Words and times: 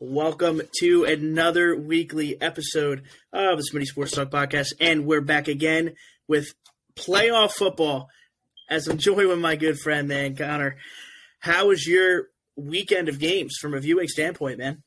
Welcome 0.00 0.62
to 0.78 1.02
another 1.02 1.76
weekly 1.76 2.40
episode 2.40 3.02
of 3.32 3.58
the 3.58 3.68
Smitty 3.68 3.86
Sports 3.86 4.12
Talk 4.12 4.30
Podcast, 4.30 4.74
and 4.78 5.06
we're 5.06 5.20
back 5.20 5.48
again 5.48 5.94
with 6.28 6.54
playoff 6.94 7.50
football. 7.50 8.08
As 8.70 8.86
I'm 8.86 8.98
joined 8.98 9.26
with 9.26 9.40
my 9.40 9.56
good 9.56 9.76
friend, 9.80 10.06
man, 10.06 10.36
Connor. 10.36 10.76
How 11.40 11.66
was 11.66 11.84
your 11.84 12.28
weekend 12.54 13.08
of 13.08 13.18
games 13.18 13.56
from 13.60 13.74
a 13.74 13.80
viewing 13.80 14.06
standpoint, 14.06 14.58
man? 14.58 14.84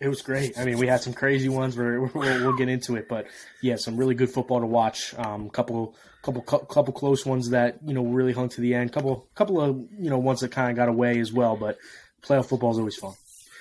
It 0.00 0.08
was 0.08 0.22
great. 0.22 0.58
I 0.58 0.64
mean, 0.64 0.78
we 0.78 0.88
had 0.88 1.02
some 1.02 1.12
crazy 1.12 1.48
ones. 1.48 1.76
Where 1.76 2.00
we'll, 2.00 2.10
we'll 2.12 2.56
get 2.56 2.68
into 2.68 2.96
it, 2.96 3.08
but 3.08 3.28
yeah, 3.62 3.76
some 3.76 3.96
really 3.96 4.16
good 4.16 4.30
football 4.30 4.58
to 4.58 4.66
watch. 4.66 5.14
Um, 5.18 5.50
couple, 5.50 5.94
couple, 6.22 6.42
couple 6.42 6.92
close 6.92 7.24
ones 7.24 7.50
that 7.50 7.78
you 7.86 7.94
know 7.94 8.02
really 8.02 8.32
hung 8.32 8.48
to 8.48 8.60
the 8.60 8.74
end. 8.74 8.92
Couple, 8.92 9.28
couple 9.36 9.60
of 9.60 9.76
you 10.00 10.10
know 10.10 10.18
ones 10.18 10.40
that 10.40 10.50
kind 10.50 10.68
of 10.68 10.74
got 10.74 10.88
away 10.88 11.20
as 11.20 11.32
well. 11.32 11.56
But 11.56 11.78
playoff 12.24 12.46
football 12.46 12.72
is 12.72 12.78
always 12.78 12.96
fun. 12.96 13.14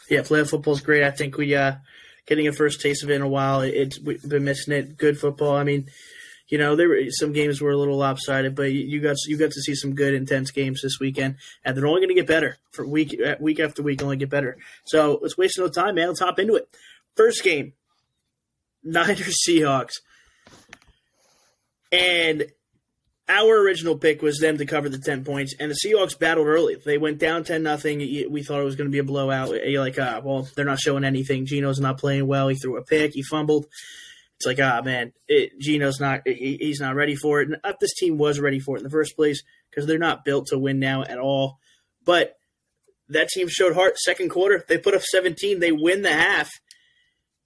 Yeah, 0.10 0.22
playoff 0.22 0.50
football 0.50 0.74
is 0.74 0.82
great. 0.82 1.04
I 1.04 1.12
think 1.12 1.38
we 1.38 1.56
uh 1.56 1.76
getting 2.26 2.48
a 2.48 2.54
first 2.54 2.82
taste 2.82 3.04
of 3.04 3.10
it 3.10 3.16
in 3.16 3.22
a 3.22 3.28
while. 3.28 3.62
It's 3.62 4.00
we've 4.00 4.28
been 4.28 4.44
missing 4.44 4.74
it. 4.74 4.98
Good 4.98 5.20
football. 5.20 5.56
I 5.56 5.64
mean, 5.64 5.90
you 6.48 6.58
know, 6.58 6.76
there 6.76 6.90
were 6.90 7.02
some 7.10 7.32
games 7.32 7.62
were 7.62 7.72
a 7.72 7.78
little 7.78 7.98
lopsided, 7.98 8.56
but 8.56 8.72
you 8.72 9.02
got 9.02 9.18
you 9.28 9.38
got 9.38 9.52
to 9.52 9.62
see 9.62 9.76
some 9.76 9.94
good 9.94 10.14
intense 10.14 10.52
games 10.52 10.82
this 10.82 11.00
weekend, 11.00 11.36
and 11.64 11.78
they're 11.78 11.88
only 11.88 12.02
going 12.02 12.10
to 12.10 12.16
get 12.16 12.28
better 12.28 12.58
for 12.72 12.86
week 12.86 13.20
uh, 13.24 13.36
week 13.40 13.60
after 13.60 13.84
week. 13.84 14.02
Only 14.02 14.18
get 14.18 14.30
better. 14.30 14.58
So 14.86 15.20
let's 15.22 15.38
waste 15.38 15.60
no 15.60 15.68
time, 15.68 15.96
man. 15.96 16.08
Let's 16.08 16.22
hop 16.22 16.40
into 16.40 16.56
it. 16.56 16.70
First 17.16 17.44
game, 17.44 17.74
Niners 18.84 19.38
Seahawks, 19.48 20.00
and 21.92 22.48
our 23.30 23.62
original 23.62 23.96
pick 23.96 24.24
was 24.24 24.40
them 24.40 24.58
to 24.58 24.66
cover 24.66 24.90
the 24.90 24.98
10 24.98 25.24
points, 25.24 25.54
and 25.60 25.70
the 25.70 25.78
Seahawks 25.86 26.18
battled 26.18 26.48
early. 26.48 26.76
They 26.76 26.98
went 26.98 27.20
down 27.20 27.44
10 27.44 27.62
nothing. 27.62 28.00
We 28.00 28.44
thought 28.44 28.60
it 28.60 28.66
was 28.66 28.76
going 28.76 28.90
to 28.90 28.92
be 28.92 28.98
a 28.98 29.04
blowout. 29.04 29.50
You're 29.66 29.84
like, 29.84 30.00
ah, 30.00 30.20
well, 30.24 30.48
they're 30.56 30.66
not 30.66 30.80
showing 30.80 31.04
anything. 31.04 31.46
Geno's 31.46 31.80
not 31.80 32.00
playing 32.00 32.26
well. 32.26 32.48
He 32.48 32.56
threw 32.56 32.78
a 32.78 32.84
pick. 32.84 33.14
He 33.14 33.22
fumbled. 33.22 33.68
It's 34.38 34.48
like, 34.48 34.60
ah, 34.60 34.82
man, 34.84 35.14
it, 35.28 35.60
Geno's 35.60 36.00
not, 36.00 36.22
he, 36.26 36.58
he's 36.60 36.80
not 36.80 36.96
ready 36.96 37.16
for 37.16 37.42
it. 37.42 37.50
And 37.50 37.58
uh, 37.64 37.74
this 37.80 37.94
team 37.94 38.18
was 38.18 38.40
ready 38.40 38.60
for 38.60 38.76
it 38.76 38.80
in 38.80 38.84
the 38.84 38.90
first 38.90 39.16
place 39.16 39.44
because 39.70 39.86
they're 39.86 40.00
not 40.00 40.26
built 40.26 40.48
to 40.48 40.58
win 40.58 40.80
now 40.80 41.04
at 41.04 41.20
all. 41.20 41.60
But 42.06 42.36
that 43.10 43.30
team 43.30 43.48
showed 43.48 43.74
heart. 43.74 44.00
Second 44.00 44.30
quarter, 44.30 44.66
they 44.68 44.80
put 44.80 44.96
up 44.96 45.04
17. 45.04 45.60
They 45.60 45.72
win 45.72 46.02
the 46.02 46.14
half, 46.14 46.50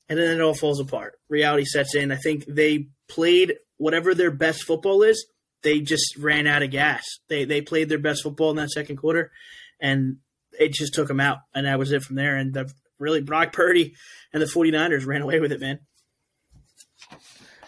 and 0.07 0.17
then 0.17 0.39
it 0.39 0.41
all 0.41 0.53
falls 0.53 0.79
apart. 0.79 1.19
Reality 1.27 1.65
sets 1.65 1.95
in. 1.95 2.11
I 2.11 2.15
think 2.15 2.45
they 2.45 2.87
played 3.09 3.55
whatever 3.77 4.13
their 4.13 4.31
best 4.31 4.63
football 4.63 5.03
is 5.03 5.25
they 5.63 5.79
just 5.79 6.17
ran 6.17 6.47
out 6.47 6.63
of 6.63 6.71
gas. 6.71 7.03
They 7.29 7.45
they 7.45 7.61
played 7.61 7.89
their 7.89 7.99
best 7.99 8.23
football 8.23 8.51
in 8.51 8.57
that 8.57 8.71
second 8.71 8.97
quarter, 8.97 9.31
and 9.79 10.17
it 10.59 10.73
just 10.73 10.93
took 10.93 11.07
them 11.07 11.19
out. 11.19 11.39
And 11.55 11.65
that 11.65 11.79
was 11.79 11.91
it 11.91 12.03
from 12.03 12.15
there. 12.15 12.35
And 12.35 12.53
the, 12.53 12.71
really, 12.99 13.21
Brock 13.21 13.53
Purdy 13.53 13.95
and 14.31 14.41
the 14.41 14.47
49ers 14.47 15.05
ran 15.05 15.21
away 15.21 15.39
with 15.39 15.51
it, 15.51 15.59
man. 15.59 15.79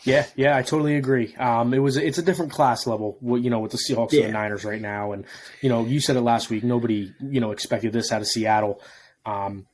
Yeah, 0.03 0.27
yeah, 0.35 0.55
I 0.55 0.61
totally 0.61 0.97
agree. 0.97 1.35
Um, 1.35 1.73
it 1.73 1.79
was 1.79 1.97
it's 1.97 2.19
a 2.19 2.21
different 2.21 2.51
class 2.51 2.85
level, 2.85 3.17
you 3.23 3.49
know, 3.49 3.59
with 3.59 3.71
the 3.71 3.79
Seahawks 3.79 4.11
yeah. 4.11 4.21
and 4.21 4.29
the 4.29 4.33
Niners 4.33 4.63
right 4.63 4.81
now, 4.81 5.13
and 5.13 5.25
you 5.61 5.69
know, 5.69 5.83
you 5.83 5.99
said 5.99 6.15
it 6.15 6.21
last 6.21 6.51
week. 6.51 6.63
Nobody, 6.63 7.11
you 7.19 7.41
know, 7.41 7.51
expected 7.51 7.91
this 7.91 8.11
out 8.11 8.21
of 8.21 8.27
Seattle. 8.27 8.81
Um, 9.25 9.65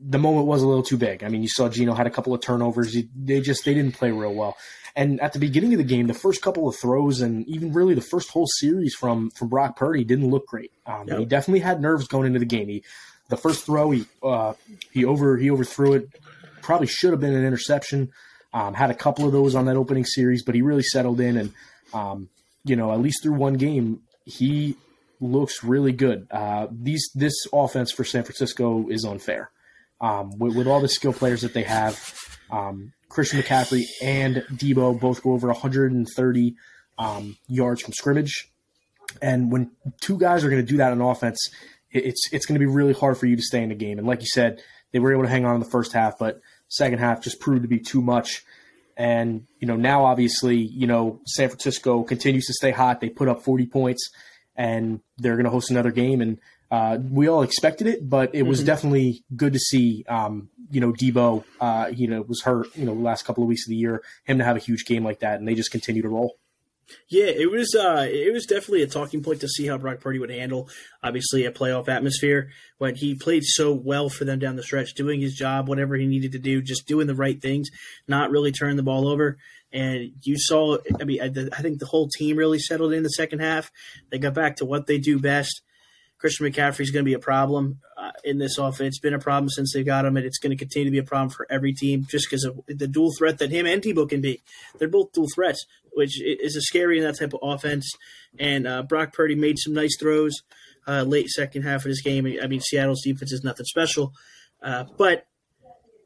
the 0.00 0.18
moment 0.18 0.46
was 0.46 0.62
a 0.62 0.66
little 0.66 0.82
too 0.82 0.96
big. 0.96 1.22
I 1.22 1.28
mean, 1.28 1.42
you 1.42 1.48
saw 1.48 1.68
Geno 1.68 1.94
had 1.94 2.08
a 2.08 2.10
couple 2.10 2.34
of 2.34 2.40
turnovers. 2.40 2.96
They 3.14 3.40
just 3.40 3.64
they 3.64 3.74
didn't 3.74 3.94
play 3.94 4.10
real 4.10 4.34
well. 4.34 4.56
And 4.96 5.20
at 5.20 5.32
the 5.32 5.38
beginning 5.38 5.72
of 5.72 5.78
the 5.78 5.84
game, 5.84 6.06
the 6.06 6.14
first 6.14 6.42
couple 6.42 6.68
of 6.68 6.76
throws 6.76 7.20
and 7.20 7.46
even 7.46 7.72
really 7.72 7.94
the 7.94 8.00
first 8.00 8.30
whole 8.30 8.46
series 8.46 8.94
from 8.94 9.30
from 9.30 9.48
Brock 9.48 9.76
Purdy 9.76 10.04
didn't 10.04 10.30
look 10.30 10.46
great. 10.46 10.72
Um, 10.86 11.08
yep. 11.08 11.18
He 11.18 11.24
definitely 11.24 11.60
had 11.60 11.80
nerves 11.80 12.08
going 12.08 12.26
into 12.26 12.38
the 12.38 12.44
game. 12.44 12.68
He 12.68 12.82
the 13.28 13.36
first 13.36 13.64
throw 13.64 13.90
he 13.90 14.06
uh, 14.22 14.54
he 14.90 15.04
over 15.04 15.36
he 15.36 15.50
overthrew 15.50 15.94
it. 15.94 16.08
Probably 16.62 16.86
should 16.86 17.12
have 17.12 17.20
been 17.20 17.34
an 17.34 17.44
interception. 17.44 18.12
Um, 18.52 18.74
had 18.74 18.90
a 18.90 18.94
couple 18.94 19.26
of 19.26 19.32
those 19.32 19.54
on 19.54 19.66
that 19.66 19.76
opening 19.76 20.04
series, 20.04 20.42
but 20.42 20.54
he 20.54 20.62
really 20.62 20.82
settled 20.82 21.20
in 21.20 21.36
and 21.36 21.52
um, 21.94 22.28
you 22.64 22.76
know 22.76 22.92
at 22.92 23.00
least 23.00 23.22
through 23.22 23.34
one 23.34 23.54
game 23.54 24.00
he 24.24 24.76
looks 25.20 25.62
really 25.62 25.92
good. 25.92 26.26
Uh, 26.30 26.66
these 26.70 27.10
this 27.14 27.34
offense 27.52 27.92
for 27.92 28.04
San 28.04 28.24
Francisco 28.24 28.88
is 28.88 29.04
unfair. 29.04 29.50
Um, 30.00 30.38
with, 30.38 30.56
with, 30.56 30.66
all 30.66 30.80
the 30.80 30.88
skill 30.88 31.12
players 31.12 31.42
that 31.42 31.52
they 31.52 31.64
have, 31.64 32.14
um, 32.50 32.94
Christian 33.10 33.42
McCaffrey 33.42 33.84
and 34.00 34.36
Deebo 34.52 34.98
both 34.98 35.22
go 35.22 35.32
over 35.32 35.48
130 35.48 36.56
um, 36.96 37.36
yards 37.48 37.82
from 37.82 37.92
scrimmage. 37.92 38.48
And 39.20 39.52
when 39.52 39.72
two 40.00 40.16
guys 40.16 40.44
are 40.44 40.48
going 40.48 40.64
to 40.64 40.70
do 40.70 40.78
that 40.78 40.92
on 40.92 41.00
offense, 41.00 41.50
it's 41.90 42.32
it's 42.32 42.46
going 42.46 42.54
to 42.54 42.64
be 42.64 42.72
really 42.72 42.92
hard 42.92 43.18
for 43.18 43.26
you 43.26 43.36
to 43.36 43.42
stay 43.42 43.62
in 43.62 43.70
the 43.70 43.74
game. 43.74 43.98
And 43.98 44.06
like 44.06 44.20
you 44.20 44.28
said, 44.28 44.62
they 44.92 45.00
were 45.00 45.12
able 45.12 45.24
to 45.24 45.28
hang 45.28 45.44
on 45.44 45.54
in 45.54 45.60
the 45.60 45.68
first 45.68 45.92
half, 45.92 46.18
but 46.18 46.40
second 46.68 47.00
half 47.00 47.20
just 47.20 47.40
proved 47.40 47.62
to 47.62 47.68
be 47.68 47.80
too 47.80 48.00
much. 48.00 48.44
And 48.96 49.46
you 49.58 49.66
know 49.66 49.76
now, 49.76 50.04
obviously, 50.04 50.56
you 50.56 50.86
know 50.86 51.20
San 51.26 51.48
Francisco 51.48 52.04
continues 52.04 52.46
to 52.46 52.52
stay 52.52 52.70
hot. 52.70 53.00
They 53.00 53.08
put 53.08 53.28
up 53.28 53.42
40 53.42 53.66
points, 53.66 54.10
and 54.54 55.00
they're 55.18 55.36
going 55.36 55.44
to 55.44 55.50
host 55.50 55.70
another 55.70 55.90
game. 55.90 56.20
And 56.20 56.38
uh, 56.70 56.98
we 57.10 57.28
all 57.28 57.42
expected 57.42 57.86
it, 57.86 58.08
but 58.08 58.34
it 58.34 58.42
was 58.42 58.60
mm-hmm. 58.60 58.66
definitely 58.66 59.24
good 59.34 59.52
to 59.52 59.58
see. 59.58 60.04
Um, 60.08 60.50
you 60.70 60.80
know, 60.80 60.92
Deebo, 60.92 61.44
uh, 61.60 61.90
you 61.92 62.06
know, 62.06 62.22
was 62.22 62.42
hurt. 62.42 62.68
You 62.76 62.84
know, 62.84 62.94
the 62.94 63.00
last 63.00 63.24
couple 63.24 63.42
of 63.42 63.48
weeks 63.48 63.66
of 63.66 63.70
the 63.70 63.76
year, 63.76 64.02
him 64.24 64.38
to 64.38 64.44
have 64.44 64.56
a 64.56 64.60
huge 64.60 64.84
game 64.84 65.04
like 65.04 65.20
that, 65.20 65.38
and 65.38 65.48
they 65.48 65.54
just 65.54 65.72
continue 65.72 66.02
to 66.02 66.08
roll. 66.08 66.36
Yeah, 67.08 67.26
it 67.26 67.50
was 67.50 67.74
uh, 67.74 68.06
it 68.08 68.32
was 68.32 68.46
definitely 68.46 68.82
a 68.82 68.86
talking 68.86 69.22
point 69.22 69.40
to 69.40 69.48
see 69.48 69.66
how 69.66 69.78
Brock 69.78 70.00
Purdy 70.00 70.18
would 70.18 70.30
handle 70.30 70.68
obviously 71.02 71.44
a 71.44 71.52
playoff 71.52 71.88
atmosphere 71.88 72.50
when 72.78 72.94
he 72.94 73.14
played 73.14 73.44
so 73.44 73.72
well 73.72 74.08
for 74.08 74.24
them 74.24 74.38
down 74.38 74.56
the 74.56 74.62
stretch, 74.62 74.94
doing 74.94 75.20
his 75.20 75.34
job, 75.34 75.68
whatever 75.68 75.96
he 75.96 76.06
needed 76.06 76.32
to 76.32 76.38
do, 76.38 76.62
just 76.62 76.86
doing 76.86 77.06
the 77.06 77.14
right 77.14 77.40
things, 77.40 77.68
not 78.08 78.30
really 78.30 78.52
turning 78.52 78.76
the 78.76 78.82
ball 78.82 79.06
over. 79.08 79.38
And 79.72 80.12
you 80.22 80.36
saw, 80.36 80.78
I 81.00 81.04
mean, 81.04 81.22
I, 81.22 81.26
I 81.56 81.62
think 81.62 81.78
the 81.78 81.86
whole 81.86 82.08
team 82.08 82.36
really 82.36 82.58
settled 82.58 82.92
in 82.92 83.04
the 83.04 83.10
second 83.10 83.38
half. 83.38 83.70
They 84.10 84.18
got 84.18 84.34
back 84.34 84.56
to 84.56 84.64
what 84.64 84.86
they 84.86 84.98
do 84.98 85.20
best 85.20 85.62
Christian 86.20 86.46
McCaffrey 86.46 86.80
is 86.80 86.90
going 86.90 87.04
to 87.04 87.08
be 87.08 87.14
a 87.14 87.18
problem 87.18 87.80
uh, 87.96 88.10
in 88.24 88.38
this 88.38 88.58
offense. 88.58 88.96
It's 88.96 88.98
been 88.98 89.14
a 89.14 89.18
problem 89.18 89.48
since 89.48 89.72
they 89.72 89.82
got 89.82 90.04
him, 90.04 90.16
and 90.16 90.26
it's 90.26 90.38
going 90.38 90.50
to 90.50 90.56
continue 90.56 90.84
to 90.84 90.90
be 90.90 90.98
a 90.98 91.02
problem 91.02 91.30
for 91.30 91.46
every 91.48 91.72
team 91.72 92.06
just 92.08 92.28
because 92.28 92.44
of 92.44 92.60
the 92.68 92.86
dual 92.86 93.10
threat 93.16 93.38
that 93.38 93.50
him 93.50 93.66
and 93.66 93.82
Deebo 93.82 94.08
can 94.08 94.20
be. 94.20 94.42
They're 94.78 94.88
both 94.88 95.12
dual 95.12 95.28
threats, 95.34 95.64
which 95.92 96.20
is 96.20 96.56
a 96.56 96.60
scary 96.60 96.98
in 96.98 97.04
that 97.04 97.18
type 97.18 97.32
of 97.32 97.40
offense. 97.42 97.90
And 98.38 98.66
uh, 98.66 98.82
Brock 98.82 99.14
Purdy 99.14 99.34
made 99.34 99.58
some 99.58 99.72
nice 99.72 99.96
throws 99.98 100.42
uh, 100.86 101.02
late 101.02 101.28
second 101.28 101.62
half 101.62 101.86
of 101.86 101.90
this 101.90 102.02
game. 102.02 102.26
I 102.40 102.46
mean, 102.46 102.60
Seattle's 102.60 103.02
defense 103.02 103.32
is 103.32 103.42
nothing 103.42 103.66
special, 103.66 104.12
uh, 104.62 104.84
but 104.98 105.26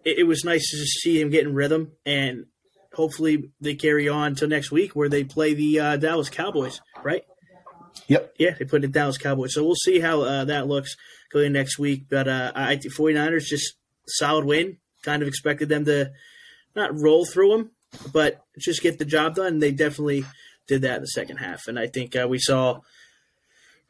it, 0.05 0.19
it 0.19 0.25
was 0.25 0.45
nice 0.45 0.71
to 0.71 0.77
see 0.77 1.21
him 1.21 1.31
getting 1.31 1.55
rhythm 1.55 1.93
and 2.07 2.47
hopefully 2.93 3.51
they 3.61 3.75
carry 3.75 4.09
on 4.09 4.37
to 4.37 4.47
next 4.47 4.71
week 4.71 4.95
where 4.95 5.09
they 5.09 5.25
play 5.25 5.55
the 5.55 5.81
uh, 5.81 5.97
Dallas 5.97 6.31
Cowboys, 6.31 6.81
right? 7.03 7.25
Yep. 8.09 8.35
Yeah, 8.39 8.55
they 8.59 8.65
put 8.65 8.85
it 8.85 8.93
Dallas 8.93 9.19
Cowboys. 9.19 9.55
So 9.55 9.65
we'll 9.65 9.75
see 9.75 10.01
how 10.01 10.23
uh, 10.23 10.45
that 10.45 10.67
looks 10.67 10.97
going 11.33 11.53
next 11.53 11.79
week. 11.79 12.05
But 12.09 12.29
uh, 12.29 12.53
I 12.55 12.77
think 12.77 12.95
49ers 12.95 13.45
just 13.45 13.75
solid 14.07 14.45
win. 14.45 14.79
Kind 15.03 15.23
of 15.23 15.29
expected 15.29 15.69
them 15.69 15.85
to 15.87 16.13
not 16.75 16.99
roll 16.99 17.25
through 17.25 17.51
them, 17.51 17.71
but 18.13 18.45
just 18.59 18.83
get 18.83 18.99
the 18.99 19.05
job 19.05 19.35
done. 19.35 19.59
They 19.59 19.73
definitely 19.73 20.25
did 20.67 20.83
that 20.83 20.97
in 20.97 21.03
the 21.03 21.09
second 21.09 21.37
half, 21.39 21.69
and 21.69 21.79
I 21.79 21.87
think 21.87 22.17
uh, 22.17 22.27
we 22.27 22.39
saw 22.39 22.81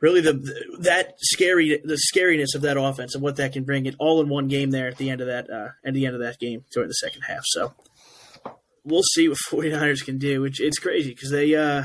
really 0.01 0.21
the 0.21 0.33
that 0.81 1.15
scary 1.19 1.81
the 1.85 1.99
scariness 2.13 2.55
of 2.55 2.63
that 2.63 2.77
offense 2.77 3.15
and 3.15 3.23
what 3.23 3.37
that 3.37 3.53
can 3.53 3.65
bring 3.65 3.87
it 3.87 3.95
all 3.99 4.21
in 4.21 4.29
one 4.29 4.49
game 4.49 4.71
there 4.71 4.89
at 4.89 4.97
the 4.97 5.09
end 5.09 5.21
of 5.21 5.29
that 5.29 5.49
uh, 5.49 5.69
at 5.85 5.95
the 5.95 6.07
end 6.07 6.15
of 6.15 6.21
that 6.21 6.39
game 6.39 6.65
during 6.73 6.89
the 6.89 6.95
second 6.95 7.23
half. 7.23 7.43
So 7.45 7.75
we'll 8.85 9.03
see 9.15 9.29
what 9.29 9.39
49ers 9.51 10.05
can 10.05 10.19
do. 10.19 10.41
Which 10.41 10.61
it's 10.61 10.79
crazy 10.79 11.11
because 11.11 11.31
they 11.31 11.55
uh, 11.55 11.85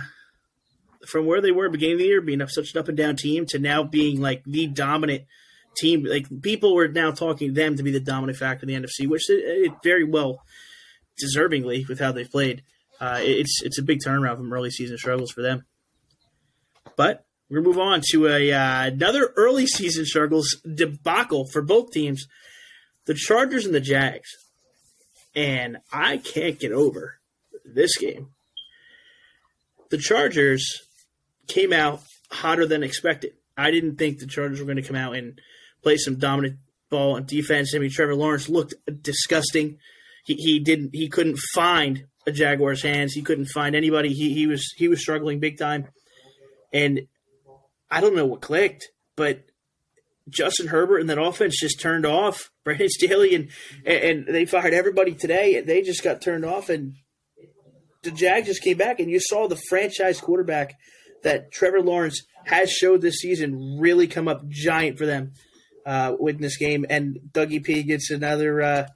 from 1.09 1.25
where 1.25 1.41
they 1.41 1.51
were 1.51 1.69
beginning 1.69 1.95
of 1.95 1.99
the 1.99 2.05
year, 2.05 2.21
being 2.21 2.45
such 2.47 2.73
an 2.73 2.79
up 2.79 2.87
and 2.87 2.97
down 2.97 3.15
team, 3.15 3.45
to 3.47 3.59
now 3.59 3.83
being 3.83 4.21
like 4.21 4.43
the 4.45 4.67
dominant 4.67 5.23
team. 5.75 6.03
Like 6.03 6.27
people 6.41 6.75
were 6.75 6.87
now 6.87 7.11
talking 7.11 7.53
them 7.53 7.77
to 7.77 7.83
be 7.83 7.91
the 7.91 7.99
dominant 7.99 8.37
factor 8.37 8.65
in 8.65 8.67
the 8.67 8.87
NFC, 8.87 9.07
which 9.07 9.29
it, 9.29 9.43
it 9.43 9.73
very 9.83 10.03
well, 10.03 10.43
deservingly 11.21 11.87
with 11.87 11.99
how 11.99 12.11
they've 12.11 12.29
played. 12.29 12.63
Uh, 12.99 13.19
it's 13.21 13.61
it's 13.63 13.79
a 13.79 13.83
big 13.83 13.99
turnaround 14.05 14.37
from 14.37 14.51
early 14.53 14.71
season 14.71 14.97
struggles 14.97 15.31
for 15.31 15.41
them. 15.41 15.65
But 16.95 17.25
we're 17.49 17.61
gonna 17.61 17.67
move 17.67 17.79
on 17.79 18.01
to 18.11 18.27
a 18.27 18.51
uh, 18.51 18.85
another 18.87 19.33
early 19.35 19.67
season 19.67 20.05
struggles 20.05 20.57
debacle 20.61 21.47
for 21.47 21.61
both 21.61 21.91
teams, 21.91 22.27
the 23.05 23.13
Chargers 23.13 23.65
and 23.65 23.73
the 23.73 23.79
Jags, 23.79 24.29
and 25.33 25.77
I 25.91 26.17
can't 26.17 26.59
get 26.59 26.71
over 26.71 27.19
this 27.63 27.97
game. 27.97 28.29
The 29.89 29.97
Chargers 29.97 30.81
came 31.49 31.73
out 31.73 32.01
hotter 32.31 32.65
than 32.65 32.83
expected. 32.83 33.33
I 33.57 33.71
didn't 33.71 33.97
think 33.97 34.19
the 34.19 34.27
Chargers 34.27 34.59
were 34.59 34.65
going 34.65 34.77
to 34.77 34.83
come 34.83 34.95
out 34.95 35.15
and 35.15 35.39
play 35.83 35.97
some 35.97 36.15
dominant 36.15 36.59
ball 36.89 37.15
on 37.15 37.25
defense. 37.25 37.73
I 37.75 37.79
mean, 37.79 37.89
Trevor 37.91 38.15
Lawrence 38.15 38.47
looked 38.47 38.73
disgusting. 39.01 39.77
He, 40.23 40.35
he 40.35 40.59
didn't 40.59 40.91
he 40.93 41.09
couldn't 41.09 41.39
find 41.53 42.05
a 42.27 42.31
Jaguars 42.31 42.83
hands. 42.83 43.13
He 43.13 43.21
couldn't 43.21 43.47
find 43.47 43.75
anybody. 43.75 44.13
He 44.13 44.33
he 44.33 44.47
was 44.47 44.65
he 44.77 44.87
was 44.87 45.01
struggling 45.01 45.39
big 45.39 45.57
time. 45.57 45.87
And 46.71 47.07
I 47.89 48.01
don't 48.01 48.15
know 48.15 48.25
what 48.25 48.41
clicked, 48.41 48.89
but 49.15 49.43
Justin 50.29 50.67
Herbert 50.67 50.99
and 50.99 51.09
that 51.09 51.21
offense 51.21 51.59
just 51.59 51.79
turned 51.79 52.05
off. 52.05 52.51
Brandon 52.63 52.89
Staley 52.89 53.35
and 53.35 53.49
and 53.85 54.27
they 54.27 54.45
fired 54.45 54.73
everybody 54.73 55.15
today. 55.15 55.61
They 55.61 55.81
just 55.81 56.03
got 56.03 56.21
turned 56.21 56.45
off, 56.45 56.69
and 56.69 56.93
the 58.03 58.11
Jag 58.11 58.45
just 58.45 58.61
came 58.61 58.77
back. 58.77 58.99
And 58.99 59.09
you 59.09 59.19
saw 59.19 59.47
the 59.47 59.59
franchise 59.69 60.21
quarterback 60.21 60.75
that 61.23 61.51
Trevor 61.51 61.81
Lawrence 61.81 62.23
has 62.45 62.71
showed 62.71 63.01
this 63.01 63.19
season 63.19 63.77
really 63.79 64.07
come 64.07 64.27
up 64.27 64.47
giant 64.47 64.97
for 64.97 65.05
them 65.05 65.33
uh, 65.85 66.15
with 66.19 66.39
this 66.39 66.57
game. 66.57 66.85
And 66.89 67.19
Dougie 67.31 67.63
P 67.63 67.83
gets 67.83 68.09
another 68.09 68.61
uh, 68.61 68.87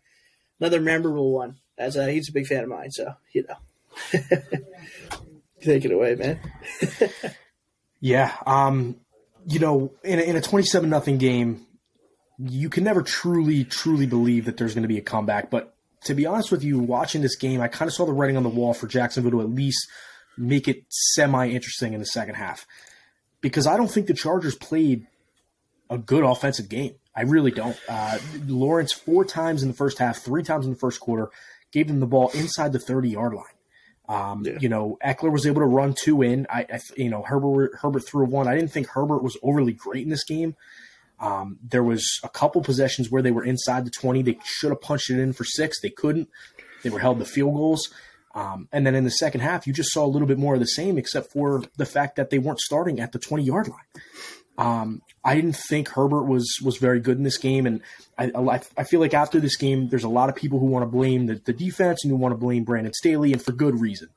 another 0.59 0.81
memorable 0.81 1.31
one 1.31 1.57
as 1.77 1.97
uh, 1.97 2.07
he's 2.07 2.29
a 2.29 2.33
big 2.33 2.47
fan 2.47 2.63
of 2.63 2.69
mine. 2.69 2.91
So 2.91 3.13
you 3.33 3.45
know, 3.47 4.19
take 5.61 5.85
it 5.85 5.91
away, 5.91 6.15
man. 6.15 6.39
yeah, 7.99 8.33
um, 8.45 8.97
you 9.45 9.59
know, 9.59 9.93
in 10.03 10.19
a, 10.19 10.21
in 10.21 10.35
a 10.35 10.41
twenty-seven 10.41 10.89
nothing 10.89 11.17
game, 11.17 11.65
you 12.39 12.69
can 12.69 12.83
never 12.83 13.01
truly, 13.01 13.63
truly 13.63 14.05
believe 14.05 14.45
that 14.45 14.57
there's 14.57 14.73
going 14.73 14.83
to 14.83 14.87
be 14.87 14.97
a 14.97 15.01
comeback. 15.01 15.49
But 15.49 15.73
to 16.05 16.13
be 16.13 16.25
honest 16.25 16.51
with 16.51 16.63
you, 16.63 16.79
watching 16.79 17.21
this 17.21 17.35
game, 17.35 17.61
I 17.61 17.67
kind 17.67 17.87
of 17.87 17.93
saw 17.93 18.05
the 18.05 18.13
writing 18.13 18.37
on 18.37 18.43
the 18.43 18.49
wall 18.49 18.73
for 18.73 18.87
Jacksonville 18.87 19.31
to 19.31 19.41
at 19.41 19.49
least 19.49 19.87
make 20.37 20.67
it 20.67 20.83
semi 20.89 21.49
interesting 21.49 21.93
in 21.93 21.99
the 21.99 22.05
second 22.05 22.35
half. 22.35 22.65
Because 23.41 23.67
I 23.67 23.77
don't 23.77 23.91
think 23.91 24.07
the 24.07 24.13
Chargers 24.13 24.55
played 24.55 25.07
a 25.89 25.97
good 25.97 26.23
offensive 26.23 26.69
game. 26.69 26.95
I 27.15 27.21
really 27.23 27.51
don't. 27.51 27.77
Uh, 27.87 28.17
Lawrence 28.47 28.91
four 28.91 29.25
times 29.25 29.61
in 29.61 29.69
the 29.69 29.75
first 29.75 29.99
half, 29.99 30.17
three 30.19 30.43
times 30.43 30.65
in 30.65 30.71
the 30.71 30.79
first 30.79 30.99
quarter, 30.99 31.29
gave 31.71 31.87
them 31.87 31.99
the 31.99 32.07
ball 32.07 32.29
inside 32.33 32.73
the 32.73 32.79
thirty 32.79 33.09
yard 33.09 33.33
line. 33.33 33.45
Um, 34.09 34.43
yeah. 34.45 34.57
You 34.59 34.69
know, 34.69 34.97
Ekeler 35.03 35.31
was 35.31 35.45
able 35.45 35.61
to 35.61 35.67
run 35.67 35.93
two 35.93 36.21
in. 36.21 36.45
I, 36.49 36.65
I, 36.73 36.79
you 36.97 37.09
know, 37.09 37.21
Herbert 37.21 37.75
Herbert 37.81 38.07
threw 38.07 38.25
one. 38.25 38.47
I 38.47 38.55
didn't 38.55 38.71
think 38.71 38.87
Herbert 38.87 39.23
was 39.23 39.37
overly 39.43 39.73
great 39.73 40.03
in 40.03 40.09
this 40.09 40.23
game. 40.23 40.55
Um, 41.19 41.59
there 41.63 41.83
was 41.83 42.19
a 42.23 42.29
couple 42.29 42.61
possessions 42.61 43.09
where 43.09 43.21
they 43.21 43.31
were 43.31 43.43
inside 43.45 43.85
the 43.85 43.91
twenty. 43.91 44.21
They 44.21 44.39
should 44.43 44.71
have 44.71 44.81
punched 44.81 45.09
it 45.09 45.19
in 45.19 45.33
for 45.33 45.45
six. 45.45 45.79
They 45.79 45.89
couldn't. 45.89 46.29
They 46.81 46.89
were 46.89 46.99
held 46.99 47.19
to 47.19 47.25
field 47.25 47.53
goals. 47.53 47.89
Um, 48.33 48.67
and 48.71 48.85
then 48.85 48.95
in 48.95 49.03
the 49.03 49.11
second 49.11 49.41
half, 49.41 49.67
you 49.67 49.73
just 49.73 49.91
saw 49.91 50.05
a 50.05 50.07
little 50.07 50.27
bit 50.27 50.39
more 50.39 50.55
of 50.55 50.59
the 50.59 50.65
same, 50.65 50.97
except 50.97 51.31
for 51.31 51.63
the 51.77 51.85
fact 51.85 52.15
that 52.15 52.29
they 52.29 52.39
weren't 52.39 52.59
starting 52.59 52.99
at 52.99 53.11
the 53.11 53.19
twenty 53.19 53.43
yard 53.43 53.67
line. 53.67 54.03
Um, 54.57 55.01
I 55.23 55.35
didn't 55.35 55.55
think 55.55 55.89
Herbert 55.89 56.23
was 56.23 56.59
was 56.63 56.77
very 56.77 56.99
good 56.99 57.17
in 57.17 57.23
this 57.23 57.37
game, 57.37 57.65
and 57.65 57.81
I, 58.17 58.61
I 58.77 58.83
feel 58.83 58.99
like 58.99 59.13
after 59.13 59.39
this 59.39 59.57
game, 59.57 59.89
there's 59.89 60.03
a 60.03 60.09
lot 60.09 60.29
of 60.29 60.35
people 60.35 60.59
who 60.59 60.65
want 60.67 60.83
to 60.83 60.89
blame 60.89 61.25
the, 61.27 61.35
the 61.35 61.53
defense 61.53 62.03
and 62.03 62.11
who 62.11 62.17
want 62.17 62.33
to 62.33 62.37
blame 62.37 62.63
Brandon 62.63 62.93
Staley, 62.93 63.33
and 63.33 63.41
for 63.41 63.51
good 63.51 63.79
reason. 63.79 64.09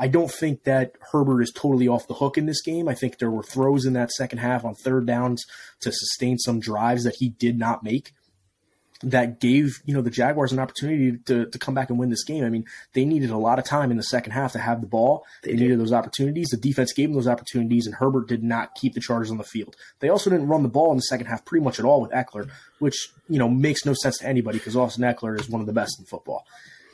I 0.00 0.06
don't 0.06 0.30
think 0.30 0.62
that 0.62 0.92
Herbert 1.12 1.42
is 1.42 1.52
totally 1.52 1.88
off 1.88 2.06
the 2.06 2.14
hook 2.14 2.38
in 2.38 2.46
this 2.46 2.62
game. 2.62 2.88
I 2.88 2.94
think 2.94 3.18
there 3.18 3.32
were 3.32 3.42
throws 3.42 3.84
in 3.84 3.94
that 3.94 4.12
second 4.12 4.38
half 4.38 4.64
on 4.64 4.76
third 4.76 5.06
downs 5.06 5.44
to 5.80 5.90
sustain 5.90 6.38
some 6.38 6.60
drives 6.60 7.02
that 7.02 7.16
he 7.18 7.30
did 7.30 7.58
not 7.58 7.82
make 7.82 8.12
that 9.02 9.40
gave 9.40 9.80
you 9.84 9.94
know 9.94 10.02
the 10.02 10.10
Jaguars 10.10 10.52
an 10.52 10.58
opportunity 10.58 11.18
to, 11.26 11.46
to 11.46 11.58
come 11.58 11.74
back 11.74 11.90
and 11.90 11.98
win 11.98 12.10
this 12.10 12.24
game. 12.24 12.44
I 12.44 12.50
mean, 12.50 12.64
they 12.94 13.04
needed 13.04 13.30
a 13.30 13.36
lot 13.36 13.58
of 13.58 13.64
time 13.64 13.90
in 13.90 13.96
the 13.96 14.02
second 14.02 14.32
half 14.32 14.52
to 14.52 14.58
have 14.58 14.80
the 14.80 14.86
ball. 14.86 15.24
They, 15.42 15.52
they 15.52 15.62
needed 15.62 15.80
those 15.80 15.92
opportunities. 15.92 16.48
The 16.48 16.56
defense 16.56 16.92
gave 16.92 17.08
them 17.08 17.14
those 17.14 17.28
opportunities, 17.28 17.86
and 17.86 17.94
Herbert 17.94 18.28
did 18.28 18.42
not 18.42 18.74
keep 18.74 18.94
the 18.94 19.00
Chargers 19.00 19.30
on 19.30 19.38
the 19.38 19.44
field. 19.44 19.76
They 20.00 20.08
also 20.08 20.30
didn't 20.30 20.48
run 20.48 20.62
the 20.62 20.68
ball 20.68 20.90
in 20.90 20.96
the 20.96 21.02
second 21.02 21.26
half 21.26 21.44
pretty 21.44 21.64
much 21.64 21.78
at 21.78 21.84
all 21.84 22.00
with 22.00 22.10
Ekeler, 22.10 22.50
which 22.80 23.10
you 23.28 23.38
know 23.38 23.48
makes 23.48 23.84
no 23.84 23.94
sense 23.94 24.18
to 24.18 24.26
anybody 24.26 24.58
because 24.58 24.76
Austin 24.76 25.04
Ekeler 25.04 25.38
is 25.38 25.48
one 25.48 25.60
of 25.60 25.66
the 25.66 25.72
best 25.72 25.98
in 25.98 26.06
football. 26.06 26.44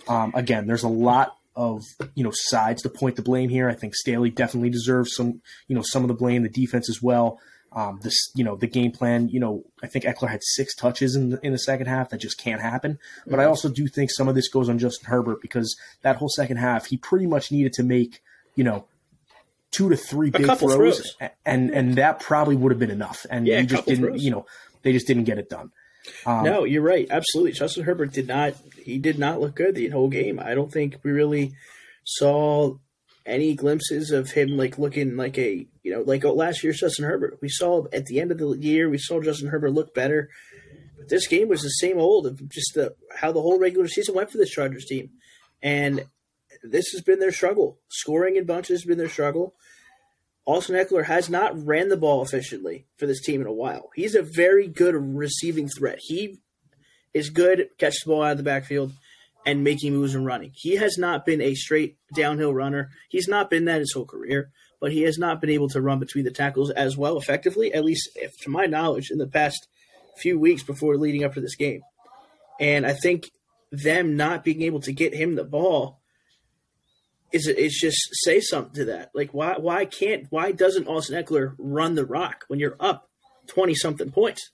Um, 0.07 0.33
again, 0.35 0.67
there's 0.67 0.83
a 0.83 0.89
lot 0.89 1.37
of 1.57 1.83
you 2.15 2.25
know 2.25 2.33
sides 2.33 2.83
to 2.83 2.91
point 2.91 3.17
the 3.17 3.23
blame 3.23 3.49
here. 3.49 3.69
I 3.69 3.75
think 3.75 3.95
Staley 3.95 4.31
definitely 4.31 4.71
deserves 4.71 5.15
some 5.15 5.41
you 5.69 5.77
know 5.77 5.83
some 5.83 6.03
of 6.03 6.09
the 6.09 6.15
blame. 6.15 6.43
The 6.43 6.49
defense 6.49 6.91
as 6.91 7.03
well. 7.03 7.39
Um, 7.75 7.99
this, 8.03 8.15
you 8.37 8.45
know, 8.45 8.55
the 8.55 8.69
game 8.69 8.93
plan. 8.93 9.29
You 9.29 9.41
know, 9.41 9.65
I 9.83 9.89
think 9.89 10.05
Ekeler 10.05 10.29
had 10.29 10.43
six 10.43 10.75
touches 10.77 11.17
in 11.17 11.31
the, 11.31 11.41
in 11.45 11.53
the 11.53 11.59
second 11.59 11.87
half. 11.87 12.11
That 12.11 12.19
just 12.19 12.39
can't 12.39 12.61
happen. 12.61 12.99
But 13.27 13.41
I 13.41 13.43
mm-hmm. 13.43 13.51
also 13.51 13.69
do 13.69 13.89
think 13.89 14.11
some 14.13 14.29
of 14.29 14.37
this 14.37 14.49
goes 14.49 14.69
on 14.69 14.79
Justin 14.79 15.11
Herbert 15.11 15.43
because 15.43 15.77
that 16.03 16.17
whole 16.17 16.29
second 16.29 16.59
half, 16.59 16.87
he 16.87 16.97
pretty 16.97 17.27
much 17.27 17.51
needed 17.51 17.73
to 17.75 17.83
make, 17.83 18.21
you 18.55 18.63
know, 18.63 18.87
two 19.75 19.89
to 19.89 19.97
three 19.97 20.31
big 20.31 20.47
throws, 20.47 20.59
throws, 20.61 21.17
and 21.45 21.71
and 21.71 21.97
that 21.97 22.21
probably 22.21 22.55
would 22.55 22.71
have 22.71 22.79
been 22.79 22.93
enough. 22.93 23.27
And 23.29 23.47
yeah, 23.47 23.61
he 23.61 23.67
just 23.67 23.87
didn't, 23.87 24.05
throws. 24.05 24.23
you 24.23 24.31
know, 24.31 24.47
they 24.83 24.93
just 24.93 25.07
didn't 25.07 25.25
get 25.25 25.39
it 25.39 25.51
done. 25.51 25.73
Um, 26.27 26.45
no, 26.45 26.65
you're 26.65 26.83
right. 26.83 27.09
Absolutely, 27.11 27.53
Justin 27.53 27.85
Herbert 27.85 28.13
did 28.13 28.29
not. 28.29 28.55
He 28.83 28.99
did 28.99 29.19
not 29.19 29.41
look 29.41 29.57
good 29.57 29.75
the 29.75 29.89
whole 29.89 30.09
game. 30.09 30.39
I 30.39 30.55
don't 30.55 30.71
think 30.73 30.99
we 31.03 31.11
really 31.11 31.55
saw 32.05 32.77
any 33.27 33.55
glimpses 33.55 34.11
of 34.11 34.31
him 34.33 34.57
like 34.57 34.79
looking 34.79 35.17
like 35.17 35.39
a 35.39 35.67
you 35.85 35.93
know 35.93 36.01
like 36.01 36.25
oh, 36.25 36.33
last 36.33 36.65
year, 36.65 36.73
Justin 36.73 37.05
Herbert. 37.05 37.39
We 37.41 37.49
saw 37.49 37.87
at 37.93 38.07
the 38.07 38.21
end 38.21 38.33
of 38.33 38.39
the 38.39 38.57
year 38.59 38.91
we 38.91 38.99
saw 38.99 39.21
Justin 39.21 39.49
Herbert 39.49 39.71
look 39.71 39.95
better. 39.95 40.29
But 40.99 41.09
this 41.09 41.29
game 41.29 41.49
was 41.49 41.63
the 41.63 41.69
same 41.69 41.99
old 41.99 42.27
of 42.27 42.49
just 42.49 42.73
the, 42.75 42.97
how 43.17 43.31
the 43.31 43.41
whole 43.41 43.59
regular 43.59 43.87
season 43.87 44.15
went 44.15 44.31
for 44.31 44.39
this 44.39 44.51
Chargers 44.51 44.87
team, 44.87 45.11
and 45.63 46.07
this 46.65 46.89
has 46.93 47.03
been 47.03 47.21
their 47.21 47.33
struggle. 47.33 47.79
Scoring 47.89 48.37
in 48.37 48.47
bunches 48.47 48.81
has 48.81 48.85
been 48.85 48.99
their 48.99 49.09
struggle. 49.09 49.55
Austin 50.47 50.77
Ekeler 50.77 51.07
has 51.07 51.31
not 51.31 51.67
ran 51.67 51.89
the 51.89 51.97
ball 51.97 52.23
efficiently 52.23 52.87
for 52.99 53.07
this 53.07 53.23
team 53.23 53.41
in 53.41 53.47
a 53.47 53.53
while. 53.53 53.91
He's 53.95 54.15
a 54.15 54.23
very 54.23 54.69
good 54.69 54.95
receiving 54.95 55.69
threat. 55.69 55.99
He 56.01 56.41
is 57.15 57.31
good 57.31 57.61
at 57.61 57.79
catch 57.79 57.95
the 58.05 58.11
ball 58.11 58.23
out 58.23 58.33
of 58.33 58.37
the 58.39 58.43
backfield 58.43 58.93
and 59.47 59.65
making 59.65 59.95
moves 59.95 60.15
and 60.15 60.27
running. 60.27 60.53
He 60.55 60.77
has 60.77 60.99
not 60.99 61.25
been 61.25 61.41
a 61.41 61.55
straight 61.55 61.97
downhill 62.15 62.53
runner. 62.53 62.91
He's 63.09 63.29
not 63.29 63.51
been 63.51 63.65
that 63.67 63.81
his 63.81 63.93
whole 63.93 64.07
career, 64.07 64.51
but 64.85 64.93
he 64.93 65.01
has 65.05 65.17
not 65.17 65.41
been 65.41 65.49
able 65.49 65.71
to 65.71 65.81
run 65.81 65.99
between 65.99 66.27
the 66.27 66.31
tackles 66.31 66.69
as 66.69 66.95
well 66.95 67.17
effectively, 67.17 67.73
at 67.73 67.87
least 67.87 68.11
if, 68.17 68.39
to 68.41 68.51
my 68.51 68.67
knowledge, 68.67 69.11
in 69.11 69.17
the 69.17 69.27
past 69.27 69.67
few 70.19 70.39
weeks 70.39 70.63
before 70.63 70.99
leading 70.99 71.25
up 71.25 71.33
to 71.33 71.41
this 71.41 71.57
game. 71.57 71.81
And 72.61 72.85
I 72.85 72.93
think 72.93 73.31
them 73.73 74.15
not 74.15 74.45
being 74.45 74.61
able 74.61 74.81
to 74.81 74.93
get 74.93 75.15
him 75.15 75.37
the 75.37 75.43
ball 75.45 76.01
is 77.33 77.49
is 77.49 77.79
just 77.81 77.97
say 78.13 78.41
something 78.41 78.75
to 78.75 78.85
that. 78.85 79.11
Like 79.15 79.33
why 79.33 79.55
why 79.55 79.87
can't 79.87 80.27
why 80.29 80.53
doesn't 80.53 80.87
Austin 80.87 81.25
Ekeler 81.25 81.55
run 81.57 81.95
the 81.95 82.05
rock 82.05 82.45
when 82.49 82.61
you're 82.61 82.77
up 82.79 83.09
twenty 83.47 83.75
something 83.75 84.11
points? 84.11 84.51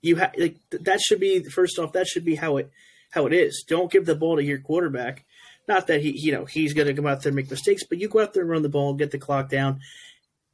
You 0.00 0.14
have 0.14 0.32
like 0.38 0.58
that 0.70 1.00
should 1.00 1.18
be 1.18 1.42
first 1.42 1.76
off 1.80 1.90
that 1.94 2.06
should 2.06 2.24
be 2.24 2.36
how 2.36 2.58
it 2.58 2.70
how 3.10 3.26
it 3.26 3.32
is. 3.32 3.64
Don't 3.66 3.90
give 3.90 4.06
the 4.06 4.14
ball 4.14 4.36
to 4.36 4.44
your 4.44 4.60
quarterback. 4.60 5.24
Not 5.72 5.86
that 5.86 6.02
he, 6.02 6.10
you 6.10 6.32
know, 6.32 6.44
he's 6.44 6.74
going 6.74 6.86
to 6.86 6.92
come 6.92 7.06
out 7.06 7.22
there 7.22 7.30
and 7.30 7.36
make 7.36 7.50
mistakes, 7.50 7.82
but 7.88 7.98
you 7.98 8.06
go 8.06 8.20
out 8.20 8.34
there 8.34 8.42
and 8.42 8.50
run 8.50 8.60
the 8.60 8.68
ball, 8.68 8.92
get 8.92 9.10
the 9.10 9.18
clock 9.18 9.48
down, 9.48 9.80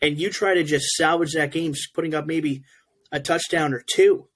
and 0.00 0.16
you 0.16 0.30
try 0.30 0.54
to 0.54 0.62
just 0.62 0.90
salvage 0.90 1.32
that 1.34 1.50
game, 1.50 1.74
putting 1.92 2.14
up 2.14 2.24
maybe 2.24 2.62
a 3.10 3.18
touchdown 3.18 3.74
or 3.74 3.82
two, 3.92 4.28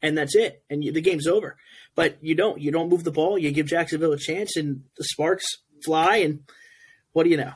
and 0.00 0.16
that's 0.16 0.36
it, 0.36 0.62
and 0.70 0.84
you, 0.84 0.92
the 0.92 1.00
game's 1.00 1.26
over. 1.26 1.56
But 1.96 2.18
you 2.20 2.36
don't. 2.36 2.60
You 2.60 2.70
don't 2.70 2.88
move 2.88 3.02
the 3.02 3.10
ball. 3.10 3.36
You 3.36 3.50
give 3.50 3.66
Jacksonville 3.66 4.12
a 4.12 4.16
chance, 4.16 4.56
and 4.56 4.84
the 4.96 5.02
sparks 5.02 5.44
fly. 5.84 6.18
And 6.18 6.44
what 7.10 7.24
do 7.24 7.30
you 7.30 7.36
know? 7.36 7.54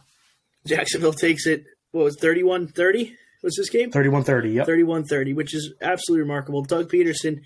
Jacksonville 0.66 1.12
takes 1.12 1.46
it. 1.46 1.62
What 1.92 2.02
was 2.02 2.16
31-30? 2.16 3.14
Was 3.44 3.54
this 3.56 3.70
game 3.70 3.92
31-30, 3.92 4.54
Yep, 4.54 4.66
31-30, 4.66 5.36
which 5.36 5.54
is 5.54 5.72
absolutely 5.80 6.22
remarkable. 6.22 6.62
Doug 6.64 6.90
Pederson, 6.90 7.42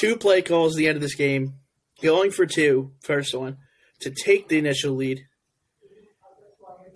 two 0.00 0.16
play 0.16 0.40
calls 0.40 0.74
at 0.74 0.78
the 0.78 0.88
end 0.88 0.96
of 0.96 1.02
this 1.02 1.14
game, 1.14 1.56
going 2.02 2.30
for 2.30 2.46
two, 2.46 2.92
first 3.02 3.34
one, 3.34 3.58
to 4.00 4.10
take 4.10 4.48
the 4.48 4.58
initial 4.58 4.94
lead. 4.94 5.26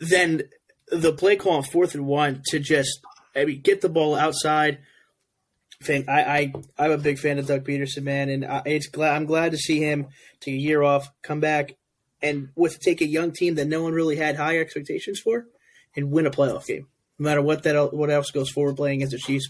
Then 0.01 0.43
the 0.89 1.13
play 1.13 1.37
call 1.37 1.55
on 1.55 1.63
fourth 1.63 1.95
and 1.95 2.07
one 2.07 2.43
to 2.49 2.59
just 2.59 3.01
I 3.35 3.45
mean, 3.45 3.61
get 3.61 3.81
the 3.81 3.89
ball 3.89 4.15
outside. 4.15 4.79
I, 5.89 6.03
I 6.09 6.53
I'm 6.79 6.91
a 6.91 6.99
big 6.99 7.19
fan 7.19 7.39
of 7.39 7.47
Doug 7.47 7.65
Pederson, 7.65 8.03
man, 8.03 8.29
and 8.29 8.45
I, 8.45 8.63
it's 8.67 8.89
glad 8.89 9.17
I'm 9.17 9.25
glad 9.25 9.53
to 9.53 9.59
see 9.59 9.81
him 9.81 10.09
take 10.41 10.55
a 10.55 10.59
year 10.59 10.83
off, 10.83 11.09
come 11.23 11.41
back, 11.41 11.77
and 12.21 12.51
with 12.55 12.81
take 12.81 13.01
a 13.01 13.07
young 13.07 13.33
team 13.33 13.55
that 13.55 13.67
no 13.67 13.83
one 13.83 13.95
really 13.95 14.17
had 14.17 14.37
high 14.37 14.59
expectations 14.59 15.21
for, 15.21 15.47
and 15.97 16.11
win 16.11 16.27
a 16.27 16.31
playoff 16.31 16.67
game. 16.67 16.87
No 17.19 17.25
matter 17.25 17.41
what 17.41 17.63
that 17.63 17.95
what 17.95 18.11
else 18.11 18.31
goes 18.31 18.51
forward 18.51 18.77
playing 18.77 19.03
as 19.03 19.11
the 19.11 19.19
Chiefs, 19.19 19.49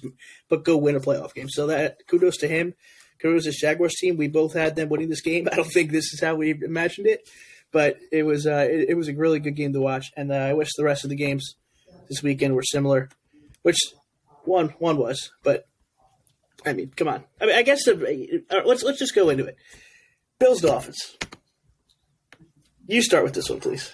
but 0.48 0.64
go 0.64 0.76
win 0.76 0.94
a 0.94 1.00
playoff 1.00 1.34
game. 1.34 1.48
So 1.48 1.66
that 1.66 2.06
kudos 2.06 2.36
to 2.38 2.48
him. 2.48 2.74
Cruz's 3.20 3.56
Jaguars 3.56 3.94
team. 3.94 4.16
We 4.16 4.28
both 4.28 4.54
had 4.54 4.76
them 4.76 4.88
winning 4.88 5.08
this 5.08 5.22
game. 5.22 5.48
I 5.52 5.56
don't 5.56 5.70
think 5.70 5.90
this 5.90 6.12
is 6.12 6.20
how 6.20 6.34
we 6.34 6.50
imagined 6.50 7.06
it, 7.06 7.28
but 7.72 7.98
it 8.12 8.24
was 8.24 8.46
uh, 8.46 8.66
it, 8.70 8.90
it, 8.90 8.94
was 8.96 9.08
a 9.08 9.14
really 9.14 9.40
good 9.40 9.56
game 9.56 9.72
to 9.72 9.80
watch. 9.80 10.10
And 10.16 10.32
uh, 10.32 10.36
I 10.36 10.54
wish 10.54 10.70
the 10.76 10.84
rest 10.84 11.04
of 11.04 11.10
the 11.10 11.16
games 11.16 11.56
this 12.08 12.22
weekend 12.22 12.54
were 12.54 12.62
similar, 12.62 13.08
which 13.62 13.78
one 14.44 14.68
one 14.78 14.96
was. 14.96 15.30
But 15.42 15.66
I 16.64 16.72
mean, 16.72 16.92
come 16.94 17.08
on. 17.08 17.24
I 17.40 17.46
mean, 17.46 17.56
I 17.56 17.62
guess 17.62 17.84
the, 17.84 18.44
uh, 18.50 18.62
let's 18.64 18.82
let's 18.82 18.98
just 18.98 19.14
go 19.14 19.28
into 19.28 19.44
it. 19.44 19.56
Bills 20.38 20.60
Dolphins. 20.60 21.16
You 22.86 23.02
start 23.02 23.24
with 23.24 23.34
this 23.34 23.48
one, 23.48 23.60
please. 23.60 23.92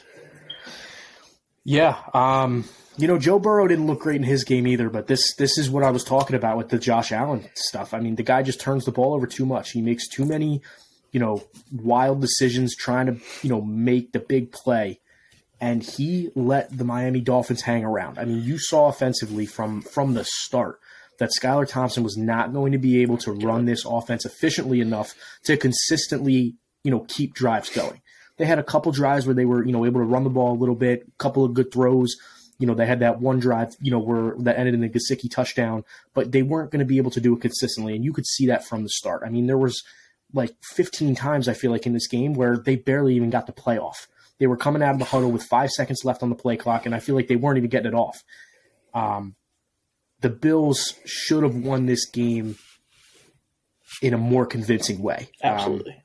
Yeah. 1.64 1.96
Um, 2.14 2.64
you 2.98 3.06
know, 3.06 3.18
Joe 3.18 3.38
Burrow 3.38 3.68
didn't 3.68 3.86
look 3.86 4.00
great 4.00 4.16
in 4.16 4.22
his 4.22 4.44
game 4.44 4.66
either, 4.66 4.88
but 4.88 5.06
this 5.06 5.34
this 5.34 5.58
is 5.58 5.70
what 5.70 5.82
I 5.82 5.90
was 5.90 6.04
talking 6.04 6.36
about 6.36 6.56
with 6.56 6.70
the 6.70 6.78
Josh 6.78 7.12
Allen 7.12 7.48
stuff. 7.54 7.92
I 7.92 8.00
mean, 8.00 8.16
the 8.16 8.22
guy 8.22 8.42
just 8.42 8.60
turns 8.60 8.84
the 8.84 8.92
ball 8.92 9.14
over 9.14 9.26
too 9.26 9.46
much. 9.46 9.72
He 9.72 9.82
makes 9.82 10.08
too 10.08 10.24
many, 10.24 10.62
you 11.12 11.20
know, 11.20 11.44
wild 11.72 12.20
decisions 12.20 12.74
trying 12.74 13.06
to, 13.06 13.20
you 13.42 13.50
know, 13.50 13.60
make 13.60 14.12
the 14.12 14.20
big 14.20 14.52
play. 14.52 15.00
And 15.60 15.82
he 15.82 16.30
let 16.34 16.76
the 16.76 16.84
Miami 16.84 17.20
Dolphins 17.20 17.62
hang 17.62 17.84
around. 17.84 18.18
I 18.18 18.24
mean, 18.24 18.42
you 18.42 18.58
saw 18.58 18.88
offensively 18.88 19.46
from 19.46 19.82
from 19.82 20.14
the 20.14 20.24
start 20.24 20.80
that 21.18 21.30
Skylar 21.30 21.68
Thompson 21.68 22.02
was 22.02 22.16
not 22.16 22.52
going 22.52 22.72
to 22.72 22.78
be 22.78 23.02
able 23.02 23.16
to 23.18 23.32
run 23.32 23.64
this 23.64 23.84
offense 23.84 24.24
efficiently 24.24 24.80
enough 24.80 25.14
to 25.44 25.56
consistently, 25.56 26.56
you 26.84 26.90
know, 26.90 27.06
keep 27.08 27.34
drives 27.34 27.70
going. 27.70 28.02
They 28.36 28.44
had 28.44 28.58
a 28.58 28.62
couple 28.62 28.92
drives 28.92 29.26
where 29.26 29.34
they 29.34 29.46
were, 29.46 29.64
you 29.64 29.72
know, 29.72 29.86
able 29.86 30.00
to 30.00 30.06
run 30.06 30.24
the 30.24 30.30
ball 30.30 30.52
a 30.52 30.60
little 30.60 30.74
bit, 30.74 31.06
couple 31.18 31.44
of 31.44 31.54
good 31.54 31.72
throws. 31.72 32.16
You 32.58 32.66
know, 32.66 32.74
they 32.74 32.86
had 32.86 33.00
that 33.00 33.20
one 33.20 33.38
drive, 33.38 33.74
you 33.80 33.90
know, 33.90 33.98
where 33.98 34.34
that 34.38 34.58
ended 34.58 34.74
in 34.74 34.80
the 34.80 34.88
Gesicki 34.88 35.30
touchdown, 35.30 35.84
but 36.14 36.32
they 36.32 36.42
weren't 36.42 36.70
going 36.70 36.80
to 36.80 36.86
be 36.86 36.98
able 36.98 37.10
to 37.12 37.20
do 37.20 37.34
it 37.34 37.40
consistently. 37.40 37.94
And 37.94 38.04
you 38.04 38.12
could 38.12 38.26
see 38.26 38.46
that 38.46 38.66
from 38.66 38.82
the 38.82 38.88
start. 38.88 39.22
I 39.24 39.28
mean, 39.28 39.46
there 39.46 39.58
was 39.58 39.82
like 40.32 40.54
15 40.74 41.14
times, 41.14 41.48
I 41.48 41.54
feel 41.54 41.70
like, 41.70 41.86
in 41.86 41.92
this 41.92 42.08
game 42.08 42.34
where 42.34 42.56
they 42.56 42.76
barely 42.76 43.14
even 43.14 43.30
got 43.30 43.46
the 43.46 43.52
playoff. 43.52 44.06
They 44.38 44.46
were 44.46 44.56
coming 44.56 44.82
out 44.82 44.92
of 44.92 44.98
the 44.98 45.06
huddle 45.06 45.32
with 45.32 45.44
five 45.44 45.70
seconds 45.70 46.04
left 46.04 46.22
on 46.22 46.28
the 46.28 46.34
play 46.34 46.56
clock, 46.56 46.86
and 46.86 46.94
I 46.94 47.00
feel 47.00 47.14
like 47.14 47.28
they 47.28 47.36
weren't 47.36 47.58
even 47.58 47.70
getting 47.70 47.92
it 47.92 47.94
off. 47.94 48.22
Um, 48.92 49.34
the 50.20 50.30
Bills 50.30 50.94
should 51.04 51.42
have 51.42 51.54
won 51.54 51.86
this 51.86 52.08
game 52.08 52.56
in 54.02 54.14
a 54.14 54.18
more 54.18 54.46
convincing 54.46 55.00
way. 55.00 55.28
Um, 55.42 55.52
Absolutely. 55.52 55.92
Um, 55.92 56.00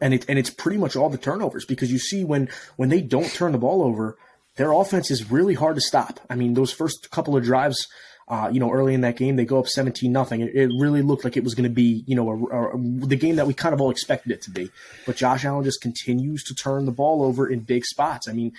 and 0.00 0.14
it 0.14 0.24
and 0.28 0.38
it's 0.38 0.50
pretty 0.50 0.78
much 0.78 0.96
all 0.96 1.08
the 1.08 1.18
turnovers 1.18 1.64
because 1.64 1.92
you 1.92 1.98
see 1.98 2.24
when 2.24 2.48
when 2.76 2.88
they 2.88 3.00
don't 3.00 3.32
turn 3.32 3.52
the 3.52 3.58
ball 3.58 3.82
over, 3.82 4.18
their 4.56 4.72
offense 4.72 5.10
is 5.10 5.30
really 5.30 5.54
hard 5.54 5.76
to 5.76 5.80
stop. 5.80 6.20
I 6.28 6.34
mean, 6.34 6.54
those 6.54 6.72
first 6.72 7.10
couple 7.10 7.36
of 7.36 7.44
drives, 7.44 7.86
uh, 8.28 8.48
you 8.52 8.58
know, 8.58 8.72
early 8.72 8.94
in 8.94 9.02
that 9.02 9.16
game, 9.16 9.36
they 9.36 9.44
go 9.44 9.58
up 9.58 9.68
seventeen 9.68 10.12
nothing. 10.12 10.40
It, 10.40 10.54
it, 10.54 10.70
really 10.78 11.02
looked 11.02 11.24
like 11.24 11.36
it 11.36 11.44
was 11.44 11.54
going 11.54 11.68
to 11.68 11.74
be, 11.74 12.02
you 12.06 12.16
know, 12.16 12.28
a, 12.30 12.74
a, 12.74 13.06
the 13.06 13.16
game 13.16 13.36
that 13.36 13.46
we 13.46 13.54
kind 13.54 13.74
of 13.74 13.80
all 13.80 13.90
expected 13.90 14.32
it 14.32 14.42
to 14.42 14.50
be. 14.50 14.70
But 15.06 15.16
Josh 15.16 15.44
Allen 15.44 15.64
just 15.64 15.80
continues 15.80 16.42
to 16.44 16.54
turn 16.54 16.86
the 16.86 16.92
ball 16.92 17.22
over 17.22 17.48
in 17.48 17.60
big 17.60 17.84
spots. 17.84 18.28
I 18.28 18.32
mean, 18.32 18.52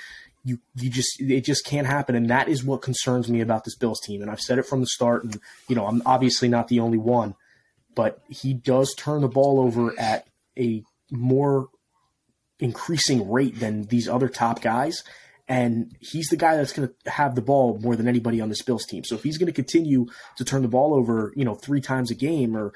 you 0.44 0.60
you 0.76 0.90
just 0.90 1.20
it 1.20 1.42
just 1.42 1.66
can't 1.66 1.88
happen, 1.88 2.16
and 2.16 2.30
that 2.30 2.48
is 2.48 2.64
what 2.64 2.82
concerns 2.82 3.28
me 3.28 3.42
about 3.42 3.66
this 3.66 3.76
Bills 3.76 4.00
team. 4.00 4.22
And 4.22 4.32
I've 4.32 4.40
said 4.40 4.60
it 4.60 4.66
from 4.66 4.80
the 4.80 4.88
start, 4.88 5.24
and 5.24 5.40
you 5.68 5.76
know, 5.76 5.86
I'm 5.86 6.02
obviously 6.06 6.48
not 6.48 6.70
the 6.70 6.80
only 6.80 6.98
one, 6.98 7.36
but 7.96 8.22
he 8.30 8.54
does 8.54 8.94
turn 8.96 9.22
the 9.22 9.28
ball 9.28 9.60
over 9.60 9.94
at 10.00 10.28
a 10.58 10.84
more 11.12 11.68
increasing 12.60 13.30
rate 13.30 13.60
than 13.60 13.84
these 13.84 14.08
other 14.08 14.30
top 14.30 14.62
guys. 14.62 15.04
And 15.48 15.96
he's 16.02 16.28
the 16.28 16.36
guy 16.36 16.58
that's 16.58 16.74
going 16.74 16.90
to 16.90 17.12
have 17.12 17.36
the 17.36 17.42
ball 17.42 17.80
more 17.82 17.96
than 17.96 18.08
anybody 18.08 18.42
on 18.42 18.50
this 18.50 18.62
Bills 18.62 18.86
team. 18.86 19.04
So 19.06 19.16
if 19.16 19.24
he's 19.24 19.38
going 19.38 19.48
to 19.48 19.54
continue 19.54 20.08
to 20.36 20.44
turn 20.44 20.62
the 20.62 20.68
ball 20.68 20.94
over, 20.94 21.32
you 21.38 21.46
know, 21.46 21.56
three 21.56 21.80
times 21.80 22.12
a 22.12 22.16
game, 22.16 22.56
or 22.56 22.74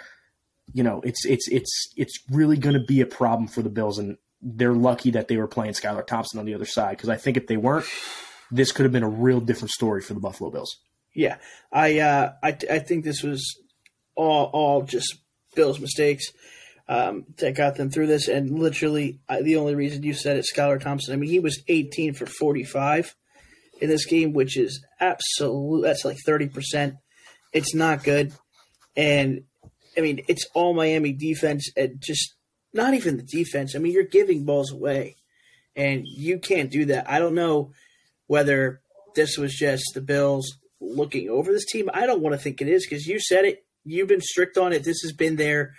you 0.74 0.84
know, 0.84 1.02
it's 1.04 1.26
it's 1.26 1.50
it's 1.50 1.94
it's 1.98 2.20
really 2.30 2.58
going 2.58 2.76
to 2.76 2.84
be 2.84 3.02
a 3.02 3.06
problem 3.06 3.48
for 3.48 3.62
the 3.62 3.70
Bills. 3.70 3.98
And 3.98 4.18
they're 4.42 4.74
lucky 4.74 5.12
that 5.12 5.28
they 5.28 5.38
were 5.38 5.48
playing 5.48 5.74
Skylar 5.74 6.08
Thompson 6.08 6.40
on 6.40 6.46
the 6.46 6.54
other 6.54 6.66
side 6.66 6.92
because 6.92 7.10
I 7.10 7.18
think 7.18 7.36
if 7.36 7.48
they 7.48 7.58
weren't, 7.58 7.86
this 8.52 8.72
could 8.72 8.84
have 8.84 8.94
been 8.94 9.04
a 9.04 9.10
real 9.10 9.42
different 9.42 9.72
story 9.72 10.02
for 10.02 10.14
the 10.14 10.22
Buffalo 10.22 10.50
Bills. 10.50 10.78
Yeah, 11.14 11.38
I 11.74 12.00
uh, 12.00 12.34
I 12.42 12.58
I 12.72 12.80
think 12.80 13.04
this 13.04 13.22
was 13.22 13.44
all 14.16 14.46
all 14.54 14.84
just 14.84 15.18
Bills 15.56 15.80
mistakes 15.80 16.32
um, 16.88 17.26
that 17.38 17.56
got 17.56 17.76
them 17.76 17.90
through 17.90 18.08
this. 18.08 18.28
And 18.28 18.60
literally, 18.60 19.20
I, 19.30 19.42
the 19.42 19.58
only 19.58 19.76
reason 19.76 20.04
you 20.04 20.14
said 20.14 20.38
it, 20.38 20.46
Skylar 20.54 20.82
Thompson. 20.82 21.14
I 21.14 21.18
mean, 21.18 21.30
he 21.30 21.40
was 21.40 21.62
18 21.68 22.14
for 22.14 22.26
45 22.26 23.16
in 23.80 23.90
this 23.90 24.06
game, 24.06 24.34
which 24.34 24.58
is 24.58 24.86
absolute. 25.00 25.82
That's 25.82 26.06
like 26.06 26.18
30 26.26 26.48
percent. 26.50 26.96
It's 27.52 27.76
not 27.76 28.04
good, 28.04 28.34
and 28.96 29.44
I 29.98 30.02
mean, 30.02 30.22
it's 30.30 30.46
all 30.54 30.74
Miami 30.74 31.12
defense 31.12 31.70
and 31.76 32.00
just 32.00 32.36
not 32.74 32.94
even 32.94 33.18
the 33.18 33.24
defense. 33.24 33.76
I 33.76 33.80
mean, 33.80 33.92
you're 33.92 34.04
giving 34.04 34.46
balls 34.46 34.72
away, 34.72 35.18
and 35.76 36.08
you 36.08 36.40
can't 36.40 36.72
do 36.72 36.86
that. 36.86 37.10
I 37.10 37.20
don't 37.20 37.36
know 37.36 37.72
whether 38.28 38.82
this 39.16 39.38
was 39.38 39.54
just 39.54 39.84
the 39.94 40.02
Bills 40.02 40.58
looking 40.80 41.30
over 41.30 41.52
this 41.52 41.66
team. 41.66 41.90
I 41.94 42.06
don't 42.06 42.22
want 42.22 42.34
to 42.34 42.42
think 42.42 42.62
it 42.62 42.70
is 42.70 42.86
because 42.86 43.06
you 43.06 43.20
said 43.20 43.46
it. 43.46 43.66
You've 43.84 44.08
been 44.08 44.22
strict 44.22 44.58
on 44.58 44.74
it. 44.74 44.84
This 44.84 45.02
has 45.02 45.12
been 45.12 45.36
their 45.36 45.74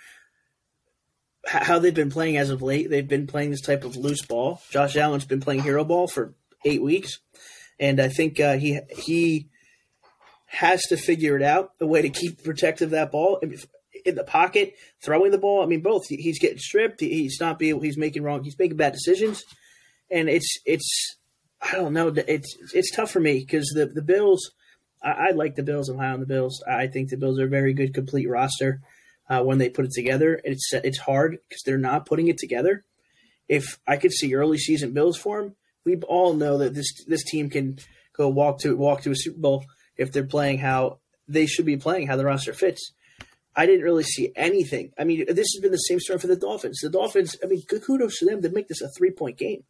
how 1.45 1.79
they've 1.79 1.93
been 1.93 2.11
playing 2.11 2.37
as 2.37 2.49
of 2.49 2.61
late. 2.61 2.89
They've 2.89 3.07
been 3.07 3.27
playing 3.27 3.51
this 3.51 3.61
type 3.61 3.83
of 3.83 3.97
loose 3.97 4.25
ball. 4.25 4.61
Josh 4.69 4.95
Allen's 4.95 5.25
been 5.25 5.41
playing 5.41 5.61
hero 5.61 5.83
ball 5.83 6.07
for 6.07 6.33
eight 6.65 6.81
weeks, 6.81 7.19
and 7.79 7.99
I 7.99 8.09
think 8.09 8.39
uh, 8.39 8.57
he 8.57 8.79
he 8.97 9.49
has 10.45 10.81
to 10.83 10.97
figure 10.97 11.35
it 11.35 11.41
out 11.41 11.77
the 11.79 11.87
way 11.87 12.01
to 12.01 12.09
keep 12.09 12.43
protective 12.43 12.91
that 12.91 13.11
ball 13.11 13.41
in 14.05 14.15
the 14.15 14.23
pocket, 14.23 14.75
throwing 15.03 15.31
the 15.31 15.37
ball. 15.37 15.63
I 15.63 15.65
mean, 15.65 15.81
both. 15.81 16.07
He's 16.07 16.39
getting 16.39 16.59
stripped. 16.59 17.01
He's 17.01 17.37
not 17.39 17.59
being. 17.59 17.81
He's 17.81 17.97
making 17.97 18.23
wrong. 18.23 18.43
He's 18.43 18.57
making 18.57 18.77
bad 18.77 18.93
decisions, 18.93 19.43
and 20.09 20.29
it's 20.29 20.57
it's. 20.65 21.17
I 21.61 21.73
don't 21.73 21.93
know. 21.93 22.07
It's 22.15 22.55
it's 22.73 22.95
tough 22.95 23.11
for 23.11 23.19
me 23.19 23.39
because 23.39 23.67
the 23.75 23.85
the 23.85 24.01
Bills. 24.01 24.51
I, 25.01 25.11
I 25.11 25.31
like 25.31 25.55
the 25.55 25.63
Bills. 25.63 25.89
I'm 25.89 25.97
high 25.97 26.11
on 26.11 26.21
the 26.21 26.25
Bills. 26.25 26.63
I 26.65 26.87
think 26.87 27.09
the 27.09 27.17
Bills 27.17 27.39
are 27.39 27.45
a 27.45 27.49
very 27.49 27.73
good, 27.73 27.93
complete 27.93 28.29
roster 28.29 28.81
uh, 29.33 29.43
when 29.43 29.57
they 29.57 29.69
put 29.69 29.85
it 29.85 29.91
together. 29.91 30.39
It's 30.43 30.71
it's 30.73 30.99
hard 30.99 31.37
because 31.47 31.63
they're 31.63 31.77
not 31.77 32.05
putting 32.05 32.27
it 32.27 32.37
together. 32.37 32.85
If 33.47 33.79
I 33.87 33.97
could 33.97 34.11
see 34.11 34.35
early 34.35 34.57
season 34.57 34.93
Bills 34.93 35.17
form, 35.17 35.55
we 35.85 35.95
all 36.07 36.33
know 36.33 36.57
that 36.59 36.73
this 36.73 37.03
this 37.05 37.23
team 37.23 37.49
can 37.49 37.79
go 38.15 38.29
walk 38.29 38.59
to 38.59 38.75
walk 38.75 39.01
to 39.01 39.11
a 39.11 39.15
Super 39.15 39.39
Bowl 39.39 39.65
if 39.97 40.11
they're 40.11 40.23
playing 40.23 40.59
how 40.59 40.99
they 41.27 41.45
should 41.45 41.65
be 41.65 41.77
playing, 41.77 42.07
how 42.07 42.15
the 42.15 42.25
roster 42.25 42.53
fits. 42.53 42.93
I 43.55 43.65
didn't 43.65 43.85
really 43.85 44.03
see 44.03 44.31
anything. 44.35 44.93
I 44.97 45.03
mean, 45.03 45.25
this 45.27 45.53
has 45.53 45.61
been 45.61 45.71
the 45.71 45.77
same 45.77 45.99
story 45.99 46.17
for 46.17 46.27
the 46.27 46.35
Dolphins. 46.35 46.79
The 46.81 46.89
Dolphins, 46.89 47.35
I 47.43 47.47
mean, 47.47 47.61
kudos 47.67 48.17
to 48.17 48.25
them 48.25 48.41
to 48.41 48.49
make 48.49 48.67
this 48.67 48.81
a 48.81 48.89
three 48.97 49.11
point 49.11 49.37
game. 49.37 49.63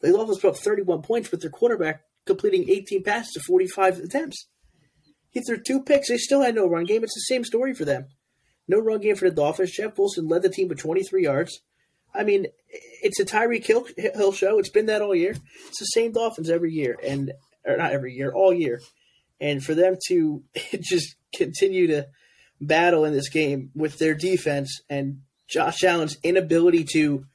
The 0.00 0.12
Dolphins 0.12 0.38
put 0.38 0.50
up 0.50 0.56
31 0.56 1.02
points 1.02 1.30
with 1.30 1.40
their 1.40 1.50
quarterback 1.50 2.02
completing 2.26 2.68
18 2.68 3.02
passes 3.02 3.32
to 3.32 3.40
45 3.40 3.98
attempts. 3.98 4.46
He 5.30 5.40
threw 5.40 5.58
two 5.58 5.82
picks. 5.82 6.08
They 6.08 6.16
still 6.16 6.42
had 6.42 6.54
no 6.54 6.66
run 6.66 6.84
game. 6.84 7.04
It's 7.04 7.14
the 7.14 7.20
same 7.20 7.44
story 7.44 7.72
for 7.72 7.84
them. 7.84 8.08
No 8.70 8.78
run 8.78 9.00
game 9.00 9.16
for 9.16 9.28
the 9.28 9.34
Dolphins. 9.34 9.72
Jeff 9.72 9.98
Wilson 9.98 10.28
led 10.28 10.42
the 10.42 10.48
team 10.48 10.68
with 10.68 10.78
23 10.78 11.24
yards. 11.24 11.60
I 12.14 12.22
mean, 12.22 12.46
it's 13.02 13.18
a 13.18 13.24
Tyreek 13.24 13.66
Hill, 13.66 13.84
Hill 13.96 14.30
show. 14.30 14.60
It's 14.60 14.70
been 14.70 14.86
that 14.86 15.02
all 15.02 15.12
year. 15.12 15.34
It's 15.66 15.80
the 15.80 15.86
same 15.86 16.12
Dolphins 16.12 16.48
every 16.48 16.72
year, 16.72 16.96
and 17.04 17.32
or 17.66 17.76
not 17.76 17.90
every 17.90 18.14
year, 18.14 18.30
all 18.30 18.54
year. 18.54 18.80
And 19.40 19.62
for 19.62 19.74
them 19.74 19.96
to 20.06 20.44
just 20.80 21.16
continue 21.34 21.88
to 21.88 22.06
battle 22.60 23.04
in 23.04 23.12
this 23.12 23.28
game 23.28 23.72
with 23.74 23.98
their 23.98 24.14
defense 24.14 24.82
and 24.88 25.22
Josh 25.48 25.82
Allen's 25.82 26.16
inability 26.22 26.86
to 26.92 27.26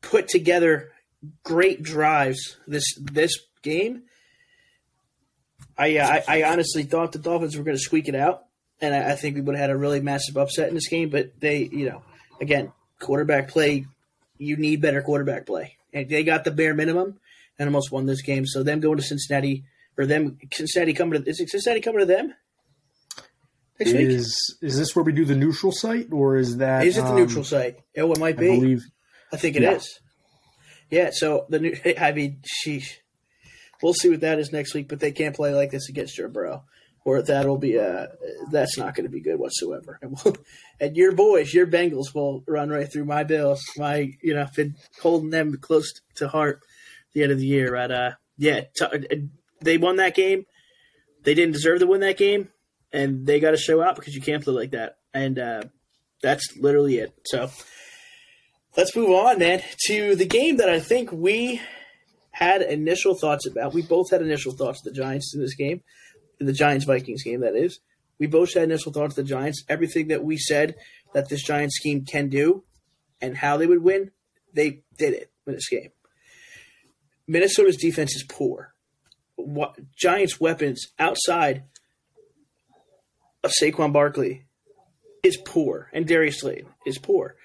put 0.00 0.28
together 0.28 0.90
great 1.42 1.82
drives 1.82 2.56
this 2.66 2.84
this 2.98 3.38
game. 3.60 4.04
I 5.76 5.98
uh, 5.98 6.22
I, 6.28 6.40
I 6.40 6.50
honestly 6.50 6.84
thought 6.84 7.12
the 7.12 7.18
Dolphins 7.18 7.58
were 7.58 7.64
going 7.64 7.76
to 7.76 7.82
squeak 7.82 8.08
it 8.08 8.14
out 8.14 8.43
and 8.80 8.94
I, 8.94 9.12
I 9.12 9.16
think 9.16 9.36
we 9.36 9.40
would 9.40 9.54
have 9.54 9.62
had 9.62 9.70
a 9.70 9.76
really 9.76 10.00
massive 10.00 10.36
upset 10.36 10.68
in 10.68 10.74
this 10.74 10.88
game. 10.88 11.08
But 11.10 11.40
they, 11.40 11.68
you 11.72 11.88
know, 11.88 12.02
again, 12.40 12.72
quarterback 13.00 13.48
play, 13.48 13.86
you 14.38 14.56
need 14.56 14.80
better 14.80 15.02
quarterback 15.02 15.46
play, 15.46 15.76
and 15.92 16.08
they 16.08 16.24
got 16.24 16.44
the 16.44 16.50
bare 16.50 16.74
minimum 16.74 17.18
and 17.58 17.68
almost 17.68 17.92
won 17.92 18.06
this 18.06 18.22
game. 18.22 18.46
So 18.46 18.62
them 18.62 18.80
going 18.80 18.96
to 18.96 19.02
Cincinnati 19.02 19.64
or 19.96 20.06
them 20.06 20.38
Cincinnati 20.52 20.92
coming 20.92 21.22
to 21.22 21.28
is 21.28 21.40
it 21.40 21.50
Cincinnati 21.50 21.80
coming 21.80 22.00
to 22.00 22.06
them? 22.06 22.34
Next 23.78 23.92
is 23.92 24.56
week? 24.60 24.70
is 24.70 24.78
this 24.78 24.94
where 24.94 25.04
we 25.04 25.12
do 25.12 25.24
the 25.24 25.34
neutral 25.34 25.72
site 25.72 26.12
or 26.12 26.36
is 26.36 26.58
that 26.58 26.86
is 26.86 26.96
it 26.96 27.02
the 27.02 27.08
um, 27.08 27.16
neutral 27.16 27.44
site? 27.44 27.78
Oh, 27.96 28.12
it 28.12 28.18
might 28.18 28.38
be. 28.38 28.50
I 28.50 28.54
believe. 28.54 28.84
I 29.32 29.36
think 29.36 29.56
it 29.56 29.62
yeah. 29.62 29.72
is. 29.72 30.00
Yeah. 30.90 31.10
So 31.12 31.46
the 31.48 31.58
new. 31.58 31.76
I 32.00 32.12
mean, 32.12 32.40
sheesh. 32.64 32.98
We'll 33.82 33.94
see 33.94 34.08
what 34.08 34.20
that 34.20 34.38
is 34.38 34.52
next 34.52 34.72
week, 34.72 34.88
but 34.88 35.00
they 35.00 35.12
can't 35.12 35.34
play 35.34 35.52
like 35.52 35.70
this 35.70 35.88
against 35.88 36.14
Joe 36.16 36.28
Burrow 36.28 36.64
or 37.04 37.20
that'll 37.22 37.58
be 37.58 37.78
uh 37.78 38.06
that's 38.50 38.78
not 38.78 38.94
going 38.94 39.04
to 39.04 39.10
be 39.10 39.20
good 39.20 39.38
whatsoever. 39.38 39.98
And, 40.02 40.18
we'll, 40.24 40.36
and 40.80 40.96
your 40.96 41.12
boys, 41.12 41.52
your 41.52 41.66
Bengals, 41.66 42.14
will 42.14 42.42
run 42.46 42.70
right 42.70 42.90
through 42.90 43.04
my 43.04 43.24
Bills. 43.24 43.62
My 43.76 44.12
you 44.22 44.34
know, 44.34 44.46
been 44.56 44.76
holding 45.00 45.30
them 45.30 45.56
close 45.58 45.92
to 46.16 46.28
heart 46.28 46.60
the 47.12 47.22
end 47.22 47.32
of 47.32 47.38
the 47.38 47.46
year. 47.46 47.72
But 47.72 47.90
uh, 47.90 48.10
yeah, 48.38 48.62
t- 48.76 49.28
they 49.60 49.78
won 49.78 49.96
that 49.96 50.14
game. 50.14 50.46
They 51.22 51.34
didn't 51.34 51.52
deserve 51.52 51.80
to 51.80 51.86
win 51.86 52.00
that 52.00 52.18
game, 52.18 52.48
and 52.92 53.26
they 53.26 53.40
got 53.40 53.52
to 53.52 53.56
show 53.56 53.82
out 53.82 53.96
because 53.96 54.14
you 54.14 54.20
can't 54.20 54.42
play 54.42 54.54
like 54.54 54.70
that. 54.72 54.96
And 55.14 55.38
uh, 55.38 55.62
that's 56.22 56.56
literally 56.56 56.98
it. 56.98 57.14
So 57.26 57.50
let's 58.76 58.94
move 58.94 59.10
on, 59.10 59.38
man, 59.38 59.62
to 59.86 60.16
the 60.16 60.26
game 60.26 60.58
that 60.58 60.68
I 60.68 60.80
think 60.80 61.12
we 61.12 61.62
had 62.30 62.62
initial 62.62 63.14
thoughts 63.14 63.46
about. 63.46 63.72
We 63.72 63.82
both 63.82 64.10
had 64.10 64.20
initial 64.20 64.52
thoughts 64.52 64.80
of 64.80 64.92
the 64.92 65.00
Giants 65.00 65.34
in 65.34 65.40
this 65.40 65.54
game 65.54 65.82
the 66.38 66.52
Giants 66.52 66.84
Vikings 66.84 67.22
game, 67.22 67.40
that 67.40 67.56
is. 67.56 67.80
We 68.18 68.26
both 68.26 68.54
had 68.54 68.64
initial 68.64 68.92
thoughts 68.92 69.18
of 69.18 69.24
the 69.24 69.30
Giants. 69.30 69.64
Everything 69.68 70.08
that 70.08 70.24
we 70.24 70.36
said 70.36 70.76
that 71.12 71.28
this 71.28 71.42
Giants 71.42 71.76
scheme 71.76 72.04
can 72.04 72.28
do 72.28 72.64
and 73.20 73.36
how 73.36 73.56
they 73.56 73.66
would 73.66 73.82
win, 73.82 74.10
they 74.52 74.82
did 74.98 75.14
it 75.14 75.30
in 75.46 75.54
this 75.54 75.68
game. 75.68 75.90
Minnesota's 77.26 77.76
defense 77.76 78.14
is 78.14 78.24
poor. 78.28 78.74
What, 79.36 79.76
Giants' 79.96 80.40
weapons 80.40 80.86
outside 80.98 81.64
of 83.42 83.52
Saquon 83.60 83.92
Barkley 83.92 84.46
is 85.22 85.36
poor, 85.36 85.90
and 85.92 86.06
Darius 86.06 86.40
Slayton 86.40 86.68
is 86.86 86.98
poor. 86.98 87.36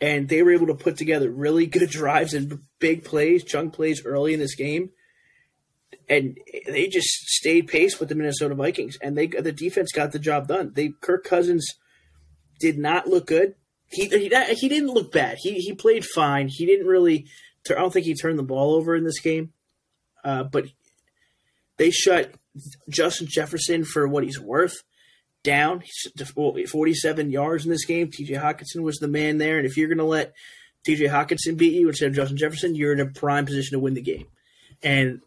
And 0.00 0.28
they 0.28 0.42
were 0.42 0.52
able 0.52 0.66
to 0.68 0.74
put 0.74 0.96
together 0.96 1.30
really 1.30 1.66
good 1.66 1.88
drives 1.90 2.34
and 2.34 2.60
big 2.78 3.04
plays, 3.04 3.44
chunk 3.44 3.72
plays 3.72 4.04
early 4.04 4.34
in 4.34 4.40
this 4.40 4.54
game 4.54 4.90
and 6.08 6.38
they 6.66 6.86
just 6.86 7.08
stayed 7.08 7.68
pace 7.68 8.00
with 8.00 8.08
the 8.08 8.14
Minnesota 8.14 8.54
Vikings, 8.54 8.96
and 9.02 9.16
they 9.16 9.26
the 9.26 9.52
defense 9.52 9.92
got 9.92 10.12
the 10.12 10.18
job 10.18 10.48
done. 10.48 10.72
They 10.74 10.90
Kirk 11.00 11.24
Cousins 11.24 11.66
did 12.58 12.78
not 12.78 13.08
look 13.08 13.26
good. 13.26 13.54
He 13.90 14.06
he, 14.06 14.28
he 14.28 14.68
didn't 14.68 14.90
look 14.90 15.12
bad. 15.12 15.38
He 15.40 15.54
he 15.54 15.74
played 15.74 16.04
fine. 16.04 16.48
He 16.48 16.66
didn't 16.66 16.86
really. 16.86 17.26
I 17.70 17.74
don't 17.74 17.92
think 17.92 18.06
he 18.06 18.14
turned 18.14 18.38
the 18.38 18.44
ball 18.44 18.74
over 18.74 18.96
in 18.96 19.04
this 19.04 19.20
game, 19.20 19.52
uh, 20.24 20.44
but 20.44 20.66
they 21.76 21.90
shut 21.90 22.32
Justin 22.88 23.26
Jefferson 23.28 23.84
for 23.84 24.06
what 24.08 24.24
he's 24.24 24.40
worth 24.40 24.82
down. 25.42 25.82
47 26.36 27.30
yards 27.30 27.64
in 27.64 27.70
this 27.70 27.84
game. 27.84 28.08
TJ 28.08 28.40
Hockenson 28.40 28.82
was 28.82 28.96
the 28.96 29.08
man 29.08 29.38
there. 29.38 29.58
And 29.58 29.66
if 29.66 29.76
you're 29.76 29.88
going 29.88 29.98
to 29.98 30.04
let 30.04 30.34
TJ 30.86 31.10
Hockenson 31.10 31.56
beat 31.56 31.74
you 31.74 31.88
instead 31.88 32.08
of 32.08 32.14
Justin 32.14 32.36
Jefferson, 32.36 32.74
you're 32.74 32.92
in 32.92 33.00
a 33.00 33.06
prime 33.06 33.46
position 33.46 33.72
to 33.72 33.80
win 33.80 33.94
the 33.94 34.02
game. 34.02 34.26
And 34.82 35.20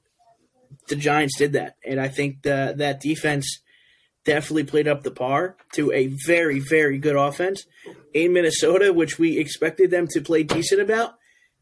the 0.88 0.96
Giants 0.96 1.38
did 1.38 1.54
that. 1.54 1.76
And 1.86 2.00
I 2.00 2.08
think 2.08 2.42
the, 2.44 2.74
that 2.78 3.00
defense 3.00 3.60
definitely 4.24 4.66
played 4.66 4.88
up 4.88 5.04
the 5.04 5.12
par 5.12 5.56
to 5.74 5.92
a 5.92 6.08
very, 6.26 6.60
very 6.60 6.98
good 6.98 7.16
offense 7.16 7.66
in 8.14 8.34
Minnesota, 8.34 8.94
which 8.94 9.18
we 9.18 9.38
expected 9.38 9.92
them 9.92 10.08
to 10.12 10.22
play 10.22 10.44
decent 10.44 10.82
about. 10.82 11.16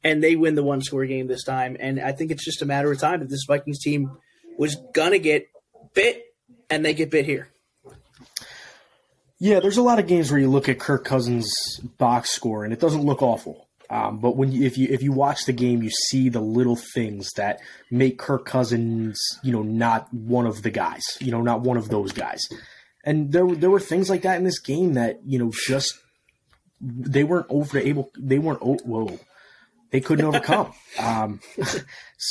And 0.03 0.23
they 0.23 0.35
win 0.35 0.55
the 0.55 0.63
one 0.63 0.81
score 0.81 1.05
game 1.05 1.27
this 1.27 1.43
time. 1.43 1.75
And 1.79 1.99
I 1.99 2.13
think 2.13 2.31
it's 2.31 2.45
just 2.45 2.61
a 2.61 2.65
matter 2.65 2.91
of 2.91 2.99
time 2.99 3.19
that 3.19 3.29
this 3.29 3.45
Vikings 3.47 3.79
team 3.79 4.17
was 4.57 4.77
to 4.95 5.19
get 5.19 5.47
bit, 5.93 6.23
and 6.69 6.85
they 6.85 6.93
get 6.93 7.11
bit 7.11 7.25
here. 7.25 7.49
Yeah, 9.39 9.61
there's 9.61 9.77
a 9.77 9.81
lot 9.81 9.99
of 9.99 10.07
games 10.07 10.31
where 10.31 10.39
you 10.39 10.49
look 10.49 10.67
at 10.67 10.79
Kirk 10.79 11.05
Cousins' 11.05 11.79
box 11.97 12.29
score 12.29 12.65
and 12.65 12.73
it 12.73 12.79
doesn't 12.81 13.05
look 13.05 13.21
awful. 13.21 13.68
Um, 13.89 14.19
but 14.19 14.38
when 14.38 14.51
you, 14.51 14.65
if 14.65 14.77
you 14.77 14.88
if 14.89 15.01
you 15.01 15.12
watch 15.12 15.46
the 15.46 15.53
game, 15.53 15.81
you 15.81 15.89
see 15.89 16.29
the 16.29 16.41
little 16.41 16.75
things 16.75 17.29
that 17.38 17.60
make 17.89 18.19
Kirk 18.19 18.46
Cousins, 18.46 19.19
you 19.43 19.51
know, 19.51 19.63
not 19.63 20.13
one 20.13 20.46
of 20.46 20.62
the 20.62 20.69
guys, 20.69 21.03
you 21.19 21.31
know, 21.31 21.41
not 21.41 21.62
one 21.62 21.77
of 21.77 21.89
those 21.89 22.12
guys. 22.12 22.41
And 23.03 23.31
there 23.31 23.48
there 23.48 23.72
were 23.72 23.79
things 23.79 24.10
like 24.10 24.22
that 24.22 24.38
in 24.38 24.43
this 24.43 24.60
game 24.60 24.93
that 24.93 25.19
you 25.25 25.39
know 25.39 25.51
just 25.67 25.98
they 26.79 27.24
weren't 27.24 27.48
over 27.50 27.79
able 27.79 28.12
they 28.17 28.38
weren't 28.38 28.62
whoa 28.62 29.19
they 29.91 30.01
couldn't 30.01 30.25
overcome. 30.25 30.74
Um, 31.00 31.39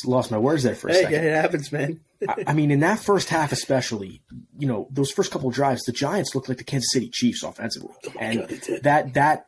lost 0.04 0.30
my 0.30 0.36
words 0.36 0.64
there 0.64 0.74
for 0.74 0.88
a 0.88 0.92
hey, 0.92 1.02
second. 1.02 1.24
It 1.24 1.34
happens, 1.34 1.72
man. 1.72 2.00
I, 2.28 2.44
I, 2.48 2.52
mean, 2.52 2.70
in 2.72 2.80
that 2.80 2.98
first 2.98 3.28
half, 3.30 3.52
especially, 3.52 4.20
you 4.58 4.66
know, 4.66 4.88
those 4.90 5.12
first 5.12 5.30
couple 5.30 5.48
drives, 5.50 5.84
the 5.84 5.92
Giants 5.92 6.34
looked 6.34 6.48
like 6.48 6.58
the 6.58 6.64
Kansas 6.64 6.90
City 6.92 7.08
Chiefs 7.08 7.44
offensively, 7.44 7.94
oh 8.04 8.12
and 8.18 8.40
God, 8.40 8.80
that 8.82 9.14
that 9.14 9.46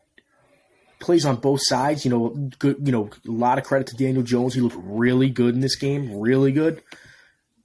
plays 1.00 1.26
on 1.26 1.36
both 1.36 1.60
sides. 1.62 2.04
You 2.04 2.10
know, 2.10 2.28
good. 2.58 2.76
You 2.84 2.92
know, 2.92 3.10
a 3.26 3.30
lot 3.30 3.58
of 3.58 3.64
credit 3.64 3.88
to 3.88 3.96
Daniel 3.96 4.22
Jones. 4.22 4.54
He 4.54 4.60
looked 4.60 4.76
really 4.78 5.30
good 5.30 5.54
in 5.54 5.60
this 5.60 5.76
game, 5.76 6.20
really 6.20 6.52
good. 6.52 6.82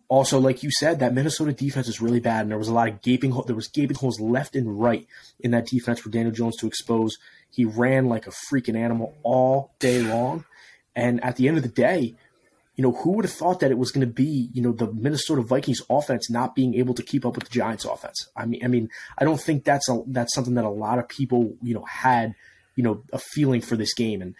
Also, 0.07 0.39
like 0.39 0.61
you 0.61 0.69
said, 0.71 0.99
that 0.99 1.13
Minnesota 1.13 1.51
defense 1.51 1.87
is 1.87 1.99
really 1.99 2.19
bad, 2.19 2.41
and 2.41 2.51
there 2.51 2.57
was 2.57 2.67
a 2.67 2.73
lot 2.73 2.87
of 2.87 3.01
gaping. 3.01 3.35
There 3.45 3.55
was 3.55 3.67
gaping 3.67 3.97
holes 3.97 4.19
left 4.19 4.55
and 4.55 4.79
right 4.79 5.07
in 5.39 5.51
that 5.51 5.67
defense 5.67 5.99
for 5.99 6.09
Daniel 6.09 6.31
Jones 6.31 6.57
to 6.57 6.67
expose. 6.67 7.17
He 7.49 7.65
ran 7.65 8.07
like 8.07 8.27
a 8.27 8.31
freaking 8.51 8.77
animal 8.77 9.15
all 9.23 9.73
day 9.79 10.01
long, 10.01 10.45
and 10.95 11.23
at 11.23 11.37
the 11.37 11.47
end 11.47 11.57
of 11.57 11.63
the 11.63 11.69
day, 11.69 12.15
you 12.75 12.83
know, 12.83 12.91
who 12.91 13.13
would 13.13 13.25
have 13.25 13.33
thought 13.33 13.61
that 13.61 13.71
it 13.71 13.77
was 13.77 13.91
going 13.91 14.05
to 14.05 14.13
be, 14.13 14.49
you 14.53 14.61
know, 14.61 14.73
the 14.73 14.91
Minnesota 14.91 15.41
Vikings 15.41 15.81
offense 15.89 16.29
not 16.29 16.55
being 16.55 16.75
able 16.75 16.93
to 16.93 17.03
keep 17.03 17.25
up 17.25 17.35
with 17.35 17.45
the 17.45 17.49
Giants 17.49 17.85
offense? 17.85 18.27
I 18.35 18.45
mean, 18.45 18.63
I 18.63 18.67
mean, 18.67 18.89
I 19.17 19.23
don't 19.23 19.39
think 19.39 19.63
that's 19.63 19.89
a 19.89 20.03
that's 20.07 20.35
something 20.35 20.55
that 20.55 20.65
a 20.65 20.69
lot 20.69 20.99
of 20.99 21.07
people, 21.07 21.55
you 21.63 21.73
know, 21.73 21.85
had, 21.85 22.35
you 22.75 22.83
know, 22.83 23.03
a 23.13 23.19
feeling 23.19 23.61
for 23.61 23.75
this 23.75 23.93
game, 23.93 24.21
and 24.21 24.35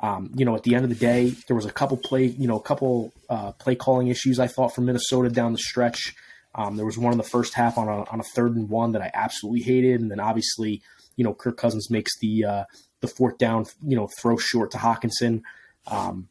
um, 0.00 0.30
you 0.34 0.44
know, 0.44 0.54
at 0.54 0.62
the 0.62 0.74
end 0.74 0.84
of 0.84 0.90
the 0.90 0.96
day, 0.96 1.34
there 1.46 1.56
was 1.56 1.66
a 1.66 1.72
couple 1.72 1.96
play, 1.96 2.24
you 2.24 2.48
know, 2.48 2.56
a 2.56 2.62
couple 2.62 3.12
uh, 3.28 3.52
play 3.52 3.74
calling 3.74 4.08
issues 4.08 4.38
I 4.38 4.46
thought 4.46 4.74
from 4.74 4.86
Minnesota 4.86 5.28
down 5.28 5.52
the 5.52 5.58
stretch. 5.58 6.14
Um, 6.54 6.76
there 6.76 6.86
was 6.86 6.98
one 6.98 7.12
in 7.12 7.18
the 7.18 7.24
first 7.24 7.54
half 7.54 7.78
on 7.78 7.86
a, 7.86 8.04
on 8.10 8.18
a 8.18 8.24
third 8.24 8.56
and 8.56 8.68
one 8.68 8.92
that 8.92 9.02
I 9.02 9.10
absolutely 9.12 9.60
hated, 9.60 10.00
and 10.00 10.10
then 10.10 10.18
obviously, 10.18 10.82
you 11.16 11.24
know, 11.24 11.34
Kirk 11.34 11.56
Cousins 11.56 11.90
makes 11.90 12.18
the 12.18 12.44
uh, 12.44 12.64
the 13.00 13.08
fourth 13.08 13.38
down, 13.38 13.66
you 13.86 13.96
know, 13.96 14.08
throw 14.18 14.36
short 14.36 14.70
to 14.72 14.78
Hockenson. 14.78 15.42
Um, 15.86 16.28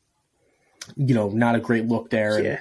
you 0.95 1.13
know, 1.13 1.29
not 1.29 1.55
a 1.55 1.60
great 1.60 1.86
look 1.86 2.10
there. 2.10 2.41
Yeah. 2.41 2.49
And 2.49 2.60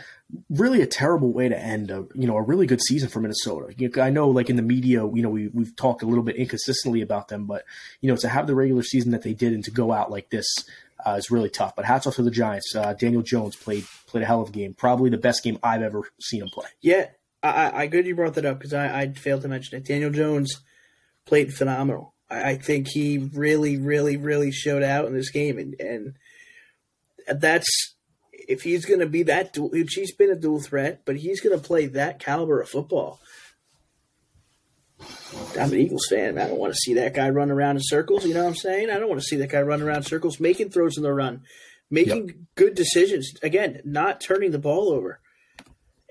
really 0.50 0.82
a 0.82 0.86
terrible 0.86 1.32
way 1.32 1.48
to 1.48 1.58
end 1.58 1.90
a 1.90 2.06
you 2.14 2.26
know 2.26 2.36
a 2.36 2.42
really 2.42 2.66
good 2.66 2.82
season 2.82 3.08
for 3.08 3.20
Minnesota. 3.20 3.74
I 4.02 4.10
know, 4.10 4.28
like 4.28 4.50
in 4.50 4.56
the 4.56 4.62
media, 4.62 5.06
you 5.06 5.22
know, 5.22 5.30
we 5.30 5.48
we've 5.48 5.74
talked 5.76 6.02
a 6.02 6.06
little 6.06 6.24
bit 6.24 6.36
inconsistently 6.36 7.00
about 7.00 7.28
them, 7.28 7.46
but 7.46 7.64
you 8.00 8.10
know, 8.10 8.16
to 8.16 8.28
have 8.28 8.46
the 8.46 8.54
regular 8.54 8.82
season 8.82 9.12
that 9.12 9.22
they 9.22 9.34
did 9.34 9.52
and 9.52 9.64
to 9.64 9.70
go 9.70 9.92
out 9.92 10.10
like 10.10 10.30
this 10.30 10.46
uh, 11.04 11.12
is 11.12 11.30
really 11.30 11.50
tough. 11.50 11.74
But 11.76 11.84
hats 11.84 12.06
off 12.06 12.16
to 12.16 12.22
the 12.22 12.30
Giants. 12.30 12.74
Uh, 12.74 12.92
Daniel 12.92 13.22
Jones 13.22 13.56
played 13.56 13.86
played 14.06 14.22
a 14.22 14.26
hell 14.26 14.42
of 14.42 14.50
a 14.50 14.52
game. 14.52 14.74
Probably 14.74 15.10
the 15.10 15.18
best 15.18 15.42
game 15.42 15.58
I've 15.62 15.82
ever 15.82 16.02
seen 16.20 16.42
him 16.42 16.48
play. 16.48 16.68
Yeah, 16.80 17.08
I, 17.42 17.82
I 17.82 17.86
good 17.86 18.06
you 18.06 18.14
brought 18.14 18.34
that 18.34 18.44
up 18.44 18.58
because 18.58 18.74
I, 18.74 19.00
I 19.00 19.12
failed 19.12 19.42
to 19.42 19.48
mention 19.48 19.78
it. 19.78 19.84
Daniel 19.86 20.10
Jones 20.10 20.60
played 21.24 21.54
phenomenal. 21.54 22.14
I, 22.30 22.50
I 22.50 22.56
think 22.56 22.88
he 22.88 23.18
really, 23.18 23.78
really, 23.78 24.16
really 24.16 24.50
showed 24.50 24.82
out 24.82 25.06
in 25.06 25.14
this 25.14 25.30
game, 25.30 25.58
and 25.58 25.74
and 25.80 27.40
that's 27.40 27.94
if 28.48 28.62
he's 28.62 28.86
going 28.86 29.00
to 29.00 29.06
be 29.06 29.22
that 29.24 29.52
dual. 29.52 29.70
He's 29.72 30.14
been 30.14 30.30
a 30.30 30.34
dual 30.34 30.60
threat, 30.60 31.02
but 31.04 31.16
he's 31.16 31.40
going 31.40 31.56
to 31.56 31.64
play 31.64 31.86
that 31.86 32.18
caliber 32.18 32.60
of 32.60 32.68
football. 32.68 33.20
I'm 35.56 35.70
an 35.72 35.78
Eagles 35.78 36.06
fan. 36.08 36.38
I 36.38 36.48
don't 36.48 36.58
want 36.58 36.72
to 36.72 36.78
see 36.78 36.94
that 36.94 37.14
guy 37.14 37.28
run 37.28 37.50
around 37.50 37.76
in 37.76 37.82
circles. 37.84 38.24
You 38.24 38.34
know 38.34 38.42
what 38.42 38.48
I'm 38.48 38.56
saying? 38.56 38.90
I 38.90 38.98
don't 38.98 39.08
want 39.08 39.20
to 39.20 39.26
see 39.26 39.36
that 39.36 39.50
guy 39.50 39.60
run 39.60 39.82
around 39.82 39.98
in 39.98 40.02
circles, 40.04 40.40
making 40.40 40.70
throws 40.70 40.96
in 40.96 41.02
the 41.02 41.12
run, 41.12 41.42
making 41.90 42.28
yep. 42.28 42.36
good 42.56 42.74
decisions. 42.74 43.32
Again, 43.42 43.80
not 43.84 44.20
turning 44.20 44.50
the 44.50 44.58
ball 44.58 44.90
over. 44.90 45.20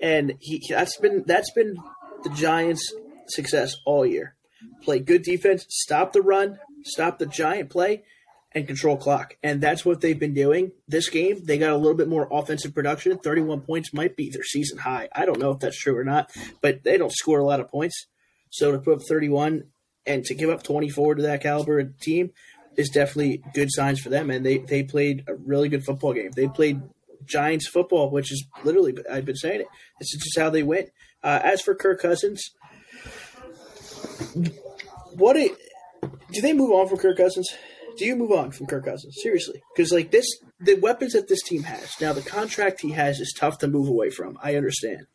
And 0.00 0.34
he 0.38 0.64
that's 0.68 0.96
been 0.98 1.24
that's 1.26 1.50
been 1.52 1.76
the 2.22 2.30
Giants' 2.30 2.94
success 3.26 3.74
all 3.84 4.06
year. 4.06 4.36
Play 4.82 5.00
good 5.00 5.22
defense, 5.22 5.66
stop 5.68 6.12
the 6.12 6.22
run, 6.22 6.58
stop 6.84 7.18
the 7.18 7.26
giant 7.26 7.68
play, 7.68 8.04
and 8.58 8.66
control 8.66 8.96
clock. 8.96 9.36
And 9.42 9.60
that's 9.60 9.84
what 9.84 10.00
they've 10.00 10.18
been 10.18 10.34
doing. 10.34 10.72
This 10.86 11.08
game, 11.08 11.44
they 11.44 11.58
got 11.58 11.70
a 11.70 11.76
little 11.76 11.96
bit 11.96 12.08
more 12.08 12.28
offensive 12.30 12.74
production. 12.74 13.18
31 13.18 13.62
points 13.62 13.94
might 13.94 14.16
be 14.16 14.28
their 14.30 14.42
season 14.42 14.78
high. 14.78 15.08
I 15.14 15.24
don't 15.24 15.38
know 15.38 15.52
if 15.52 15.60
that's 15.60 15.78
true 15.78 15.96
or 15.96 16.04
not, 16.04 16.30
but 16.60 16.82
they 16.84 16.98
don't 16.98 17.12
score 17.12 17.38
a 17.38 17.44
lot 17.44 17.60
of 17.60 17.68
points. 17.68 18.06
So 18.50 18.72
to 18.72 18.78
put 18.78 18.94
up 18.94 19.02
31 19.08 19.64
and 20.06 20.24
to 20.24 20.34
give 20.34 20.50
up 20.50 20.62
24 20.62 21.16
to 21.16 21.22
that 21.22 21.42
caliber 21.42 21.82
team 21.84 22.32
is 22.76 22.90
definitely 22.90 23.42
good 23.54 23.68
signs 23.70 24.00
for 24.00 24.08
them. 24.08 24.30
And 24.30 24.44
they, 24.44 24.58
they 24.58 24.82
played 24.82 25.24
a 25.26 25.34
really 25.34 25.68
good 25.68 25.84
football 25.84 26.12
game. 26.12 26.30
They 26.34 26.48
played 26.48 26.82
Giants 27.24 27.68
football, 27.68 28.10
which 28.10 28.32
is 28.32 28.46
literally, 28.64 28.96
I've 29.10 29.24
been 29.24 29.36
saying 29.36 29.60
it. 29.60 29.68
This 29.98 30.14
is 30.14 30.22
just 30.22 30.38
how 30.38 30.50
they 30.50 30.62
went. 30.62 30.90
Uh, 31.22 31.40
as 31.42 31.60
for 31.60 31.74
Kirk 31.74 32.00
Cousins, 32.00 32.50
what 35.14 35.36
a, 35.36 35.50
do 36.32 36.40
they 36.40 36.52
move 36.52 36.70
on 36.70 36.88
from 36.88 36.98
Kirk 36.98 37.16
Cousins? 37.16 37.48
Do 37.98 38.06
you 38.06 38.16
move 38.16 38.32
on 38.32 38.52
from 38.52 38.66
Kirk 38.66 38.84
Cousins? 38.84 39.16
Seriously. 39.20 39.60
Because, 39.74 39.92
like, 39.92 40.10
this, 40.10 40.26
the 40.60 40.76
weapons 40.76 41.12
that 41.12 41.28
this 41.28 41.42
team 41.42 41.64
has, 41.64 41.94
now 42.00 42.12
the 42.12 42.22
contract 42.22 42.80
he 42.80 42.92
has 42.92 43.18
is 43.18 43.34
tough 43.36 43.58
to 43.58 43.68
move 43.68 43.88
away 43.88 44.10
from. 44.10 44.38
I 44.42 44.54
understand 44.54 45.06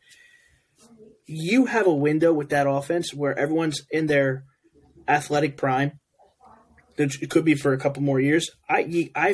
you 1.26 1.65
have 1.65 1.88
a 1.88 1.93
window 1.93 2.34
with 2.34 2.50
that 2.50 2.67
offense 2.67 3.13
where 3.13 3.38
everyone's 3.38 3.82
in 3.91 4.08
their 4.08 4.43
athletic 5.08 5.58
prime. 5.58 6.00
It 6.96 7.32
could 7.32 7.46
be 7.46 7.56
for 7.56 7.74
a 7.74 7.80
couple 7.80 8.04
more 8.04 8.19
years. 8.19 8.52
I, 8.69 9.10
I, 9.15 9.34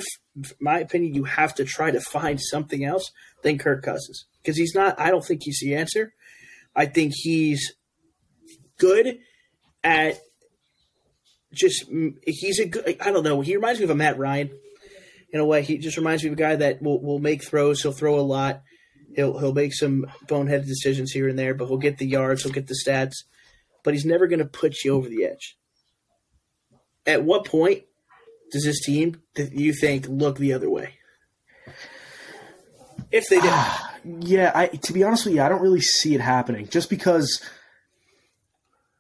my 0.62 0.80
opinion, 0.80 1.14
you 1.14 1.26
have 1.26 1.54
to 1.56 1.66
try 1.66 1.92
to 1.92 2.00
find 2.00 2.40
something 2.40 2.86
else 2.86 3.12
than 3.44 3.58
Kirk 3.58 3.84
Cousins 3.84 4.28
because 4.42 4.56
he's 4.56 4.74
not. 4.74 4.98
I 4.98 5.10
don't 5.10 5.26
think 5.26 5.42
he's 5.44 5.60
the 5.62 5.76
answer. 5.76 6.14
I 6.74 6.86
think 6.86 7.12
he's 7.16 7.74
good 8.78 9.18
at 9.84 10.20
just. 11.54 11.86
He's 12.26 12.60
a 12.60 12.68
good. 12.68 12.98
I 13.02 13.12
don't 13.12 13.24
know. 13.24 13.42
He 13.42 13.56
reminds 13.56 13.80
me 13.80 13.86
of 13.86 13.90
a 13.90 13.96
Matt 13.96 14.18
Ryan 14.18 14.52
in 15.32 15.40
a 15.40 15.46
way. 15.46 15.62
He 15.62 15.78
just 15.78 15.98
reminds 15.98 16.24
me 16.24 16.30
of 16.30 16.34
a 16.34 16.38
guy 16.42 16.56
that 16.56 16.82
will 16.82 17.02
will 17.02 17.20
make 17.20 17.44
throws. 17.44 17.82
He'll 17.82 17.92
throw 17.92 18.20
a 18.20 18.22
lot. 18.22 18.62
He'll 19.16 19.38
he'll 19.38 19.54
make 19.54 19.74
some 19.74 20.06
boneheaded 20.28 20.68
decisions 20.68 21.12
here 21.12 21.28
and 21.28 21.38
there, 21.38 21.54
but 21.54 21.68
he'll 21.68 21.78
get 21.78 21.98
the 21.98 22.08
yards, 22.08 22.44
he'll 22.44 22.54
get 22.54 22.68
the 22.68 22.80
stats, 22.86 23.16
but 23.84 23.94
he's 23.94 24.06
never 24.06 24.28
going 24.28 24.40
to 24.40 24.46
put 24.46 24.84
you 24.84 24.94
over 24.94 25.10
the 25.10 25.26
edge. 25.26 25.58
At 27.06 27.24
what 27.24 27.46
point 27.46 27.84
does 28.52 28.64
this 28.64 28.84
team 28.84 29.22
that 29.36 29.54
you 29.54 29.74
think 29.74 30.08
look 30.08 30.38
the 30.38 30.54
other 30.54 30.70
way? 30.70 30.96
If 33.12 33.30
they 33.30 33.40
do, 33.40 33.52
yeah. 34.28 34.52
I 34.54 34.68
to 34.68 34.94
be 34.94 35.04
honest 35.04 35.26
with 35.26 35.36
you, 35.36 35.42
I 35.42 35.50
don't 35.50 35.62
really 35.62 35.82
see 35.82 36.14
it 36.14 36.22
happening. 36.22 36.68
Just 36.68 36.90
because 36.90 37.42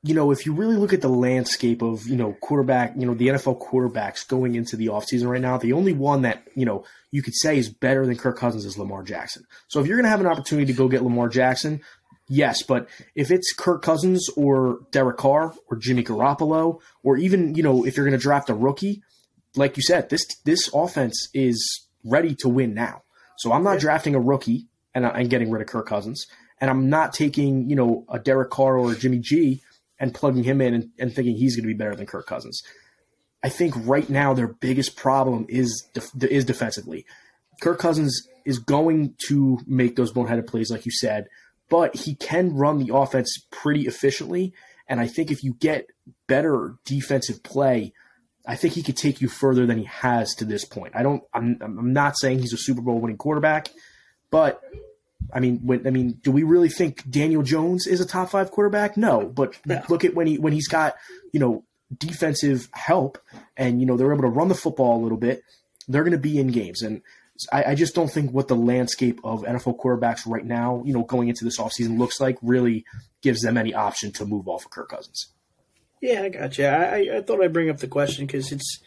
you 0.01 0.13
know, 0.13 0.31
if 0.31 0.45
you 0.45 0.53
really 0.53 0.77
look 0.77 0.93
at 0.93 1.01
the 1.01 1.09
landscape 1.09 1.81
of, 1.81 2.07
you 2.07 2.15
know, 2.15 2.33
quarterback, 2.41 2.93
you 2.95 3.05
know, 3.05 3.13
the 3.13 3.27
NFL 3.27 3.62
quarterbacks 3.62 4.25
going 4.25 4.55
into 4.55 4.77
the 4.77 4.88
offseason 4.88 5.27
right 5.27 5.41
now, 5.41 5.57
the 5.57 5.73
only 5.73 5.91
one 5.91 6.21
that, 6.21 6.47
you 6.55 6.65
know, 6.65 6.85
you 7.12 7.21
could 7.21 7.35
say 7.35 7.57
is 7.57 7.67
better 7.67 8.05
than 8.05 8.15
Kirk 8.15 8.38
Cousins 8.38 8.63
is 8.63 8.77
Lamar 8.77 9.03
Jackson. 9.03 9.43
So 9.67 9.81
if 9.81 9.88
you're 9.88 9.97
going 9.97 10.05
to 10.05 10.09
have 10.09 10.21
an 10.21 10.27
opportunity 10.27 10.71
to 10.71 10.77
go 10.77 10.88
get 10.88 11.03
Lamar 11.03 11.27
Jackson, 11.27 11.81
yes, 12.29 12.63
but 12.63 12.88
if 13.13 13.29
it's 13.29 13.51
Kirk 13.51 13.81
Cousins 13.81 14.29
or 14.38 14.79
Derek 14.91 15.17
Carr 15.17 15.53
or 15.69 15.77
Jimmy 15.77 16.03
Garoppolo, 16.03 16.79
or 17.03 17.17
even, 17.17 17.55
you 17.55 17.63
know, 17.63 17.85
if 17.85 17.97
you're 17.97 18.05
going 18.05 18.17
to 18.17 18.23
draft 18.23 18.49
a 18.49 18.53
rookie, 18.53 19.03
like 19.55 19.75
you 19.75 19.83
said, 19.83 20.09
this 20.09 20.25
this 20.45 20.69
offense 20.73 21.27
is 21.33 21.88
ready 22.05 22.35
to 22.35 22.47
win 22.47 22.73
now. 22.73 23.01
So 23.38 23.51
I'm 23.51 23.63
not 23.63 23.79
drafting 23.79 24.15
a 24.15 24.19
rookie 24.19 24.67
and, 24.93 25.05
I 25.05 25.09
and 25.09 25.29
getting 25.29 25.51
rid 25.51 25.62
of 25.62 25.67
Kirk 25.67 25.88
Cousins. 25.88 26.25
And 26.62 26.69
I'm 26.69 26.89
not 26.89 27.13
taking, 27.13 27.69
you 27.69 27.75
know, 27.75 28.05
a 28.09 28.19
Derek 28.19 28.49
Carr 28.49 28.77
or 28.77 28.91
a 28.91 28.95
Jimmy 28.95 29.19
G 29.19 29.62
and 29.99 30.13
plugging 30.13 30.43
him 30.43 30.62
in 30.62 30.73
and, 30.73 30.89
and 30.97 31.13
thinking 31.13 31.35
he's 31.35 31.55
going 31.55 31.63
to 31.63 31.73
be 31.73 31.77
better 31.77 31.95
than 31.95 32.05
Kirk 32.05 32.25
Cousins. 32.25 32.62
I 33.43 33.49
think 33.49 33.73
right 33.77 34.09
now 34.09 34.33
their 34.33 34.47
biggest 34.47 34.95
problem 34.95 35.45
is 35.49 35.88
is 36.21 36.45
defensively. 36.45 37.05
Kirk 37.62 37.79
Cousins 37.79 38.27
is 38.45 38.59
going 38.59 39.15
to 39.27 39.59
make 39.67 39.95
those 39.95 40.13
boneheaded 40.13 40.47
plays, 40.47 40.71
like 40.71 40.85
you 40.85 40.91
said, 40.91 41.27
but 41.69 41.95
he 41.95 42.15
can 42.15 42.55
run 42.55 42.79
the 42.79 42.93
offense 42.93 43.45
pretty 43.51 43.81
efficiently. 43.81 44.53
And 44.88 44.99
I 44.99 45.07
think 45.07 45.31
if 45.31 45.43
you 45.43 45.53
get 45.53 45.88
better 46.27 46.75
defensive 46.85 47.43
play, 47.43 47.93
I 48.45 48.55
think 48.55 48.73
he 48.73 48.83
could 48.83 48.97
take 48.97 49.21
you 49.21 49.29
further 49.29 49.65
than 49.65 49.77
he 49.77 49.83
has 49.83 50.33
to 50.35 50.45
this 50.45 50.65
point. 50.65 50.95
I 50.95 51.03
don't. 51.03 51.21
I'm. 51.33 51.57
I'm 51.62 51.93
not 51.93 52.17
saying 52.17 52.39
he's 52.39 52.53
a 52.53 52.57
Super 52.57 52.81
Bowl 52.81 52.99
winning 52.99 53.17
quarterback, 53.17 53.69
but 54.31 54.62
I 55.34 55.39
mean, 55.39 55.60
when, 55.63 55.86
I 55.86 55.91
mean, 55.91 56.19
do 56.21 56.32
we 56.32 56.43
really 56.43 56.69
think 56.69 57.10
Daniel 57.10 57.43
Jones 57.43 57.88
is 57.88 58.01
a 58.01 58.05
top 58.05 58.29
five 58.32 58.51
quarterback? 58.51 58.97
No, 58.97 59.27
but 59.27 59.58
yeah. 59.65 59.84
look 59.89 60.03
at 60.03 60.15
when 60.15 60.27
he 60.27 60.38
when 60.38 60.53
he's 60.53 60.67
got 60.67 60.95
you 61.32 61.39
know 61.39 61.63
defensive 61.95 62.69
help 62.73 63.17
and 63.58 63.79
you 63.79 63.86
know 63.86 63.97
they're 63.97 64.12
able 64.12 64.23
to 64.23 64.29
run 64.29 64.47
the 64.47 64.55
football 64.55 64.99
a 64.99 65.03
little 65.03 65.17
bit. 65.17 65.43
They're 65.88 66.03
going 66.03 66.12
to 66.12 66.19
be 66.19 66.39
in 66.39 66.47
games, 66.47 66.82
and 66.82 67.01
I, 67.51 67.71
I, 67.71 67.75
just 67.75 67.95
don't 67.95 68.10
think 68.10 68.32
what 68.32 68.47
the 68.47 68.55
landscape 68.55 69.19
of 69.23 69.43
NFL 69.43 69.79
quarterbacks 69.79 70.27
right 70.27 70.45
now, 70.45 70.84
you 70.86 70.93
know, 70.93 71.03
going 71.03 71.29
into 71.29 71.45
this 71.45 71.58
offseason 71.58 71.97
looks 71.97 72.19
like 72.19 72.38
really 72.41 72.86
gives 73.21 73.41
them 73.41 73.58
any 73.58 73.73
option 73.73 74.12
to 74.13 74.25
move 74.25 74.47
off 74.47 74.65
of 74.65 74.71
Kirk 74.71 74.89
Cousins. 74.89 75.34
Yeah, 76.01 76.23
I 76.23 76.29
got 76.29 76.58
you. 76.58 76.65
I, 76.65 77.17
I 77.17 77.21
thought 77.21 77.41
I'd 77.41 77.53
bring 77.53 77.69
up 77.69 77.77
the 77.77 77.88
question 77.88 78.25
because 78.25 78.51
it's 78.51 78.79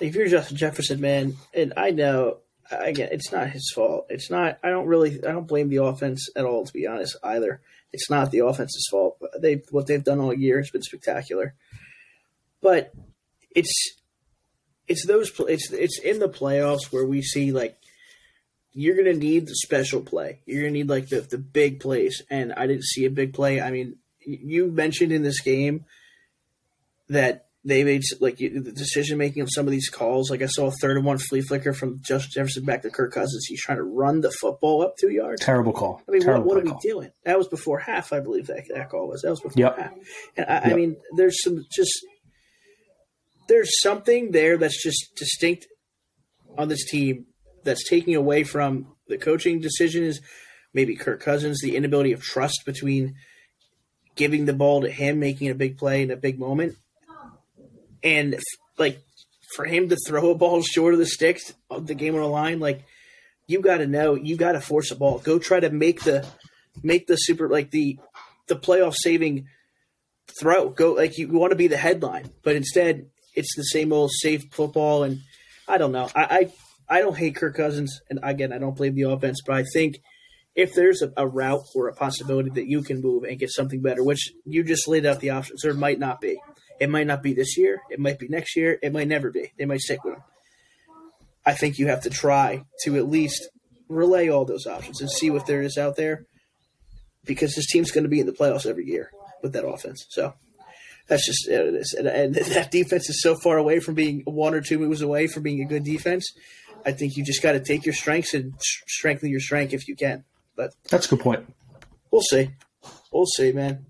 if 0.00 0.14
you're 0.14 0.28
Justin 0.28 0.56
Jefferson, 0.56 1.00
man, 1.00 1.36
and 1.52 1.72
I 1.76 1.90
know 1.90 2.38
again, 2.70 3.08
it's 3.12 3.32
not 3.32 3.50
his 3.50 3.70
fault. 3.74 4.06
It's 4.08 4.30
not. 4.30 4.58
I 4.62 4.70
don't 4.70 4.86
really. 4.86 5.24
I 5.24 5.32
don't 5.32 5.48
blame 5.48 5.68
the 5.68 5.82
offense 5.82 6.28
at 6.36 6.44
all, 6.44 6.64
to 6.64 6.72
be 6.72 6.86
honest. 6.86 7.16
Either 7.22 7.60
it's 7.92 8.10
not 8.10 8.30
the 8.30 8.40
offense's 8.40 8.86
fault. 8.90 9.18
They 9.38 9.62
what 9.70 9.86
they've 9.86 10.02
done 10.02 10.20
all 10.20 10.34
year 10.34 10.58
has 10.58 10.70
been 10.70 10.82
spectacular, 10.82 11.54
but 12.60 12.92
it's 13.54 13.72
it's 14.86 15.06
those 15.06 15.32
it's 15.48 15.70
it's 15.72 15.98
in 16.00 16.18
the 16.18 16.28
playoffs 16.28 16.92
where 16.92 17.04
we 17.04 17.22
see 17.22 17.52
like 17.52 17.76
you're 18.72 18.96
gonna 18.96 19.14
need 19.14 19.46
the 19.46 19.54
special 19.56 20.00
play. 20.00 20.40
You're 20.46 20.62
gonna 20.62 20.72
need 20.72 20.88
like 20.88 21.08
the 21.08 21.20
the 21.20 21.38
big 21.38 21.80
plays, 21.80 22.22
and 22.30 22.52
I 22.52 22.66
didn't 22.66 22.84
see 22.84 23.04
a 23.04 23.10
big 23.10 23.34
play. 23.34 23.60
I 23.60 23.70
mean, 23.70 23.96
you 24.20 24.70
mentioned 24.70 25.12
in 25.12 25.22
this 25.22 25.40
game 25.40 25.84
that 27.08 27.46
they 27.62 27.84
made 27.84 28.02
like 28.20 28.38
the 28.38 28.72
decision 28.74 29.18
making 29.18 29.42
of 29.42 29.50
some 29.52 29.66
of 29.66 29.70
these 29.70 29.90
calls. 29.90 30.30
Like 30.30 30.40
I 30.40 30.46
saw 30.46 30.68
a 30.68 30.72
third 30.80 30.96
and 30.96 31.04
one 31.04 31.18
flea 31.18 31.42
flicker 31.42 31.74
from 31.74 32.00
Justin 32.00 32.30
Jefferson 32.32 32.64
back 32.64 32.82
to 32.82 32.90
Kirk 32.90 33.12
Cousins. 33.12 33.44
He's 33.46 33.60
trying 33.60 33.76
to 33.76 33.84
run 33.84 34.22
the 34.22 34.30
football 34.30 34.82
up 34.82 34.94
two 34.98 35.10
yards. 35.10 35.44
Terrible 35.44 35.72
call. 35.72 36.02
I 36.08 36.12
mean, 36.12 36.22
Terrible 36.22 36.44
what, 36.44 36.56
what 36.56 36.62
are 36.62 36.64
we 36.64 36.70
call. 36.70 36.80
doing? 36.82 37.10
That 37.24 37.36
was 37.36 37.48
before 37.48 37.78
half, 37.78 38.12
I 38.12 38.20
believe 38.20 38.46
that 38.46 38.64
that 38.74 38.88
call 38.88 39.08
was. 39.08 39.22
That 39.22 39.30
was 39.30 39.40
before 39.40 39.60
yep. 39.60 39.78
half. 39.78 39.92
And 40.38 40.46
I, 40.46 40.54
yep. 40.54 40.66
I 40.66 40.74
mean, 40.74 40.96
there's 41.16 41.42
some 41.42 41.64
just 41.70 41.92
there's 43.48 43.80
something 43.82 44.30
there 44.30 44.56
that's 44.56 44.82
just 44.82 45.14
distinct 45.16 45.66
on 46.56 46.68
this 46.68 46.88
team 46.88 47.26
that's 47.64 47.86
taking 47.88 48.14
away 48.14 48.42
from 48.44 48.96
the 49.08 49.18
coaching 49.18 49.60
decisions. 49.60 50.20
Maybe 50.72 50.96
Kirk 50.96 51.20
Cousins, 51.20 51.60
the 51.62 51.76
inability 51.76 52.12
of 52.12 52.22
trust 52.22 52.62
between 52.64 53.16
giving 54.14 54.46
the 54.46 54.54
ball 54.54 54.80
to 54.80 54.90
him, 54.90 55.18
making 55.18 55.50
a 55.50 55.54
big 55.54 55.76
play 55.76 56.02
in 56.02 56.10
a 56.10 56.16
big 56.16 56.38
moment 56.38 56.76
and 58.02 58.38
like 58.78 59.00
for 59.54 59.64
him 59.64 59.88
to 59.88 59.96
throw 60.06 60.30
a 60.30 60.34
ball 60.34 60.62
short 60.62 60.94
of 60.94 61.00
the 61.00 61.06
sticks 61.06 61.52
of 61.68 61.86
the 61.86 61.94
game 61.94 62.14
on 62.14 62.20
the 62.20 62.26
line, 62.26 62.60
like 62.60 62.84
you 63.46 63.60
got 63.60 63.78
to 63.78 63.86
know, 63.86 64.14
you 64.14 64.36
got 64.36 64.52
to 64.52 64.60
force 64.60 64.90
a 64.90 64.96
ball. 64.96 65.18
Go 65.18 65.38
try 65.38 65.60
to 65.60 65.70
make 65.70 66.02
the 66.02 66.26
make 66.82 67.06
the 67.06 67.16
super 67.16 67.48
like 67.48 67.70
the 67.70 67.98
the 68.46 68.56
playoff 68.56 68.94
saving 68.96 69.46
throw. 70.38 70.70
Go 70.70 70.92
like 70.92 71.18
you 71.18 71.28
want 71.28 71.50
to 71.50 71.56
be 71.56 71.68
the 71.68 71.76
headline, 71.76 72.30
but 72.42 72.56
instead 72.56 73.06
it's 73.34 73.54
the 73.56 73.62
same 73.62 73.92
old 73.92 74.10
safe 74.12 74.42
football. 74.52 75.02
And 75.02 75.20
I 75.66 75.78
don't 75.78 75.92
know. 75.92 76.08
I 76.14 76.50
I, 76.88 76.96
I 76.96 77.00
don't 77.00 77.16
hate 77.16 77.36
Kirk 77.36 77.56
Cousins, 77.56 78.00
and 78.08 78.20
again, 78.22 78.52
I 78.52 78.58
don't 78.58 78.76
blame 78.76 78.94
the 78.94 79.10
offense, 79.10 79.40
but 79.46 79.56
I 79.56 79.64
think 79.72 80.00
if 80.56 80.74
there's 80.74 81.02
a, 81.02 81.12
a, 81.16 81.26
route 81.26 81.62
or 81.74 81.88
a 81.88 81.94
possibility 81.94 82.50
that 82.50 82.66
you 82.66 82.82
can 82.82 83.00
move 83.00 83.22
and 83.22 83.38
get 83.38 83.50
something 83.52 83.80
better, 83.80 84.02
which 84.02 84.32
you 84.44 84.64
just 84.64 84.88
laid 84.88 85.06
out 85.06 85.20
the 85.20 85.30
options, 85.30 85.62
there 85.62 85.74
might 85.74 85.98
not 85.98 86.20
be. 86.20 86.38
It 86.80 86.90
might 86.90 87.06
not 87.06 87.22
be 87.22 87.34
this 87.34 87.58
year. 87.58 87.82
It 87.90 88.00
might 88.00 88.18
be 88.18 88.26
next 88.28 88.56
year. 88.56 88.78
It 88.82 88.92
might 88.92 89.06
never 89.06 89.30
be. 89.30 89.52
They 89.58 89.66
might 89.66 89.80
stick 89.80 90.02
with 90.02 90.14
him. 90.14 90.22
I 91.44 91.52
think 91.52 91.78
you 91.78 91.88
have 91.88 92.02
to 92.02 92.10
try 92.10 92.64
to 92.84 92.96
at 92.96 93.08
least 93.08 93.48
relay 93.88 94.28
all 94.28 94.44
those 94.44 94.66
options 94.66 95.00
and 95.00 95.10
see 95.10 95.30
what 95.30 95.46
there 95.46 95.62
is 95.62 95.76
out 95.76 95.96
there 95.96 96.26
because 97.24 97.54
this 97.54 97.66
team's 97.66 97.90
going 97.90 98.04
to 98.04 98.10
be 98.10 98.20
in 98.20 98.26
the 98.26 98.32
playoffs 98.32 98.66
every 98.66 98.86
year 98.86 99.10
with 99.42 99.52
that 99.52 99.66
offense. 99.66 100.06
So 100.08 100.34
that's 101.06 101.26
just 101.26 101.48
uh, 101.48 101.64
it 101.64 101.74
is. 101.74 101.94
And, 101.94 102.06
and 102.06 102.34
that 102.54 102.70
defense 102.70 103.10
is 103.10 103.22
so 103.22 103.36
far 103.36 103.58
away 103.58 103.80
from 103.80 103.94
being 103.94 104.22
one 104.24 104.54
or 104.54 104.60
two 104.60 104.78
moves 104.78 105.02
away 105.02 105.26
from 105.26 105.42
being 105.42 105.60
a 105.60 105.66
good 105.66 105.84
defense. 105.84 106.32
I 106.86 106.92
think 106.92 107.16
you 107.16 107.24
just 107.24 107.42
got 107.42 107.52
to 107.52 107.60
take 107.60 107.84
your 107.84 107.94
strengths 107.94 108.32
and 108.32 108.54
strengthen 108.58 109.28
your 109.28 109.40
strength 109.40 109.74
if 109.74 109.86
you 109.86 109.96
can. 109.96 110.24
But 110.56 110.74
that's 110.88 111.06
a 111.06 111.10
good 111.10 111.20
point. 111.20 111.52
We'll 112.10 112.22
see. 112.22 112.50
We'll 113.12 113.26
see, 113.26 113.52
man. 113.52 113.86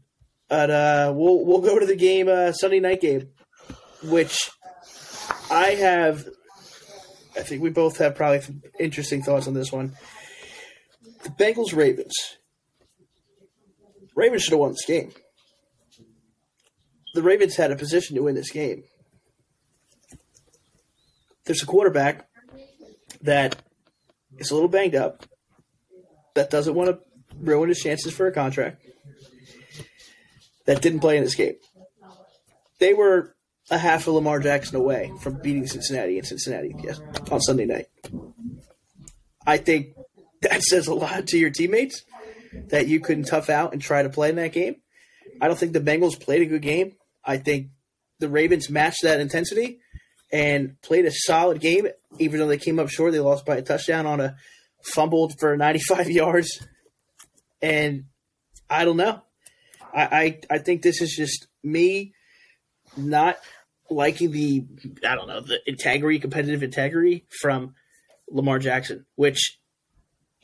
But 0.51 0.69
uh, 0.69 1.13
we'll 1.15 1.47
we'll 1.47 1.61
go 1.61 1.79
to 1.79 1.87
the 1.87 1.95
game 1.95 2.29
uh, 2.29 2.51
Sunday 2.53 2.81
night 2.81 3.01
game, 3.01 3.29
which 4.03 4.51
I 5.49 5.77
have. 5.79 6.29
I 7.37 7.43
think 7.43 7.63
we 7.63 7.71
both 7.71 7.99
have 7.99 8.17
probably 8.17 8.43
interesting 8.81 9.23
thoughts 9.23 9.47
on 9.47 9.55
this 9.55 9.71
one. 9.71 9.97
The 11.23 11.29
Bengals 11.29 11.75
Ravens. 11.75 12.13
Ravens 14.17 14.43
should 14.43 14.51
have 14.51 14.61
won 14.61 14.73
this 14.73 14.85
game. 14.85 15.13
The 17.15 17.23
Ravens 17.23 17.55
had 17.55 17.71
a 17.71 17.77
position 17.77 18.17
to 18.17 18.23
win 18.25 18.35
this 18.35 18.51
game. 18.51 18.83
There's 21.45 21.63
a 21.63 21.67
quarterback 21.67 22.29
that 23.23 23.63
is 24.37 24.51
a 24.51 24.55
little 24.55 24.69
banged 24.69 24.97
up, 24.97 25.27
that 26.35 26.51
doesn't 26.51 26.75
want 26.75 26.91
to 26.91 26.99
ruin 27.39 27.69
his 27.69 27.79
chances 27.79 28.13
for 28.13 28.27
a 28.27 28.33
contract 28.33 28.85
that 30.67 30.83
didn't 30.83 31.01
play 31.01 31.17
in 31.17 31.25
this 31.25 31.35
game. 31.35 31.55
They 32.79 32.95
were 32.95 33.35
a 33.71 33.79
half 33.79 34.07
of 34.07 34.15
Lamar 34.15 34.41
Jackson 34.41 34.77
away 34.77 35.13
from 35.21 35.41
beating 35.41 35.67
Cincinnati 35.67 36.19
in 36.19 36.25
Cincinnati 36.25 36.75
yes, 36.83 37.01
on 37.31 37.41
Sunday 37.41 37.67
night. 37.67 37.87
I 39.47 39.59
think 39.59 39.95
that 40.43 40.63
says 40.63 40.87
a 40.87 40.95
lot 40.95 41.29
to 41.29 41.39
your 41.39 41.51
teammates 41.51 42.03
that 42.69 42.89
you 42.89 43.01
couldn't 43.01 43.25
tough 43.25 43.49
out 43.49 43.73
and 43.73 43.81
try 43.81 44.03
to 44.03 44.09
play 44.09 44.31
in 44.31 44.37
that 44.37 44.53
game. 44.53 44.77
I 45.41 45.49
don't 45.49 45.59
think 45.59 45.73
the 45.73 45.81
Bengals 45.81 46.21
played 46.21 46.43
a 46.43 46.47
good 46.47 46.63
game. 46.63 46.97
I 47.25 47.37
think 47.37 47.69
the 48.19 48.29
Ravens 48.29 48.69
matched 48.69 49.03
that 49.03 49.21
intensity 49.21 49.81
and 50.33 50.81
played 50.83 51.07
a 51.07 51.13
solid 51.13 51.61
game, 51.61 51.89
even 52.19 52.41
though 52.41 52.47
they 52.47 52.59
came 52.59 52.79
up 52.79 52.89
short. 52.89 53.13
They 53.13 53.21
lost 53.21 53.47
by 53.47 53.57
a 53.57 53.63
touchdown 53.63 54.07
on 54.07 54.21
a 54.21 54.37
fumbled 54.83 55.39
for 55.39 55.57
95 55.57 56.11
yards. 56.11 56.67
And 57.63 58.05
I 58.69 58.85
don't 58.85 58.97
know. 58.97 59.23
I, 59.93 60.03
I, 60.03 60.41
I 60.51 60.59
think 60.59 60.83
this 60.83 61.01
is 61.01 61.15
just 61.15 61.47
me 61.63 62.13
not 62.97 63.39
liking 63.91 64.31
the 64.31 64.65
I 65.07 65.15
don't 65.15 65.29
know 65.29 65.41
the 65.41 65.61
integrity, 65.67 66.19
competitive 66.19 66.63
integrity 66.63 67.27
from 67.41 67.75
Lamar 68.31 68.59
Jackson, 68.59 69.07
which 69.17 69.59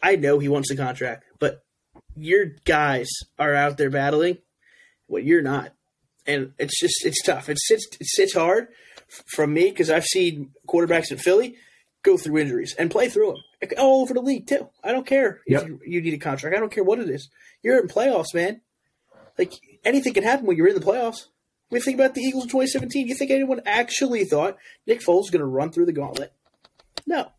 I 0.02 0.16
know 0.16 0.38
he 0.38 0.48
wants 0.48 0.68
the 0.68 0.76
contract, 0.76 1.24
but 1.38 1.64
your 2.16 2.46
guys 2.64 3.08
are 3.38 3.54
out 3.54 3.76
there 3.76 3.90
battling, 3.90 4.38
what 5.06 5.24
you're 5.24 5.42
not, 5.42 5.72
and 6.26 6.52
it's 6.58 6.78
just 6.78 7.04
it's 7.04 7.22
tough. 7.22 7.48
It 7.48 7.58
sits 7.60 7.86
it 8.00 8.06
sits 8.06 8.34
hard 8.34 8.68
from 9.26 9.54
me 9.54 9.70
because 9.70 9.90
I've 9.90 10.04
seen 10.04 10.50
quarterbacks 10.68 11.10
in 11.10 11.18
Philly 11.18 11.56
go 12.02 12.16
through 12.16 12.38
injuries 12.38 12.74
and 12.78 12.90
play 12.90 13.08
through 13.08 13.32
them 13.32 13.68
all 13.78 14.02
over 14.02 14.14
the 14.14 14.20
league 14.20 14.46
too. 14.46 14.68
I 14.82 14.92
don't 14.92 15.06
care 15.06 15.40
yep. 15.46 15.62
if 15.62 15.68
you, 15.68 15.80
you 15.84 16.02
need 16.02 16.14
a 16.14 16.18
contract. 16.18 16.56
I 16.56 16.60
don't 16.60 16.72
care 16.72 16.84
what 16.84 16.98
it 16.98 17.08
is. 17.08 17.28
You're 17.62 17.80
in 17.80 17.88
playoffs, 17.88 18.34
man. 18.34 18.60
Like 19.38 19.52
anything 19.84 20.14
can 20.14 20.24
happen 20.24 20.46
when 20.46 20.56
you're 20.56 20.68
in 20.68 20.74
the 20.74 20.80
playoffs. 20.80 21.26
Mean, 21.70 21.82
think 21.82 21.98
about 21.98 22.14
the 22.14 22.20
Eagles 22.20 22.44
in 22.44 22.50
2017. 22.50 23.08
You 23.08 23.14
think 23.14 23.30
anyone 23.30 23.60
actually 23.66 24.24
thought 24.24 24.56
Nick 24.86 25.00
Foles 25.00 25.22
was 25.22 25.30
going 25.30 25.40
to 25.40 25.46
run 25.46 25.72
through 25.72 25.86
the 25.86 25.92
gauntlet? 25.92 26.32
No. 27.06 27.32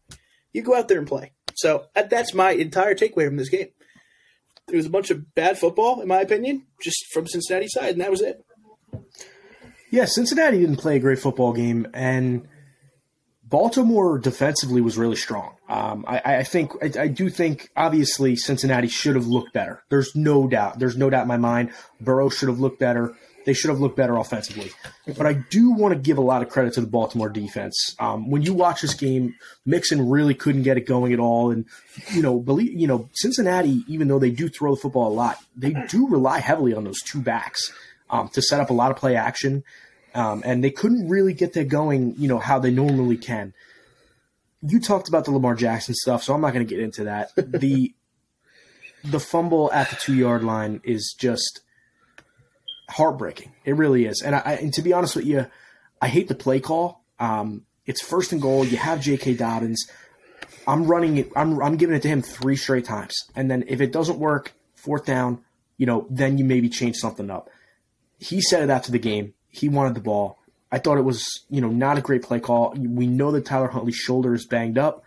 You 0.52 0.64
go 0.64 0.76
out 0.76 0.90
there 0.90 0.98
and 0.98 1.08
play. 1.08 1.32
So 1.56 1.86
uh, 1.96 2.04
that's 2.04 2.34
my 2.34 2.52
entire 2.52 2.94
takeaway 2.94 3.28
from 3.28 3.38
this 3.38 3.50
game. 3.50 3.68
It 4.72 4.76
was 4.76 4.86
a 4.86 4.90
bunch 4.90 5.12
of 5.12 5.34
bad 5.34 5.58
football, 5.58 6.02
in 6.02 6.10
my 6.10 6.20
opinion, 6.20 6.66
just 6.82 7.06
from 7.14 7.26
Cincinnati 7.26 7.70
side, 7.70 7.92
and 7.92 8.02
that 8.02 8.12
was 8.12 8.22
it. 8.22 8.44
Yeah, 9.90 10.04
Cincinnati 10.06 10.60
didn't 10.60 10.76
play 10.76 10.98
a 10.98 11.00
great 11.00 11.20
football 11.20 11.54
game, 11.54 11.88
and 11.94 12.50
Baltimore 13.50 14.18
defensively 14.18 14.82
was 14.82 14.98
really 14.98 15.16
strong. 15.16 15.56
Um, 15.70 16.04
I, 16.08 16.38
I, 16.38 16.44
think 16.44 16.72
I, 16.82 17.04
I, 17.04 17.08
do 17.08 17.30
think 17.30 17.70
obviously 17.78 18.36
Cincinnati 18.36 18.88
should 18.88 19.16
have 19.16 19.28
looked 19.28 19.54
better. 19.54 19.84
There's 19.90 20.16
no 20.16 20.48
doubt. 20.48 20.80
There's 20.80 20.98
no 20.98 21.10
doubt 21.10 21.24
in 21.24 21.28
my 21.28 21.38
mind. 21.38 21.72
Burrow 22.02 22.30
should 22.30 22.50
have 22.50 22.60
looked 22.60 22.80
better. 22.80 23.16
They 23.46 23.54
should 23.54 23.70
have 23.70 23.80
looked 23.80 23.96
better 23.96 24.18
offensively. 24.18 24.72
But 25.06 25.26
I 25.26 25.34
do 25.34 25.72
want 25.72 25.94
to 25.94 26.00
give 26.00 26.18
a 26.18 26.22
lot 26.22 26.42
of 26.42 26.50
credit 26.50 26.74
to 26.74 26.82
the 26.82 26.88
Baltimore 26.88 27.30
defense. 27.30 27.96
Um, 27.98 28.30
when 28.30 28.42
you 28.42 28.54
watch 28.54 28.82
this 28.82 28.94
game, 28.94 29.36
Mixon 29.66 30.10
really 30.10 30.34
couldn't 30.34 30.64
get 30.64 30.76
it 30.76 30.86
going 30.86 31.14
at 31.14 31.20
all, 31.20 31.52
and 31.52 31.66
you 32.12 32.22
know, 32.22 32.40
believe 32.40 32.78
you 32.78 32.88
know, 32.88 33.08
Cincinnati, 33.14 33.86
even 33.88 34.10
though 34.10 34.20
they 34.20 34.32
do 34.32 34.50
throw 34.50 34.76
the 34.76 34.82
football 34.82 35.08
a 35.08 35.14
lot, 35.14 35.38
they 35.56 35.74
do 35.88 36.10
rely 36.10 36.40
heavily 36.40 36.74
on 36.74 36.84
those 36.84 37.02
two 37.02 37.22
backs 37.22 37.72
um, 38.10 38.28
to 38.30 38.42
set 38.42 38.60
up 38.60 38.70
a 38.70 38.74
lot 38.74 38.92
of 38.92 38.98
play 38.98 39.16
action, 39.16 39.64
um, 40.13 40.41
and 40.46 40.63
they 40.63 40.72
couldn't 40.72 41.10
really 41.10 41.34
get 41.34 41.54
that 41.54 41.67
going, 41.67 42.15
you 42.17 42.28
know, 42.28 42.39
how 42.39 42.60
they 42.60 42.72
normally 42.72 43.17
can. 43.17 43.54
You 44.62 44.80
talked 44.80 45.08
about 45.08 45.26
the 45.26 45.32
Lamar 45.32 45.56
Jackson 45.56 45.93
stuff, 45.93 46.24
so 46.24 46.34
I'm 46.34 46.41
not 46.41 46.54
going 46.54 46.65
to 46.65 46.70
get 46.70 46.84
into 46.84 47.04
that. 47.06 47.32
the 47.36 47.93
The 49.04 49.20
fumble 49.20 49.72
at 49.72 49.89
the 49.89 49.96
two 49.96 50.15
yard 50.15 50.43
line 50.43 50.82
is 50.84 51.15
just 51.17 51.62
heartbreaking. 52.89 53.52
It 53.65 53.74
really 53.76 54.06
is. 54.06 54.22
And 54.22 54.36
I, 54.36 54.58
and 54.62 54.74
to 54.74 54.82
be 54.82 54.93
honest 54.93 55.15
with 55.15 55.26
you, 55.26 55.48
I 56.02 56.08
hate 56.08 56.28
the 56.28 56.36
play 56.36 56.60
call. 56.60 57.04
Um, 57.20 57.65
it's 57.86 58.02
first 58.02 58.32
and 58.32 58.41
goal. 58.41 58.65
You 58.65 58.78
have 58.78 59.02
J.K. 59.02 59.36
Dobbins. 59.36 59.89
I'm 60.67 60.86
running 60.86 61.17
it. 61.17 61.32
I'm 61.36 61.62
I'm 61.62 61.78
giving 61.78 61.96
it 61.96 62.02
to 62.02 62.10
him 62.10 62.22
three 62.22 62.58
straight 62.58 62.86
times, 62.86 63.15
and 63.36 63.50
then 63.50 63.63
if 63.67 63.80
it 63.80 63.93
doesn't 63.93 64.20
work, 64.20 64.54
fourth 64.76 65.06
down, 65.06 65.39
you 65.78 65.86
know, 65.86 66.06
then 66.10 66.38
you 66.38 66.43
maybe 66.43 66.70
change 66.70 66.98
something 66.98 67.30
up. 67.30 67.50
He 68.20 68.41
said 68.41 68.63
it 68.63 68.70
after 68.70 68.91
the 68.91 69.00
game. 69.00 69.34
He 69.58 69.70
wanted 69.70 69.96
the 69.96 70.02
ball. 70.02 70.39
I 70.72 70.80
thought 70.80 70.98
it 70.98 71.04
was, 71.04 71.46
you 71.50 71.62
know, 71.62 71.70
not 71.70 71.98
a 71.98 72.02
great 72.02 72.24
play 72.24 72.39
call. 72.39 72.74
We 72.78 73.08
know 73.08 73.32
that 73.32 73.46
Tyler 73.46 73.67
Huntley's 73.67 73.96
shoulder 73.96 74.34
is 74.34 74.46
banged 74.46 74.78
up. 74.78 75.04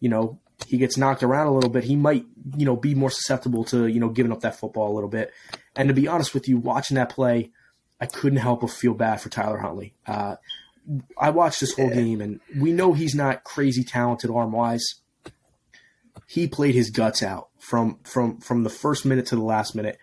You 0.00 0.08
know, 0.08 0.38
he 0.66 0.78
gets 0.78 0.96
knocked 0.96 1.22
around 1.22 1.48
a 1.48 1.52
little 1.52 1.70
bit. 1.70 1.84
He 1.84 1.96
might, 1.96 2.24
you 2.56 2.64
know, 2.64 2.76
be 2.76 2.94
more 2.94 3.10
susceptible 3.10 3.64
to, 3.64 3.86
you 3.86 4.00
know, 4.00 4.08
giving 4.08 4.32
up 4.32 4.40
that 4.40 4.58
football 4.58 4.90
a 4.90 4.94
little 4.94 5.10
bit. 5.10 5.32
And 5.76 5.88
to 5.88 5.94
be 5.94 6.08
honest 6.08 6.34
with 6.34 6.48
you, 6.48 6.56
watching 6.58 6.94
that 6.94 7.10
play, 7.10 7.50
I 8.00 8.06
couldn't 8.06 8.38
help 8.38 8.62
but 8.62 8.70
feel 8.70 8.94
bad 8.94 9.20
for 9.20 9.28
Tyler 9.28 9.58
Huntley. 9.58 9.94
Uh, 10.06 10.36
I 11.16 11.30
watched 11.30 11.60
this 11.60 11.74
whole 11.74 11.90
game, 11.90 12.20
and 12.20 12.40
we 12.58 12.72
know 12.72 12.92
he's 12.92 13.14
not 13.14 13.44
crazy 13.44 13.84
talented 13.84 14.30
arm 14.30 14.52
wise. 14.52 14.96
He 16.26 16.48
played 16.48 16.74
his 16.74 16.90
guts 16.90 17.22
out 17.22 17.48
from 17.58 17.98
from 18.02 18.38
from 18.38 18.64
the 18.64 18.70
first 18.70 19.04
minute 19.04 19.26
to 19.26 19.36
the 19.36 19.42
last 19.42 19.74
minute, 19.74 19.98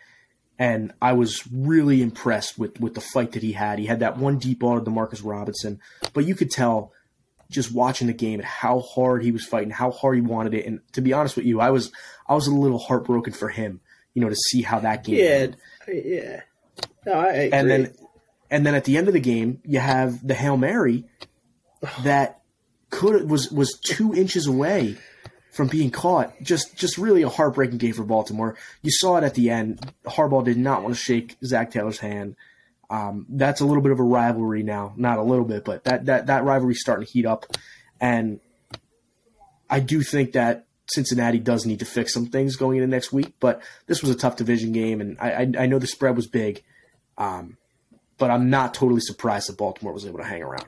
and 0.60 0.93
I 1.02 1.13
was 1.13 1.41
really 1.52 2.04
impressed 2.04 2.60
with 2.60 2.80
with 2.80 2.93
the 2.93 3.02
fight 3.02 3.32
that 3.32 3.41
he 3.41 3.54
had. 3.54 3.80
He 3.80 3.88
had 3.88 4.02
that 4.02 4.17
one 4.17 4.38
deep 4.38 4.60
ball 4.60 4.80
to 4.80 4.86
Demarcus 4.91 5.22
Robinson, 5.24 5.80
but 6.13 6.26
you 6.26 6.36
could 6.36 6.52
tell 6.52 6.91
just 7.50 7.74
watching 7.74 8.06
the 8.06 8.13
game 8.13 8.39
and 8.39 8.48
how 8.48 8.82
hard 8.82 9.24
he 9.24 9.32
was 9.32 9.43
fighting, 9.43 9.72
how 9.72 9.89
hard 9.89 10.15
he 10.15 10.22
wanted 10.22 10.54
it. 10.54 10.67
And 10.67 10.82
to 10.91 11.02
be 11.02 11.13
honest 11.13 11.36
with 11.36 11.45
you, 11.45 11.60
I 11.60 11.72
was 11.72 11.91
I 12.28 12.36
was 12.36 12.45
a 12.45 12.54
little 12.54 12.78
heartbroken 12.78 13.34
for 13.34 13.50
him 13.50 13.82
you 14.13 14.22
know, 14.22 14.30
to 14.30 14.36
see 14.36 14.62
how 14.62 14.80
that 14.80 15.04
game. 15.04 15.17
Yeah, 15.17 15.93
yeah. 15.93 16.41
No, 17.06 17.13
I, 17.13 17.28
I 17.28 17.50
and 17.54 17.69
then, 17.69 17.93
and 18.50 18.65
then 18.65 18.76
at 18.76 18.86
the 18.86 18.98
end 18.98 19.08
of 19.08 19.13
the 19.13 19.19
game, 19.19 19.62
you 19.65 19.80
have 19.80 20.26
the 20.26 20.34
hail 20.34 20.58
mary 20.58 21.06
that 22.04 22.41
could 22.89 23.30
was 23.30 23.52
was 23.52 23.80
two 23.80 24.13
inches 24.13 24.48
away 24.48 24.98
from 25.51 25.67
being 25.67 25.91
caught. 25.91 26.41
Just 26.41 26.75
just 26.75 26.97
really 26.97 27.23
a 27.23 27.29
heartbreaking 27.29 27.77
game 27.77 27.93
for 27.93 28.03
Baltimore. 28.03 28.55
You 28.81 28.91
saw 28.91 29.17
it 29.17 29.23
at 29.23 29.35
the 29.35 29.49
end. 29.49 29.79
Harbaugh 30.05 30.43
did 30.43 30.57
not 30.57 30.83
want 30.83 30.95
to 30.95 31.01
shake 31.01 31.38
Zac 31.43 31.71
Taylor's 31.71 31.99
hand. 31.99 32.35
Um, 32.89 33.25
that's 33.29 33.62
a 33.62 33.65
little 33.65 33.83
bit 33.83 33.91
of 33.91 33.99
a 33.99 34.03
rivalry 34.03 34.63
now. 34.63 34.93
Not 34.97 35.19
a 35.19 35.23
little 35.23 35.45
bit, 35.45 35.63
but 35.63 35.83
that 35.83 36.05
that 36.05 36.27
that 36.27 36.43
rivalry 36.43 36.75
starting 36.75 37.05
to 37.05 37.12
heat 37.12 37.25
up, 37.25 37.45
and 37.99 38.39
I 39.69 39.79
do 39.79 40.01
think 40.01 40.33
that 40.33 40.65
Cincinnati 40.88 41.39
does 41.39 41.65
need 41.65 41.79
to 41.79 41.85
fix 41.85 42.13
some 42.13 42.27
things 42.27 42.55
going 42.55 42.77
into 42.77 42.88
next 42.88 43.13
week. 43.13 43.33
But 43.39 43.62
this 43.85 44.01
was 44.01 44.09
a 44.12 44.15
tough 44.15 44.38
division 44.38 44.71
game, 44.71 45.01
and 45.01 45.17
I, 45.19 45.31
I, 45.31 45.51
I 45.59 45.65
know 45.67 45.77
the 45.79 45.88
spread 45.88 46.15
was 46.15 46.27
big, 46.27 46.63
um, 47.17 47.57
but 48.17 48.31
I'm 48.31 48.49
not 48.49 48.73
totally 48.73 49.01
surprised 49.01 49.49
that 49.49 49.57
Baltimore 49.57 49.93
was 49.93 50.05
able 50.05 50.19
to 50.19 50.25
hang 50.25 50.41
around. 50.41 50.65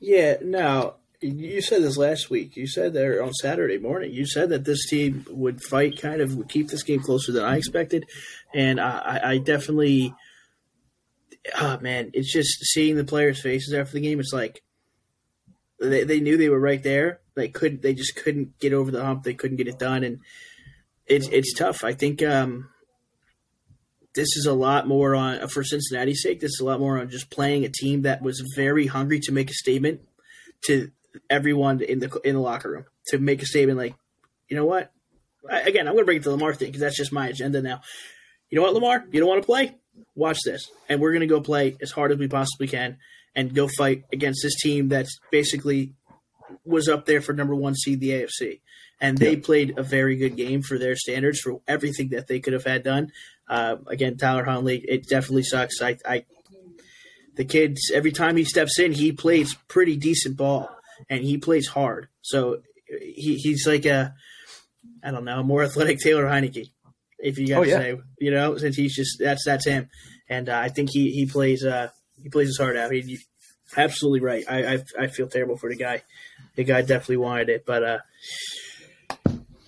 Yeah, 0.00 0.38
now 0.42 0.94
you 1.22 1.62
said 1.62 1.82
this 1.82 1.96
last 1.96 2.30
week. 2.30 2.56
You 2.56 2.66
said 2.66 2.92
there 2.92 3.22
on 3.22 3.32
Saturday 3.32 3.78
morning. 3.78 4.12
You 4.12 4.26
said 4.26 4.50
that 4.50 4.64
this 4.64 4.88
team 4.88 5.24
would 5.30 5.62
fight, 5.62 6.00
kind 6.00 6.20
of 6.20 6.36
would 6.36 6.48
keep 6.48 6.68
this 6.68 6.82
game 6.82 7.00
closer 7.00 7.32
than 7.32 7.44
I 7.44 7.56
expected, 7.56 8.06
and 8.54 8.80
I, 8.80 9.20
I 9.22 9.38
definitely. 9.38 10.14
Oh 11.58 11.78
man, 11.80 12.10
it's 12.14 12.32
just 12.32 12.64
seeing 12.66 12.96
the 12.96 13.04
players' 13.04 13.40
faces 13.40 13.74
after 13.74 13.94
the 13.94 14.00
game. 14.00 14.20
It's 14.20 14.32
like 14.32 14.62
they, 15.80 16.04
they 16.04 16.20
knew 16.20 16.36
they 16.36 16.48
were 16.48 16.60
right 16.60 16.82
there. 16.82 17.20
They 17.34 17.48
couldn't. 17.48 17.82
They 17.82 17.94
just 17.94 18.16
couldn't 18.16 18.58
get 18.58 18.72
over 18.72 18.90
the 18.90 19.04
hump. 19.04 19.22
They 19.22 19.34
couldn't 19.34 19.56
get 19.56 19.68
it 19.68 19.78
done, 19.78 20.04
and 20.04 20.20
it's 21.06 21.28
it's 21.28 21.54
tough. 21.54 21.84
I 21.84 21.94
think 21.94 22.22
um, 22.22 22.68
this 24.14 24.36
is 24.36 24.46
a 24.46 24.52
lot 24.52 24.86
more 24.86 25.14
on 25.14 25.48
for 25.48 25.64
Cincinnati's 25.64 26.22
sake. 26.22 26.40
This 26.40 26.52
is 26.52 26.60
a 26.60 26.64
lot 26.64 26.80
more 26.80 26.98
on 26.98 27.08
just 27.08 27.30
playing 27.30 27.64
a 27.64 27.68
team 27.68 28.02
that 28.02 28.22
was 28.22 28.40
very 28.56 28.86
hungry 28.86 29.20
to 29.20 29.32
make 29.32 29.50
a 29.50 29.54
statement 29.54 30.00
to 30.66 30.90
everyone 31.28 31.80
in 31.80 31.98
the 31.98 32.20
in 32.24 32.34
the 32.34 32.40
locker 32.40 32.70
room 32.70 32.84
to 33.08 33.18
make 33.18 33.42
a 33.42 33.46
statement 33.46 33.78
like, 33.78 33.94
you 34.48 34.56
know 34.56 34.64
what? 34.64 34.92
I, 35.50 35.60
again, 35.60 35.88
I'm 35.88 35.94
going 35.94 36.02
to 36.02 36.06
bring 36.06 36.18
it 36.18 36.22
to 36.24 36.30
Lamar 36.30 36.54
thing 36.54 36.68
because 36.68 36.80
that's 36.80 36.96
just 36.96 37.12
my 37.12 37.28
agenda 37.28 37.62
now. 37.62 37.82
You 38.50 38.56
know 38.56 38.62
what, 38.62 38.74
Lamar? 38.74 39.04
You 39.10 39.20
don't 39.20 39.28
want 39.28 39.42
to 39.42 39.46
play? 39.46 39.76
Watch 40.14 40.38
this, 40.44 40.70
and 40.88 41.00
we're 41.00 41.12
going 41.12 41.20
to 41.20 41.26
go 41.26 41.40
play 41.40 41.76
as 41.80 41.90
hard 41.90 42.12
as 42.12 42.18
we 42.18 42.28
possibly 42.28 42.68
can 42.68 42.98
and 43.34 43.54
go 43.54 43.68
fight 43.68 44.04
against 44.12 44.42
this 44.42 44.54
team 44.60 44.88
that's 44.88 45.18
basically 45.30 45.94
was 46.64 46.88
up 46.88 47.06
there 47.06 47.20
for 47.20 47.32
number 47.32 47.54
one 47.54 47.74
seed 47.74 48.00
the 48.00 48.10
AFC. 48.10 48.60
And 49.00 49.18
they 49.18 49.32
yep. 49.32 49.42
played 49.42 49.78
a 49.78 49.82
very 49.82 50.16
good 50.16 50.36
game 50.36 50.62
for 50.62 50.78
their 50.78 50.96
standards 50.96 51.40
for 51.40 51.60
everything 51.66 52.10
that 52.10 52.28
they 52.28 52.40
could 52.40 52.52
have 52.52 52.64
had 52.64 52.84
done. 52.84 53.10
Uh, 53.48 53.76
again, 53.88 54.16
Tyler 54.16 54.44
Huntley, 54.44 54.78
it 54.78 55.08
definitely 55.08 55.42
sucks. 55.42 55.82
I, 55.82 55.96
I, 56.06 56.24
the 57.34 57.44
kids 57.44 57.90
every 57.92 58.12
time 58.12 58.36
he 58.36 58.44
steps 58.44 58.78
in, 58.78 58.92
he 58.92 59.12
plays 59.12 59.54
pretty 59.66 59.96
decent 59.96 60.36
ball 60.36 60.70
and 61.08 61.22
he 61.22 61.38
plays 61.38 61.68
hard. 61.68 62.08
So 62.22 62.62
he, 62.88 63.36
he's 63.36 63.66
like 63.66 63.86
a, 63.86 64.14
I 65.02 65.10
don't 65.10 65.24
know, 65.24 65.42
more 65.42 65.62
athletic 65.62 65.98
Taylor 65.98 66.24
Heinicke, 66.24 66.70
if 67.18 67.38
you 67.38 67.48
got 67.48 67.60
oh, 67.60 67.64
to 67.64 67.70
yeah. 67.70 67.78
say, 67.78 68.00
you 68.18 68.30
know, 68.30 68.56
since 68.56 68.76
he's 68.76 68.94
just 68.94 69.18
that's 69.18 69.44
that's 69.44 69.66
him, 69.66 69.88
and 70.28 70.48
uh, 70.48 70.58
I 70.58 70.68
think 70.68 70.90
he 70.92 71.10
he 71.10 71.26
plays 71.26 71.64
uh, 71.64 71.88
he 72.22 72.28
plays 72.28 72.48
his 72.48 72.58
heart 72.58 72.76
out. 72.76 72.90
He, 72.92 73.18
absolutely 73.76 74.20
right. 74.20 74.44
I, 74.48 74.74
I, 74.74 74.84
I 74.98 75.06
feel 75.06 75.28
terrible 75.28 75.56
for 75.56 75.70
the 75.70 75.76
guy. 75.76 76.02
The 76.56 76.64
guy 76.64 76.82
definitely 76.82 77.18
wanted 77.18 77.48
it, 77.48 77.64
but 77.64 77.82
uh, 77.82 77.98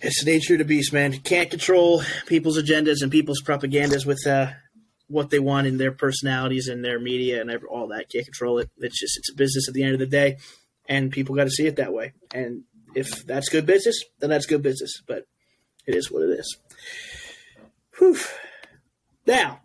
it's 0.01 0.23
the 0.23 0.31
nature 0.31 0.55
of 0.55 0.59
the 0.59 0.65
beast, 0.65 0.93
man. 0.93 1.13
You 1.13 1.21
can't 1.21 1.51
control 1.51 2.03
people's 2.27 2.61
agendas 2.61 3.01
and 3.01 3.11
people's 3.11 3.43
propagandas 3.43 4.05
with 4.05 4.27
uh, 4.27 4.49
what 5.09 5.31
they 5.31 5.39
want 5.39 5.67
in 5.67 5.79
their 5.79 5.93
personalities 5.93 6.69
and 6.69 6.85
their 6.85 6.99
media 6.99 7.41
and 7.41 7.51
all 7.65 7.89
that. 7.89 8.11
Can't 8.11 8.25
control 8.25 8.59
it. 8.59 8.71
It's 8.79 9.01
just 9.01 9.17
it's 9.17 9.33
a 9.33 9.35
business 9.35 9.69
at 9.69 9.75
the 9.75 9.83
end 9.83 9.95
of 9.95 10.01
the 10.01 10.07
day, 10.07 10.37
and 10.89 11.11
people 11.11 11.35
got 11.35 11.45
to 11.45 11.51
see 11.51 11.67
it 11.67 11.77
that 11.77 11.93
way. 11.93 12.13
And 12.33 12.63
if 12.95 13.25
that's 13.27 13.49
good 13.49 13.67
business, 13.67 14.03
then 14.21 14.31
that's 14.31 14.47
good 14.47 14.63
business. 14.63 15.03
But 15.07 15.27
it 15.87 15.95
is 15.95 16.11
what 16.11 16.23
it 16.23 16.39
is. 16.39 16.57
Whew. 17.99 18.19
Now. 19.27 19.61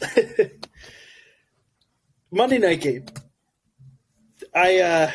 Monday 2.30 2.58
night 2.58 2.80
game. 2.80 3.06
I 4.54 4.78
uh, 4.78 5.10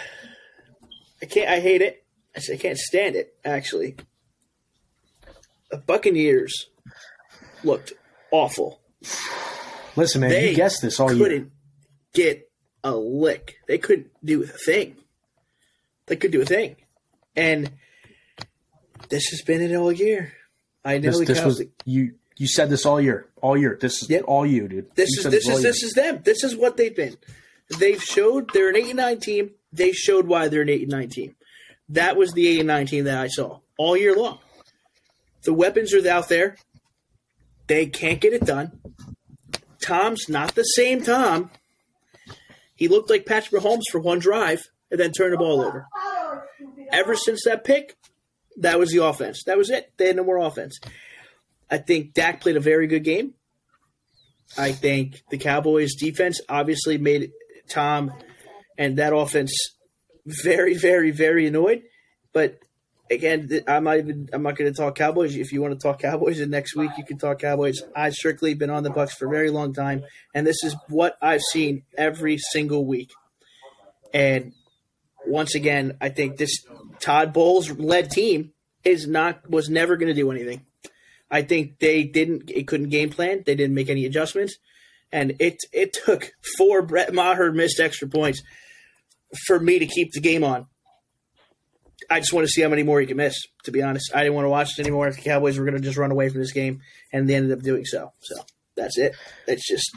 I 1.21 1.25
can't. 1.25 1.49
I 1.49 1.59
hate 1.59 1.81
it. 1.81 2.03
I 2.35 2.57
can't 2.57 2.77
stand 2.77 3.15
it. 3.15 3.35
Actually, 3.45 3.95
the 5.69 5.77
Buccaneers 5.77 6.69
looked 7.63 7.93
awful. 8.31 8.79
Listen, 9.95 10.21
man, 10.21 10.31
they 10.31 10.49
you 10.49 10.55
guessed 10.55 10.81
this 10.81 10.99
all 10.99 11.11
you 11.11 11.23
couldn't 11.23 11.37
year. 11.41 11.51
get 12.13 12.51
a 12.83 12.95
lick. 12.95 13.55
They 13.67 13.77
couldn't 13.77 14.07
do 14.23 14.43
a 14.43 14.47
thing. 14.47 14.95
They 16.05 16.15
could 16.15 16.31
do 16.31 16.41
a 16.41 16.45
thing, 16.45 16.75
and 17.35 17.71
this 19.09 19.27
has 19.29 19.41
been 19.41 19.61
it 19.61 19.75
all 19.75 19.91
year. 19.91 20.33
I 20.83 20.97
know 20.97 21.11
this, 21.11 21.27
this 21.27 21.45
was 21.45 21.63
you. 21.85 22.15
You 22.35 22.47
said 22.47 22.69
this 22.69 22.85
all 22.85 22.99
year, 22.99 23.29
all 23.41 23.55
year. 23.55 23.77
This 23.79 24.01
is 24.03 24.09
yep. 24.09 24.23
all 24.27 24.45
you, 24.45 24.67
dude. 24.67 24.95
This 24.95 25.09
you 25.11 25.19
is 25.19 25.31
this 25.31 25.47
is 25.47 25.61
this 25.61 25.83
is 25.83 25.93
them. 25.93 26.21
This 26.23 26.43
is 26.43 26.55
what 26.55 26.77
they've 26.77 26.95
been. 26.95 27.15
They've 27.79 28.01
showed 28.01 28.51
they're 28.53 28.69
an 28.69 28.75
eight 28.75 28.87
and 28.87 28.97
nine 28.97 29.19
team. 29.19 29.51
They 29.71 29.91
showed 29.91 30.27
why 30.27 30.47
they're 30.47 30.63
an 30.63 30.69
eight 30.69 30.81
and 30.81 30.91
nine 30.91 31.09
team. 31.09 31.35
That 31.89 32.17
was 32.17 32.33
the 32.33 32.47
eight 32.47 32.59
and 32.59 32.67
nine 32.67 32.87
team 32.87 33.05
that 33.05 33.17
I 33.17 33.27
saw 33.27 33.59
all 33.77 33.95
year 33.95 34.15
long. 34.15 34.39
The 35.43 35.53
weapons 35.53 35.93
are 35.93 36.09
out 36.09 36.29
there. 36.29 36.57
They 37.67 37.85
can't 37.85 38.19
get 38.19 38.33
it 38.33 38.45
done. 38.45 38.79
Tom's 39.81 40.29
not 40.29 40.55
the 40.55 40.63
same 40.63 41.03
Tom. 41.03 41.49
He 42.75 42.87
looked 42.87 43.09
like 43.09 43.25
Patrick 43.25 43.61
Mahomes 43.61 43.83
for 43.91 43.99
one 43.99 44.19
drive 44.19 44.69
and 44.93 45.01
then 45.01 45.11
turn 45.11 45.31
the 45.31 45.37
ball 45.37 45.59
over. 45.59 45.87
Ever 46.91 47.15
since 47.15 47.45
that 47.45 47.63
pick, 47.63 47.97
that 48.57 48.77
was 48.77 48.91
the 48.91 49.03
offense. 49.03 49.43
That 49.45 49.57
was 49.57 49.71
it. 49.71 49.91
They 49.97 50.07
had 50.07 50.15
no 50.15 50.23
more 50.23 50.37
offense. 50.37 50.79
I 51.69 51.79
think 51.79 52.13
Dak 52.13 52.41
played 52.41 52.57
a 52.57 52.61
very 52.61 52.85
good 52.85 53.03
game. 53.03 53.33
I 54.55 54.71
think 54.71 55.23
the 55.31 55.39
Cowboys 55.39 55.95
defense 55.95 56.41
obviously 56.47 56.99
made 56.99 57.31
Tom 57.67 58.13
and 58.77 58.99
that 58.99 59.15
offense 59.15 59.51
very, 60.27 60.75
very, 60.75 61.09
very 61.09 61.47
annoyed. 61.47 61.81
But 62.31 62.59
again, 63.09 63.49
I'm 63.67 63.85
not 63.85 63.97
even. 63.97 64.29
I'm 64.31 64.43
not 64.43 64.55
going 64.55 64.71
to 64.71 64.77
talk 64.79 64.95
Cowboys. 64.95 65.35
If 65.35 65.51
you 65.53 65.61
want 65.63 65.73
to 65.73 65.79
talk 65.79 66.01
Cowboys, 66.01 66.39
and 66.39 66.51
next 66.51 66.75
week 66.75 66.91
you 66.99 67.03
can 67.03 67.17
talk 67.17 67.39
Cowboys. 67.39 67.81
I've 67.95 68.13
strictly 68.13 68.53
been 68.53 68.69
on 68.69 68.83
the 68.83 68.91
Bucs 68.91 69.13
for 69.13 69.25
a 69.25 69.31
very 69.31 69.49
long 69.49 69.73
time, 69.73 70.03
and 70.35 70.45
this 70.45 70.63
is 70.63 70.75
what 70.87 71.17
I've 71.19 71.41
seen 71.41 71.81
every 71.97 72.37
single 72.37 72.85
week. 72.85 73.09
And 74.13 74.53
once 75.27 75.55
again, 75.55 75.97
I 76.01 76.09
think 76.09 76.37
this 76.37 76.63
Todd 76.99 77.33
Bowles 77.33 77.69
led 77.71 78.11
team 78.11 78.53
is 78.83 79.07
not 79.07 79.49
was 79.49 79.69
never 79.69 79.97
going 79.97 80.13
to 80.13 80.13
do 80.13 80.31
anything. 80.31 80.65
I 81.29 81.41
think 81.41 81.79
they 81.79 82.03
didn't. 82.03 82.51
It 82.51 82.67
couldn't 82.67 82.89
game 82.89 83.09
plan. 83.09 83.43
They 83.45 83.55
didn't 83.55 83.75
make 83.75 83.89
any 83.89 84.05
adjustments, 84.05 84.57
and 85.11 85.35
it 85.39 85.57
it 85.71 85.93
took 86.05 86.31
four 86.57 86.81
Brett 86.81 87.13
Maher 87.13 87.51
missed 87.51 87.79
extra 87.79 88.07
points 88.07 88.41
for 89.47 89.59
me 89.59 89.79
to 89.79 89.87
keep 89.87 90.11
the 90.11 90.21
game 90.21 90.43
on. 90.43 90.67
I 92.09 92.19
just 92.19 92.33
want 92.33 92.45
to 92.45 92.51
see 92.51 92.61
how 92.61 92.69
many 92.69 92.83
more 92.83 92.99
he 92.99 93.07
can 93.07 93.17
miss. 93.17 93.35
To 93.63 93.71
be 93.71 93.81
honest, 93.81 94.11
I 94.13 94.23
didn't 94.23 94.35
want 94.35 94.45
to 94.45 94.49
watch 94.49 94.77
it 94.77 94.81
anymore. 94.81 95.07
If 95.07 95.15
the 95.15 95.21
Cowboys 95.21 95.57
were 95.57 95.65
going 95.65 95.77
to 95.77 95.83
just 95.83 95.97
run 95.97 96.11
away 96.11 96.29
from 96.29 96.39
this 96.39 96.51
game, 96.51 96.81
and 97.11 97.27
they 97.29 97.35
ended 97.35 97.57
up 97.57 97.63
doing 97.63 97.85
so. 97.85 98.11
So 98.19 98.35
that's 98.75 98.97
it. 98.97 99.15
It's 99.47 99.67
just 99.67 99.95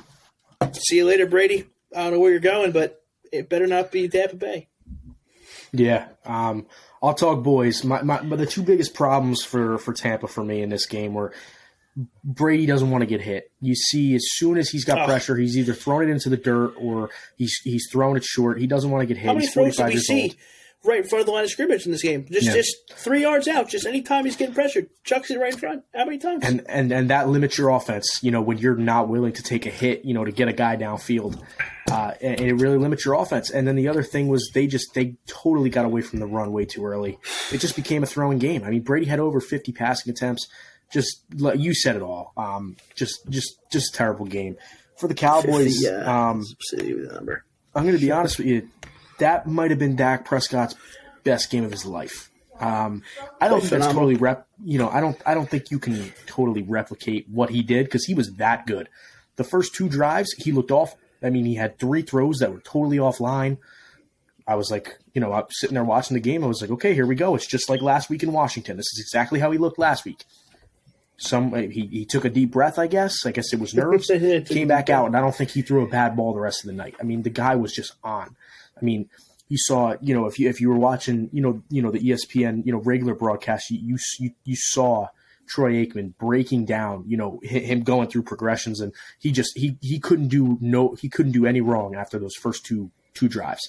see 0.73 0.97
you 0.97 1.05
later, 1.05 1.27
Brady. 1.27 1.67
I 1.95 2.05
don't 2.05 2.13
know 2.15 2.21
where 2.21 2.31
you're 2.31 2.41
going, 2.41 2.73
but 2.73 3.03
it 3.33 3.49
better 3.49 3.67
not 3.67 3.93
be 3.93 4.09
Tampa 4.09 4.37
Bay. 4.37 4.69
Yeah, 5.73 6.09
um, 6.25 6.67
I'll 7.03 7.15
talk 7.15 7.43
boys. 7.43 7.85
My, 7.85 8.03
my, 8.03 8.23
but 8.23 8.39
the 8.39 8.47
two 8.47 8.63
biggest 8.63 8.95
problems 8.95 9.45
for 9.45 9.79
for 9.79 9.93
Tampa 9.93 10.29
for 10.29 10.45
me 10.45 10.63
in 10.63 10.71
this 10.71 10.87
game 10.87 11.15
were 11.15 11.33
Brady 12.25 12.67
doesn't 12.67 12.91
want 12.91 13.03
to 13.03 13.07
get 13.07 13.21
hit. 13.21 13.51
You 13.61 13.75
see, 13.75 14.15
as 14.15 14.25
soon 14.27 14.59
as 14.59 14.69
he's 14.69 14.85
got 14.85 15.01
oh. 15.01 15.05
pressure, 15.07 15.37
he's 15.37 15.57
either 15.57 15.73
throwing 15.73 16.09
it 16.09 16.13
into 16.13 16.29
the 16.29 16.37
dirt 16.37 16.75
or 16.79 17.11
he's 17.37 17.59
he's 17.65 17.89
throwing 17.91 18.17
it 18.17 18.25
short. 18.25 18.61
He 18.61 18.67
doesn't 18.67 18.91
want 18.91 19.03
to 19.03 19.07
get 19.07 19.17
hit. 19.17 19.27
How 19.27 19.33
many 19.33 19.47
he's 19.47 19.55
throws 19.55 19.77
did 19.77 19.87
we 19.87 19.99
see? 19.99 20.23
Old 20.25 20.37
right 20.87 21.03
in 21.03 21.09
front 21.09 21.21
of 21.21 21.27
the 21.27 21.33
line 21.33 21.45
of 21.45 21.51
scrimmage 21.51 21.87
in 21.87 21.93
this 21.93 22.03
game. 22.03 22.27
Just 22.31 22.47
yeah. 22.47 22.55
just 22.55 22.93
three 22.95 23.23
yards 23.23 23.49
out. 23.49 23.69
Just 23.69 23.87
anytime 23.87 24.25
he's 24.25 24.37
getting 24.37 24.55
pressured, 24.55 24.89
chucks 25.05 25.31
it 25.31 25.39
right 25.39 25.53
in 25.53 25.59
front. 25.59 25.85
How 25.95 26.05
many 26.05 26.19
times? 26.19 26.45
And 26.45 26.65
and 26.69 26.93
and 26.93 27.11
that 27.11 27.29
limits 27.29 27.59
your 27.59 27.71
offense. 27.71 28.21
You 28.23 28.31
know 28.31 28.41
when 28.41 28.59
you're 28.59 28.77
not 28.77 29.09
willing 29.09 29.33
to 29.35 29.43
take 29.43 29.67
a 29.67 29.71
hit. 29.71 30.05
You 30.05 30.15
know 30.15 30.25
to 30.25 30.33
get 30.33 30.49
a 30.49 30.53
guy 30.53 30.77
downfield, 30.77 31.43
uh, 31.91 32.13
and, 32.21 32.41
and, 32.41 32.49
it 32.49 32.55
really 32.55 32.79
limits 32.79 33.05
your 33.05 33.15
offense. 33.15 33.51
And 33.51 33.67
then 33.67 33.77
the 33.77 33.89
other 33.89 34.03
thing 34.03 34.29
was 34.29 34.51
they 34.55 34.67
just 34.67 34.95
they 34.95 35.17
totally 35.27 35.71
got 35.71 35.85
away 35.85 36.03
from 36.03 36.21
the 36.21 36.27
run 36.27 36.53
way 36.53 36.65
too 36.65 36.85
early. 36.85 37.19
It 37.53 37.59
just 37.59 37.77
became 37.77 38.03
a 38.03 38.07
throwing 38.07 38.39
game. 38.39 38.65
I 38.65 38.71
mean 38.71 38.83
Brady 38.83 39.07
had 39.07 39.21
over 39.21 39.41
50 39.41 39.73
passing 39.73 40.11
attempts. 40.11 40.49
Just 40.93 41.23
you 41.33 41.75
said 41.75 41.97
it 41.97 42.03
all. 42.03 42.33
Um, 42.37 42.77
just 42.95 43.29
just 43.29 43.59
just 43.71 43.95
a 43.95 43.97
terrible 43.97 44.27
game 44.27 44.57
for 44.97 45.09
the 45.09 45.15
Cowboys. 45.15 45.79
50, 45.79 45.85
yeah, 45.85 46.31
um, 46.31 46.45
number. 47.13 47.45
I'm 47.75 47.83
going 47.83 47.95
to 47.95 48.01
be 48.01 48.11
honest 48.11 48.39
with 48.39 48.47
you. 48.47 48.69
That 49.19 49.47
might 49.47 49.71
have 49.71 49.79
been 49.79 49.97
Dak 49.97 50.25
Prescott's 50.25 50.75
best 51.25 51.51
game 51.51 51.65
of 51.65 51.71
his 51.71 51.87
life. 51.87 52.31
Um, 52.61 53.03
I 53.41 53.49
don't 53.49 53.61
think 53.61 53.71
that's 53.71 53.87
totally 53.87 54.15
rep. 54.15 54.47
You 54.65 54.79
know, 54.79 54.89
I 54.89 55.01
don't. 55.01 55.21
I 55.27 55.35
don't 55.35 55.49
think 55.49 55.71
you 55.71 55.79
can 55.79 56.13
totally 56.27 56.63
replicate 56.63 57.27
what 57.29 57.51
he 57.51 57.63
did 57.63 57.87
because 57.87 58.05
he 58.07 58.15
was 58.15 58.35
that 58.35 58.67
good. 58.67 58.89
The 59.37 59.45
first 59.45 59.75
two 59.75 59.89
drives, 59.89 60.33
he 60.33 60.53
looked 60.53 60.71
off. 60.71 60.95
I 61.23 61.31
mean, 61.31 61.45
he 61.45 61.55
had 61.55 61.79
three 61.79 62.03
throws 62.03 62.39
that 62.39 62.53
were 62.53 62.61
totally 62.61 62.99
offline. 62.99 63.59
I 64.47 64.55
was 64.55 64.71
like, 64.71 64.97
you 65.13 65.21
know, 65.21 65.33
I'm 65.33 65.47
sitting 65.51 65.75
there 65.75 65.85
watching 65.85 66.15
the 66.15 66.21
game. 66.21 66.45
I 66.45 66.47
was 66.47 66.61
like, 66.61 66.71
okay, 66.71 66.95
here 66.95 67.07
we 67.07 67.17
go. 67.17 67.35
It's 67.35 67.47
just 67.47 67.69
like 67.69 67.83
last 67.83 68.09
week 68.09 68.23
in 68.23 68.33
Washington. 68.33 68.77
This 68.77 68.87
is 68.93 69.01
exactly 69.01 69.41
how 69.41 69.51
he 69.51 69.59
looked 69.59 69.79
last 69.79 70.05
week. 70.05 70.25
Some 71.19 71.53
he, 71.55 71.87
he 71.87 72.05
took 72.05 72.25
a 72.25 72.31
deep 72.31 72.53
breath, 72.53 72.79
I 72.79 72.87
guess. 72.87 73.27
I 73.27 73.33
guess 73.33 73.53
it 73.53 73.59
was 73.59 73.75
nerves. 73.75 74.07
Came 74.47 74.69
back 74.69 74.89
out, 74.89 75.07
and 75.07 75.17
I 75.17 75.21
don't 75.21 75.35
think 75.35 75.51
he 75.51 75.63
threw 75.63 75.83
a 75.83 75.89
bad 75.89 76.17
ball 76.17 76.33
the 76.33 76.41
rest 76.41 76.65
of 76.65 76.69
the 76.69 76.77
night. 76.77 76.95
I 77.01 77.03
mean, 77.03 77.23
the 77.23 77.31
guy 77.31 77.57
was 77.57 77.73
just 77.73 77.95
on. 78.05 78.37
I 78.81 78.85
mean, 78.85 79.09
you 79.49 79.59
saw, 79.59 79.95
you 80.01 80.15
know, 80.15 80.27
if 80.27 80.39
you 80.39 80.49
if 80.49 80.61
you 80.61 80.69
were 80.69 80.79
watching, 80.79 81.31
you 81.33 81.41
know, 81.41 81.63
you 81.71 81.83
know 81.83 81.91
the 81.91 82.01
ESPN, 82.01 82.67
you 82.67 82.73
know, 82.73 82.79
regular 82.79 83.15
broadcast, 83.15 83.71
you 83.71 83.99
you 84.19 84.31
you 84.45 84.57
saw 84.57 85.09
Troy 85.47 85.85
Aikman 85.85 86.17
breaking 86.19 86.65
down, 86.65 87.05
you 87.07 87.17
know, 87.17 87.41
him 87.43 87.83
going 87.83 88.09
through 88.09 88.25
progressions, 88.25 88.81
and 88.81 88.93
he 89.19 89.31
just 89.31 89.57
he 89.57 89.79
he 89.81 89.99
couldn't 90.01 90.29
do 90.29 90.59
no 90.61 90.95
he 91.01 91.09
couldn't 91.09 91.33
do 91.33 91.47
any 91.47 91.61
wrong 91.61 91.95
after 91.95 92.19
those 92.19 92.35
first 92.35 92.65
two 92.65 92.91
two 93.15 93.29
drives. 93.29 93.69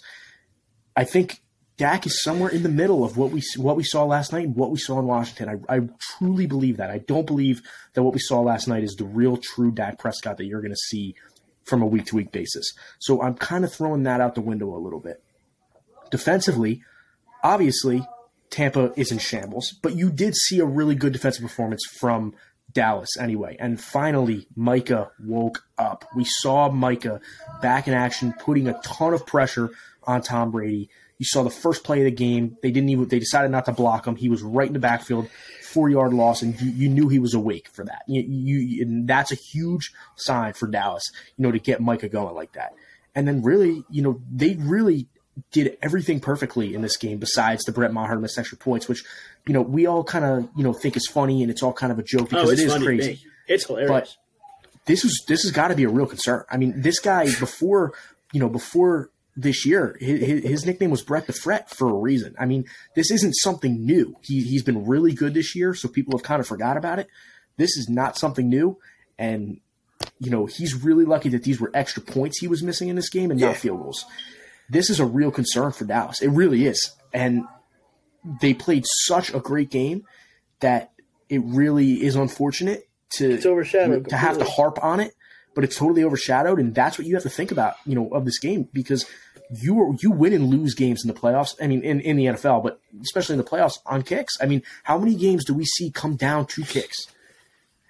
I 0.95 1.03
think 1.03 1.41
Dak 1.77 2.07
is 2.07 2.23
somewhere 2.23 2.49
in 2.49 2.63
the 2.63 2.69
middle 2.69 3.03
of 3.03 3.17
what 3.17 3.31
we 3.31 3.43
what 3.55 3.75
we 3.75 3.83
saw 3.83 4.03
last 4.03 4.33
night 4.33 4.47
and 4.47 4.55
what 4.55 4.71
we 4.71 4.79
saw 4.79 4.97
in 4.99 5.05
Washington. 5.05 5.61
I, 5.69 5.75
I 5.75 5.81
truly 6.17 6.47
believe 6.47 6.77
that. 6.77 6.89
I 6.89 6.97
don't 6.97 7.27
believe 7.27 7.61
that 7.93 8.01
what 8.01 8.13
we 8.13 8.19
saw 8.19 8.41
last 8.41 8.67
night 8.67 8.83
is 8.83 8.95
the 8.95 9.05
real 9.05 9.37
true 9.37 9.71
Dak 9.71 9.99
Prescott 9.99 10.37
that 10.37 10.45
you're 10.45 10.61
going 10.61 10.71
to 10.71 10.75
see 10.75 11.15
from 11.67 11.81
a 11.81 11.85
week 11.85 12.05
to 12.07 12.15
week 12.15 12.31
basis. 12.31 12.73
So 12.99 13.21
I'm 13.21 13.35
kind 13.35 13.63
of 13.63 13.73
throwing 13.73 14.03
that 14.03 14.21
out 14.21 14.35
the 14.35 14.41
window 14.41 14.75
a 14.75 14.79
little 14.79 14.99
bit. 14.99 15.21
Defensively, 16.09 16.81
obviously, 17.43 18.07
Tampa 18.49 18.93
is 18.95 19.11
in 19.11 19.19
shambles, 19.19 19.73
but 19.81 19.95
you 19.95 20.09
did 20.09 20.35
see 20.35 20.59
a 20.59 20.65
really 20.65 20.95
good 20.95 21.13
defensive 21.13 21.43
performance 21.43 21.83
from 21.99 22.33
Dallas 22.71 23.17
anyway. 23.19 23.57
And 23.59 23.79
finally, 23.79 24.47
Micah 24.55 25.11
woke 25.19 25.65
up. 25.77 26.05
We 26.15 26.23
saw 26.25 26.69
Micah 26.69 27.19
back 27.61 27.87
in 27.87 27.93
action, 27.93 28.33
putting 28.33 28.67
a 28.67 28.79
ton 28.83 29.13
of 29.13 29.25
pressure 29.25 29.71
on 30.03 30.21
Tom 30.21 30.51
Brady. 30.51 30.89
You 31.17 31.25
saw 31.25 31.43
the 31.43 31.49
first 31.49 31.83
play 31.83 31.99
of 31.99 32.05
the 32.05 32.11
game. 32.11 32.57
They 32.61 32.71
didn't 32.71 32.89
even. 32.89 33.07
They 33.07 33.19
decided 33.19 33.51
not 33.51 33.65
to 33.65 33.71
block 33.71 34.05
him. 34.05 34.15
He 34.15 34.29
was 34.29 34.43
right 34.43 34.67
in 34.67 34.73
the 34.73 34.79
backfield, 34.79 35.29
four 35.77 35.89
yard 35.91 36.11
loss, 36.11 36.41
and 36.41 36.59
you, 36.59 36.71
you 36.71 36.89
knew 36.89 37.07
he 37.07 37.19
was 37.19 37.35
awake 37.35 37.69
for 37.71 37.85
that. 37.85 38.01
You, 38.07 38.23
you, 38.23 38.81
and 38.81 39.07
that's 39.07 39.31
a 39.31 39.35
huge 39.35 39.93
sign 40.15 40.53
for 40.53 40.67
Dallas, 40.67 41.03
you 41.37 41.43
know, 41.43 41.51
to 41.51 41.59
get 41.59 41.81
Micah 41.81 42.09
going 42.09 42.33
like 42.33 42.53
that. 42.53 42.73
And 43.13 43.27
then 43.27 43.43
really, 43.43 43.83
you 43.91 44.01
know, 44.01 44.19
they 44.31 44.55
really 44.55 45.05
did 45.51 45.77
everything 45.83 46.19
perfectly 46.19 46.73
in 46.73 46.81
this 46.81 46.97
game 46.97 47.19
besides 47.19 47.63
the 47.65 47.71
Brett 47.71 47.93
Maher 47.93 48.17
missed 48.17 48.39
extra 48.39 48.57
points, 48.57 48.87
which 48.87 49.03
you 49.45 49.53
know 49.53 49.61
we 49.61 49.85
all 49.85 50.03
kind 50.03 50.25
of 50.25 50.49
you 50.57 50.63
know 50.63 50.73
think 50.73 50.97
is 50.97 51.05
funny 51.05 51.43
and 51.43 51.51
it's 51.51 51.61
all 51.61 51.73
kind 51.73 51.91
of 51.91 51.99
a 51.99 52.03
joke 52.03 52.21
oh, 52.21 52.25
because 52.25 52.49
oh, 52.49 52.53
it 52.53 52.59
is 52.59 52.83
crazy. 52.83 53.21
It's 53.47 53.67
hilarious. 53.67 53.91
But 53.91 54.17
this 54.85 55.05
is 55.05 55.25
this 55.27 55.43
has 55.43 55.51
got 55.51 55.67
to 55.67 55.75
be 55.75 55.83
a 55.83 55.89
real 55.89 56.07
concern. 56.07 56.43
I 56.49 56.57
mean, 56.57 56.81
this 56.81 56.99
guy 56.99 57.25
before 57.25 57.93
you 58.33 58.39
know 58.39 58.49
before 58.49 59.11
this 59.39 59.65
year, 59.65 59.95
his, 59.99 60.43
his, 60.43 60.65
nickname 60.65 60.89
was 60.89 61.03
Brett 61.03 61.27
the 61.27 61.33
Fret 61.33 61.69
for 61.69 61.89
a 61.89 61.93
reason. 61.93 62.35
I 62.39 62.45
mean, 62.45 62.65
this 62.95 63.11
isn't 63.11 63.33
something 63.33 63.85
new. 63.85 64.17
He 64.23 64.41
he's 64.41 64.63
been 64.63 64.85
really 64.85 65.13
good 65.13 65.33
this 65.35 65.55
year, 65.55 65.73
so 65.73 65.87
people 65.87 66.17
have 66.17 66.23
kind 66.23 66.39
of 66.39 66.47
forgot 66.47 66.75
about 66.75 66.99
it. 66.99 67.07
This 67.57 67.77
is 67.77 67.87
not 67.87 68.17
something 68.17 68.49
new, 68.49 68.77
and 69.17 69.59
you 70.19 70.31
know 70.31 70.47
he's 70.47 70.83
really 70.83 71.05
lucky 71.05 71.29
that 71.29 71.43
these 71.43 71.61
were 71.61 71.71
extra 71.73 72.01
points 72.01 72.39
he 72.39 72.47
was 72.47 72.63
missing 72.63 72.89
in 72.89 72.95
this 72.95 73.09
game 73.09 73.31
and 73.31 73.39
yeah. 73.39 73.47
not 73.47 73.57
field 73.57 73.81
goals 73.81 74.05
this 74.69 74.89
is 74.89 74.99
a 74.99 75.05
real 75.05 75.31
concern 75.31 75.71
for 75.71 75.85
Dallas. 75.85 76.21
It 76.21 76.29
really 76.29 76.65
is. 76.65 76.91
And 77.13 77.45
they 78.41 78.53
played 78.53 78.85
such 79.05 79.33
a 79.33 79.39
great 79.39 79.69
game 79.69 80.03
that 80.59 80.91
it 81.29 81.41
really 81.43 82.03
is 82.03 82.15
unfortunate 82.15 82.87
to 83.09 83.31
it's 83.31 83.45
overshadowed 83.45 84.09
to 84.09 84.17
have 84.17 84.37
to 84.37 84.43
harp 84.43 84.83
on 84.83 84.99
it, 84.99 85.13
but 85.55 85.63
it's 85.63 85.77
totally 85.77 86.03
overshadowed, 86.03 86.59
and 86.59 86.75
that's 86.75 86.97
what 86.97 87.07
you 87.07 87.15
have 87.15 87.23
to 87.23 87.29
think 87.29 87.51
about, 87.51 87.75
you 87.85 87.95
know, 87.95 88.09
of 88.09 88.25
this 88.25 88.39
game 88.39 88.67
because 88.73 89.05
you 89.51 89.97
you 90.01 90.11
win 90.11 90.33
and 90.33 90.47
lose 90.47 90.73
games 90.73 91.03
in 91.03 91.07
the 91.07 91.19
playoffs. 91.19 91.55
I 91.61 91.67
mean, 91.67 91.81
in, 91.83 92.01
in 92.01 92.17
the 92.17 92.25
NFL, 92.25 92.63
but 92.63 92.79
especially 93.01 93.33
in 93.33 93.39
the 93.39 93.49
playoffs 93.49 93.79
on 93.85 94.03
kicks. 94.03 94.37
I 94.41 94.45
mean, 94.45 94.63
how 94.83 94.97
many 94.97 95.15
games 95.15 95.45
do 95.45 95.53
we 95.53 95.65
see 95.65 95.89
come 95.89 96.15
down 96.15 96.47
to 96.47 96.63
kicks? 96.63 97.07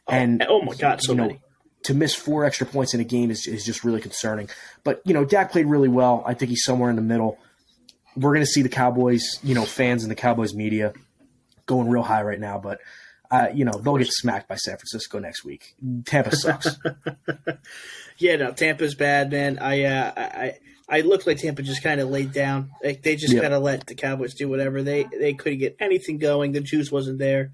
And 0.08 0.44
oh, 0.44 0.62
oh 0.62 0.62
my 0.62 0.76
god, 0.76 1.02
so 1.02 1.14
you 1.14 1.18
know, 1.18 1.28
many 1.28 1.42
to 1.88 1.94
miss 1.94 2.14
four 2.14 2.44
extra 2.44 2.68
points 2.68 2.94
in 2.94 3.00
a 3.00 3.04
game 3.06 3.32
is, 3.32 3.48
is 3.48 3.64
just 3.64 3.86
really 3.86 4.02
concerning. 4.02 4.50
But, 4.84 5.02
you 5.06 5.14
know, 5.14 5.24
Dak 5.24 5.54
played 5.54 5.68
really 5.68 5.88
well. 5.88 6.22
I 6.26 6.34
think 6.34 6.50
he's 6.50 6.66
somewhere 6.66 6.90
in 6.90 6.98
the 6.98 7.02
middle. 7.02 7.40
We're 8.16 8.34
going 8.34 8.46
to 8.46 8.52
see 8.52 8.62
the 8.62 8.68
Cowboys, 8.68 9.24
you 9.42 9.56
know, 9.56 9.64
fans 9.64 10.04
and 10.04 10.12
the 10.12 10.16
Cowboys 10.16 10.54
media 10.54 10.92
going 11.66 11.90
real 11.90 12.04
high 12.04 12.24
right 12.24 12.42
now. 12.42 12.60
But, 12.60 12.82
uh, 13.32 13.48
you 13.54 13.64
know, 13.64 13.72
they'll 13.72 13.96
get 13.96 14.12
smacked 14.12 14.50
by 14.50 14.56
San 14.56 14.76
Francisco 14.76 15.20
next 15.20 15.46
week. 15.46 15.76
Tampa 16.04 16.36
sucks. 16.36 16.78
yeah, 18.18 18.36
no, 18.36 18.52
Tampa's 18.52 18.96
bad, 18.96 19.32
man. 19.32 19.58
I, 19.58 19.84
uh, 19.84 20.12
I, 20.18 20.58
I 20.90 21.02
looked 21.02 21.28
like 21.28 21.38
Tampa 21.38 21.62
just 21.64 21.84
kind 21.84 22.00
of 22.00 22.10
laid 22.10 22.32
down. 22.32 22.72
Like 22.84 23.02
they 23.02 23.16
just 23.16 23.34
yep. 23.34 23.42
kind 23.42 23.54
of 23.54 23.62
let 23.62 23.88
the 23.88 23.96
Cowboys 23.96 24.34
do 24.34 24.48
whatever. 24.48 24.82
They 24.82 25.04
they 25.04 25.34
couldn't 25.34 25.60
get 25.60 25.76
anything 25.80 26.18
going. 26.18 26.54
The 26.54 26.62
juice 26.62 26.92
wasn't 26.92 27.20
there. 27.20 27.52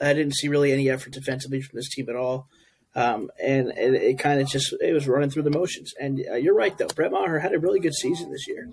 I 0.00 0.12
didn't 0.12 0.34
see 0.34 0.48
really 0.48 0.72
any 0.72 0.90
effort 0.90 1.12
defensively 1.12 1.62
from 1.62 1.76
this 1.76 1.88
team 1.88 2.08
at 2.08 2.16
all. 2.16 2.48
Um, 2.96 3.30
and, 3.42 3.70
and, 3.70 3.96
it 3.96 4.20
kind 4.20 4.40
of 4.40 4.48
just 4.48 4.72
it 4.80 4.92
was 4.92 5.08
running 5.08 5.30
through 5.30 5.42
the 5.42 5.50
motions. 5.50 5.94
And 6.00 6.24
uh, 6.30 6.34
you're 6.34 6.54
right 6.54 6.76
though, 6.76 6.86
Brett 6.86 7.10
Maher 7.10 7.40
had 7.40 7.52
a 7.52 7.58
really 7.58 7.80
good 7.80 7.94
season 7.94 8.30
this 8.30 8.46
year. 8.46 8.68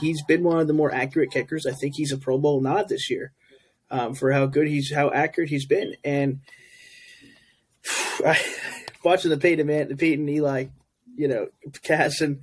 He's 0.00 0.22
been 0.24 0.44
one 0.44 0.60
of 0.60 0.66
the 0.66 0.72
more 0.72 0.92
accurate 0.92 1.30
kickers. 1.30 1.66
I 1.66 1.72
think 1.72 1.94
he's 1.94 2.12
a 2.12 2.16
Pro 2.16 2.38
Bowl 2.38 2.60
nod 2.60 2.88
this 2.88 3.10
year 3.10 3.32
um, 3.90 4.14
for 4.14 4.32
how 4.32 4.46
good 4.46 4.66
he's 4.66 4.92
how 4.92 5.10
accurate 5.10 5.50
he's 5.50 5.66
been. 5.66 5.94
And 6.04 6.40
I, 8.24 8.40
watching 9.04 9.30
the 9.30 9.36
Peyton 9.36 9.66
man, 9.66 9.88
the 9.88 9.96
Peyton 9.96 10.28
Eli, 10.28 10.66
you 11.14 11.28
know, 11.28 11.48
Cass 11.82 12.20
and 12.22 12.40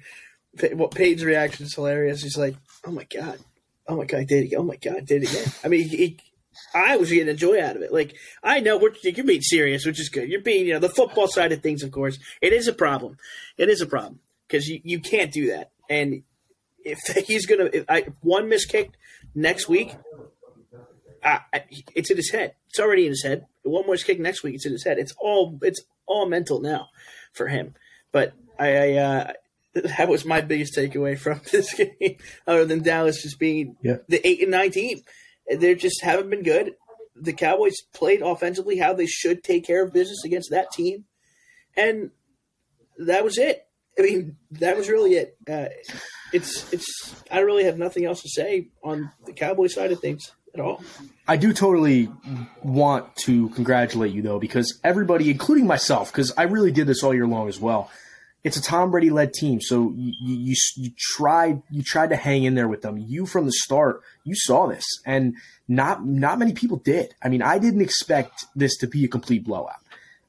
what 0.73 0.91
Peyton's 0.91 1.23
reaction 1.23 1.65
is 1.65 1.75
hilarious. 1.75 2.21
He's 2.21 2.37
like, 2.37 2.55
"Oh 2.85 2.91
my 2.91 3.05
god, 3.05 3.39
oh 3.87 3.97
my 3.97 4.05
god, 4.05 4.19
I 4.21 4.23
did 4.23 4.51
it! 4.51 4.55
Oh 4.55 4.63
my 4.63 4.75
god, 4.75 4.97
I 4.97 4.99
did 5.01 5.23
it 5.23 5.31
again!" 5.31 5.53
I 5.63 5.67
mean, 5.67 5.87
he, 5.87 6.17
I 6.73 6.97
was 6.97 7.09
getting 7.09 7.29
a 7.29 7.33
joy 7.33 7.61
out 7.61 7.75
of 7.75 7.81
it. 7.81 7.93
Like 7.93 8.15
I 8.43 8.59
know 8.59 8.77
we're, 8.77 8.93
you're 9.03 9.25
being 9.25 9.41
serious, 9.41 9.85
which 9.85 9.99
is 9.99 10.09
good. 10.09 10.29
You're 10.29 10.41
being, 10.41 10.67
you 10.67 10.73
know, 10.73 10.79
the 10.79 10.89
football 10.89 11.27
side 11.27 11.51
of 11.51 11.61
things. 11.61 11.83
Of 11.83 11.91
course, 11.91 12.19
it 12.41 12.53
is 12.53 12.67
a 12.67 12.73
problem. 12.73 13.17
It 13.57 13.69
is 13.69 13.81
a 13.81 13.85
problem 13.85 14.19
because 14.47 14.67
you, 14.67 14.81
you 14.83 14.99
can't 14.99 15.31
do 15.31 15.47
that. 15.47 15.71
And 15.89 16.23
if 16.83 16.99
he's 17.27 17.45
gonna, 17.45 17.69
if 17.73 17.85
I 17.89 18.05
one 18.21 18.49
miss 18.49 18.65
kick 18.65 18.91
next 19.33 19.67
week, 19.67 19.95
I, 21.23 21.39
I, 21.53 21.63
it's 21.95 22.11
in 22.11 22.17
his 22.17 22.31
head. 22.31 22.55
It's 22.69 22.79
already 22.79 23.05
in 23.05 23.11
his 23.11 23.23
head. 23.23 23.45
One 23.63 23.85
more 23.85 23.95
kick 23.95 24.19
next 24.19 24.43
week. 24.43 24.55
It's 24.55 24.65
in 24.65 24.73
his 24.73 24.83
head. 24.83 24.99
It's 24.99 25.13
all 25.19 25.57
it's 25.61 25.81
all 26.05 26.27
mental 26.27 26.59
now 26.59 26.89
for 27.33 27.47
him. 27.47 27.75
But 28.11 28.33
I, 28.59 28.75
I 28.75 28.93
uh, 28.97 29.33
that 29.97 30.07
was 30.07 30.25
my 30.25 30.41
biggest 30.41 30.75
takeaway 30.75 31.17
from 31.17 31.41
this 31.51 31.73
game, 31.73 32.17
other 32.45 32.65
than 32.65 32.83
Dallas 32.83 33.21
just 33.21 33.39
being 33.39 33.75
yeah. 33.81 33.97
the 34.07 34.25
eight 34.27 34.41
and 34.41 34.51
nine 34.51 34.71
team. 34.71 35.01
They 35.51 35.75
just 35.75 36.01
haven't 36.01 36.29
been 36.29 36.43
good. 36.43 36.73
The 37.15 37.33
Cowboys 37.33 37.75
played 37.93 38.21
offensively 38.21 38.77
how 38.77 38.93
they 38.93 39.05
should 39.05 39.43
take 39.43 39.65
care 39.65 39.83
of 39.83 39.93
business 39.93 40.23
against 40.23 40.51
that 40.51 40.71
team, 40.71 41.05
and 41.75 42.11
that 42.97 43.23
was 43.23 43.37
it. 43.37 43.67
I 43.97 44.01
mean, 44.01 44.37
that 44.51 44.77
was 44.77 44.89
really 44.89 45.15
it. 45.15 45.37
Uh, 45.49 45.67
it's 46.31 46.71
it's. 46.71 47.15
I 47.29 47.39
really 47.39 47.65
have 47.65 47.77
nothing 47.77 48.05
else 48.05 48.21
to 48.21 48.29
say 48.29 48.69
on 48.83 49.11
the 49.25 49.33
Cowboy 49.33 49.67
side 49.67 49.91
of 49.91 49.99
things 49.99 50.31
at 50.53 50.59
all. 50.59 50.83
I 51.27 51.37
do 51.37 51.53
totally 51.53 52.09
want 52.63 53.15
to 53.17 53.49
congratulate 53.49 54.13
you 54.13 54.21
though, 54.21 54.39
because 54.39 54.79
everybody, 54.83 55.29
including 55.29 55.67
myself, 55.67 56.11
because 56.11 56.33
I 56.37 56.43
really 56.43 56.71
did 56.71 56.87
this 56.87 57.03
all 57.03 57.13
year 57.13 57.27
long 57.27 57.47
as 57.47 57.59
well. 57.59 57.91
It's 58.43 58.57
a 58.57 58.61
Tom 58.61 58.91
Brady 58.91 59.09
led 59.09 59.33
team, 59.33 59.61
so 59.61 59.93
you, 59.95 60.13
you 60.21 60.55
you 60.75 60.91
tried 60.97 61.63
you 61.71 61.81
tried 61.81 62.09
to 62.09 62.17
hang 62.17 62.43
in 62.43 62.55
there 62.55 62.67
with 62.67 62.81
them. 62.81 62.97
You 62.97 63.25
from 63.25 63.45
the 63.45 63.53
start, 63.53 64.01
you 64.25 64.35
saw 64.35 64.67
this, 64.67 64.83
and 65.05 65.35
not 65.67 66.05
not 66.05 66.39
many 66.39 66.51
people 66.51 66.77
did. 66.77 67.15
I 67.23 67.29
mean, 67.29 67.41
I 67.41 67.57
didn't 67.57 67.81
expect 67.81 68.45
this 68.53 68.75
to 68.79 68.87
be 68.87 69.05
a 69.05 69.07
complete 69.07 69.45
blowout. 69.45 69.79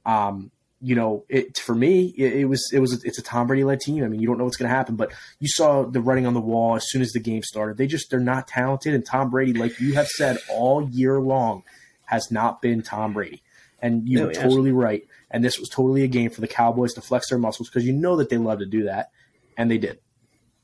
Um, 0.06 0.52
you 0.80 0.94
know, 0.94 1.24
it 1.30 1.56
for 1.58 1.74
me, 1.74 2.14
it, 2.16 2.34
it, 2.34 2.44
was 2.44 2.70
it 2.72 2.78
was 2.78 3.02
it's 3.04 3.18
a 3.18 3.22
Tom 3.22 3.46
Brady 3.46 3.64
led 3.64 3.80
team. 3.80 4.04
I 4.04 4.08
mean, 4.08 4.20
you 4.20 4.28
don't 4.28 4.36
know 4.36 4.44
what's 4.44 4.58
going 4.58 4.70
to 4.70 4.76
happen, 4.76 4.96
but 4.96 5.12
you 5.40 5.48
saw 5.48 5.82
the 5.82 6.00
writing 6.02 6.26
on 6.26 6.34
the 6.34 6.40
wall 6.40 6.76
as 6.76 6.84
soon 6.88 7.00
as 7.00 7.10
the 7.12 7.20
game 7.20 7.42
started. 7.42 7.78
They 7.78 7.86
just 7.86 8.10
they're 8.10 8.20
not 8.20 8.46
talented, 8.46 8.92
and 8.92 9.04
Tom 9.04 9.30
Brady, 9.30 9.54
like 9.54 9.80
you 9.80 9.94
have 9.94 10.08
said 10.08 10.36
all 10.50 10.86
year 10.88 11.20
long, 11.20 11.62
has 12.04 12.30
not 12.30 12.60
been 12.60 12.82
Tom 12.82 13.14
Brady. 13.14 13.42
And 13.84 14.08
you 14.08 14.18
no, 14.18 14.26
were 14.26 14.32
totally 14.32 14.72
right. 14.72 15.06
And 15.30 15.44
this 15.44 15.58
was 15.58 15.68
totally 15.68 16.02
a 16.02 16.08
game 16.08 16.30
for 16.30 16.40
the 16.40 16.48
Cowboys 16.48 16.94
to 16.94 17.00
flex 17.00 17.28
their 17.28 17.38
muscles 17.38 17.68
because 17.68 17.84
you 17.84 17.92
know 17.92 18.16
that 18.16 18.30
they 18.30 18.38
love 18.38 18.60
to 18.60 18.66
do 18.66 18.84
that, 18.84 19.10
and 19.58 19.70
they 19.70 19.78
did. 19.78 19.98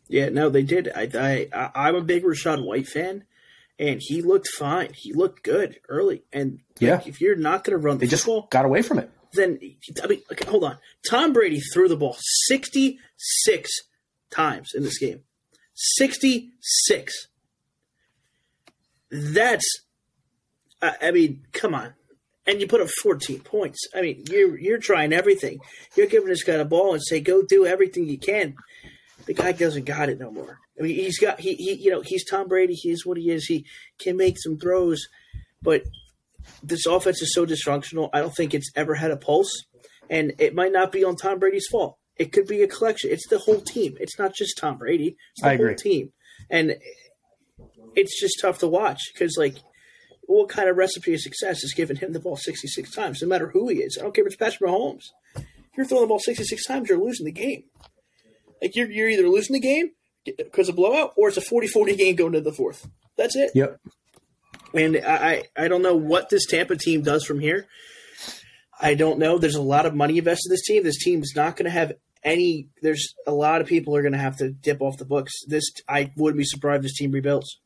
Yeah, 0.08 0.30
no, 0.30 0.48
they 0.48 0.62
did. 0.62 0.90
I, 0.94 1.48
I 1.52 1.70
I'm 1.74 1.96
a 1.96 2.00
big 2.00 2.24
Rachaad 2.24 2.64
White 2.64 2.88
fan, 2.88 3.24
and 3.78 4.00
he 4.02 4.22
looked 4.22 4.48
fine. 4.48 4.90
He 4.94 5.12
looked 5.12 5.42
good 5.42 5.78
early, 5.88 6.22
and 6.32 6.60
yeah, 6.78 6.96
like, 6.96 7.06
if 7.06 7.20
you're 7.20 7.36
not 7.36 7.64
going 7.64 7.78
to 7.78 7.84
run, 7.84 7.98
the 7.98 8.06
ball, 8.06 8.10
they 8.10 8.16
football, 8.16 8.40
just 8.40 8.50
got 8.50 8.64
away 8.64 8.82
from 8.82 8.98
it 8.98 9.10
then 9.32 9.58
I 10.02 10.06
mean, 10.06 10.22
okay, 10.32 10.48
hold 10.48 10.64
on. 10.64 10.78
Tom 11.08 11.32
Brady 11.32 11.60
threw 11.60 11.88
the 11.88 11.96
ball 11.96 12.16
66 12.48 13.70
times 14.30 14.70
in 14.74 14.82
this 14.82 14.98
game. 14.98 15.22
66. 15.74 17.26
That's, 19.10 19.66
I 20.82 21.10
mean, 21.10 21.46
come 21.52 21.74
on. 21.74 21.94
And 22.46 22.60
you 22.60 22.66
put 22.66 22.80
up 22.80 22.88
14 23.02 23.40
points. 23.40 23.86
I 23.94 24.00
mean, 24.00 24.24
you're 24.30 24.58
you're 24.58 24.78
trying 24.78 25.12
everything. 25.12 25.60
You're 25.96 26.06
giving 26.06 26.28
this 26.28 26.42
guy 26.42 26.54
a 26.54 26.64
ball 26.64 26.94
and 26.94 27.02
say, 27.02 27.20
"Go 27.20 27.42
do 27.42 27.66
everything 27.66 28.06
you 28.06 28.18
can." 28.18 28.54
The 29.26 29.34
guy 29.34 29.52
doesn't 29.52 29.84
got 29.84 30.08
it 30.08 30.18
no 30.18 30.30
more. 30.30 30.58
I 30.78 30.82
mean, 30.82 30.94
he's 30.94 31.18
got 31.18 31.38
he, 31.38 31.54
he 31.54 31.74
you 31.74 31.90
know 31.90 32.00
he's 32.00 32.24
Tom 32.24 32.48
Brady. 32.48 32.74
He's 32.74 33.04
what 33.04 33.18
he 33.18 33.30
is. 33.30 33.44
He 33.44 33.66
can 33.98 34.16
make 34.16 34.36
some 34.38 34.58
throws, 34.58 35.06
but 35.60 35.82
this 36.62 36.86
offense 36.86 37.20
is 37.20 37.34
so 37.34 37.44
dysfunctional. 37.44 38.08
I 38.14 38.20
don't 38.20 38.34
think 38.34 38.54
it's 38.54 38.70
ever 38.74 38.94
had 38.94 39.10
a 39.10 39.16
pulse, 39.16 39.52
and 40.08 40.32
it 40.38 40.54
might 40.54 40.72
not 40.72 40.92
be 40.92 41.04
on 41.04 41.16
Tom 41.16 41.38
Brady's 41.38 41.68
fault. 41.70 41.98
It 42.16 42.32
could 42.32 42.46
be 42.46 42.62
a 42.62 42.66
collection. 42.66 43.10
It's 43.10 43.28
the 43.28 43.38
whole 43.38 43.60
team. 43.60 43.96
It's 44.00 44.18
not 44.18 44.34
just 44.34 44.56
Tom 44.56 44.78
Brady. 44.78 45.16
It's 45.32 45.42
the 45.42 45.48
I 45.48 45.56
whole 45.56 45.66
agree. 45.66 45.76
team, 45.76 46.12
and 46.48 46.76
it's 47.94 48.18
just 48.18 48.40
tough 48.40 48.58
to 48.60 48.66
watch 48.66 49.00
because 49.12 49.36
like. 49.36 49.56
What 50.30 50.48
kind 50.48 50.68
of 50.68 50.76
recipe 50.76 51.12
of 51.14 51.20
success 51.20 51.64
is 51.64 51.74
giving 51.74 51.96
him 51.96 52.12
the 52.12 52.20
ball 52.20 52.36
66 52.36 52.94
times, 52.94 53.20
no 53.20 53.26
matter 53.26 53.48
who 53.48 53.68
he 53.68 53.78
is? 53.78 53.98
I 53.98 54.02
don't 54.02 54.14
care 54.14 54.22
if 54.24 54.32
it's 54.32 54.36
Patrick 54.36 54.70
Mahomes. 54.70 55.06
If 55.34 55.44
you're 55.76 55.86
throwing 55.86 56.04
the 56.04 56.08
ball 56.08 56.20
66 56.20 56.64
times, 56.66 56.88
you're 56.88 57.02
losing 57.02 57.26
the 57.26 57.32
game. 57.32 57.64
Like, 58.62 58.76
you're, 58.76 58.88
you're 58.88 59.08
either 59.08 59.28
losing 59.28 59.54
the 59.54 59.60
game 59.60 59.90
because 60.24 60.68
of 60.68 60.76
blowout 60.76 61.14
or 61.16 61.28
it's 61.28 61.36
a 61.36 61.40
40 61.40 61.66
40 61.66 61.96
game 61.96 62.14
going 62.14 62.32
to 62.32 62.40
the 62.40 62.52
fourth. 62.52 62.88
That's 63.16 63.34
it. 63.34 63.50
Yep. 63.54 63.80
And 64.72 64.98
I, 65.04 65.44
I 65.56 65.66
don't 65.66 65.82
know 65.82 65.96
what 65.96 66.28
this 66.28 66.46
Tampa 66.46 66.76
team 66.76 67.02
does 67.02 67.24
from 67.24 67.40
here. 67.40 67.66
I 68.80 68.94
don't 68.94 69.18
know. 69.18 69.36
There's 69.38 69.56
a 69.56 69.62
lot 69.62 69.84
of 69.84 69.96
money 69.96 70.18
invested 70.18 70.48
in 70.48 70.52
this 70.52 70.64
team. 70.64 70.84
This 70.84 71.02
team 71.02 71.22
is 71.22 71.32
not 71.34 71.56
going 71.56 71.64
to 71.64 71.70
have 71.70 71.94
any. 72.22 72.68
There's 72.82 73.14
a 73.26 73.32
lot 73.32 73.60
of 73.60 73.66
people 73.66 73.96
are 73.96 74.02
going 74.02 74.12
to 74.12 74.18
have 74.18 74.36
to 74.36 74.50
dip 74.50 74.80
off 74.80 74.96
the 74.96 75.04
books. 75.04 75.32
This 75.46 75.64
I 75.88 76.12
wouldn't 76.16 76.38
be 76.38 76.44
surprised 76.44 76.78
if 76.78 76.82
this 76.84 76.96
team 76.96 77.10
rebuilds. 77.10 77.58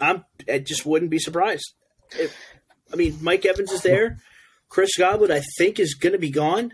I'm. 0.00 0.24
I 0.48 0.60
just 0.60 0.86
wouldn't 0.86 1.10
be 1.10 1.18
surprised. 1.18 1.74
It, 2.12 2.32
I 2.92 2.96
mean, 2.96 3.18
Mike 3.20 3.44
Evans 3.44 3.72
is 3.72 3.82
there. 3.82 4.18
Chris 4.68 4.96
Godwin, 4.96 5.30
I 5.30 5.42
think, 5.58 5.78
is 5.78 5.94
going 5.94 6.12
to 6.12 6.18
be 6.18 6.30
gone. 6.30 6.72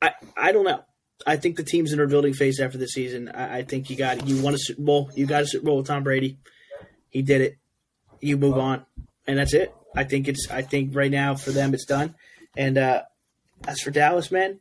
I 0.00 0.12
I 0.36 0.52
don't 0.52 0.64
know. 0.64 0.84
I 1.26 1.36
think 1.36 1.56
the 1.56 1.64
team's 1.64 1.92
in 1.92 1.98
a 1.98 2.02
rebuilding 2.02 2.34
phase 2.34 2.60
after 2.60 2.78
the 2.78 2.86
season. 2.86 3.28
I, 3.28 3.58
I 3.58 3.62
think 3.62 3.90
you 3.90 3.96
got 3.96 4.26
you 4.26 4.40
won 4.42 4.54
a 4.54 4.58
Super 4.58 4.82
Bowl. 4.82 5.10
You 5.14 5.26
got 5.26 5.42
a 5.42 5.46
Super 5.46 5.66
Bowl 5.66 5.78
with 5.78 5.86
Tom 5.86 6.04
Brady. 6.04 6.38
He 7.10 7.22
did 7.22 7.40
it 7.40 7.58
you 8.20 8.36
move 8.36 8.58
on, 8.58 8.84
and 9.26 9.38
that's 9.38 9.54
it. 9.54 9.74
I 9.96 10.04
think 10.04 10.28
it's. 10.28 10.50
I 10.50 10.62
think 10.62 10.94
right 10.94 11.10
now 11.10 11.34
for 11.34 11.50
them 11.50 11.74
it's 11.74 11.84
done. 11.84 12.14
And 12.56 12.78
uh, 12.78 13.02
as 13.66 13.80
for 13.80 13.90
Dallas, 13.90 14.30
man, 14.30 14.60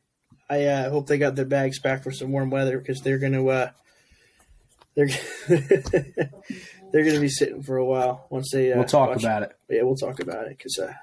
I 0.49 0.65
uh, 0.65 0.89
hope 0.89 1.07
they 1.07 1.17
got 1.17 1.35
their 1.35 1.45
bags 1.45 1.79
back 1.79 2.03
for 2.03 2.11
some 2.11 2.31
warm 2.31 2.49
weather 2.49 2.77
because 2.77 3.01
they're 3.01 3.19
gonna. 3.19 3.45
Uh, 3.45 3.69
they're 4.95 5.09
they're 6.91 7.05
gonna 7.05 7.19
be 7.19 7.29
sitting 7.29 7.63
for 7.63 7.77
a 7.77 7.85
while 7.85 8.27
once 8.29 8.51
they. 8.51 8.71
Uh, 8.71 8.77
we'll 8.77 8.85
talk 8.85 9.17
about 9.17 9.43
it. 9.43 9.51
Yeah, 9.69 9.83
we'll 9.83 9.95
talk 9.95 10.19
about 10.19 10.47
it 10.47 10.57
because 10.57 10.79
uh, 10.79 10.93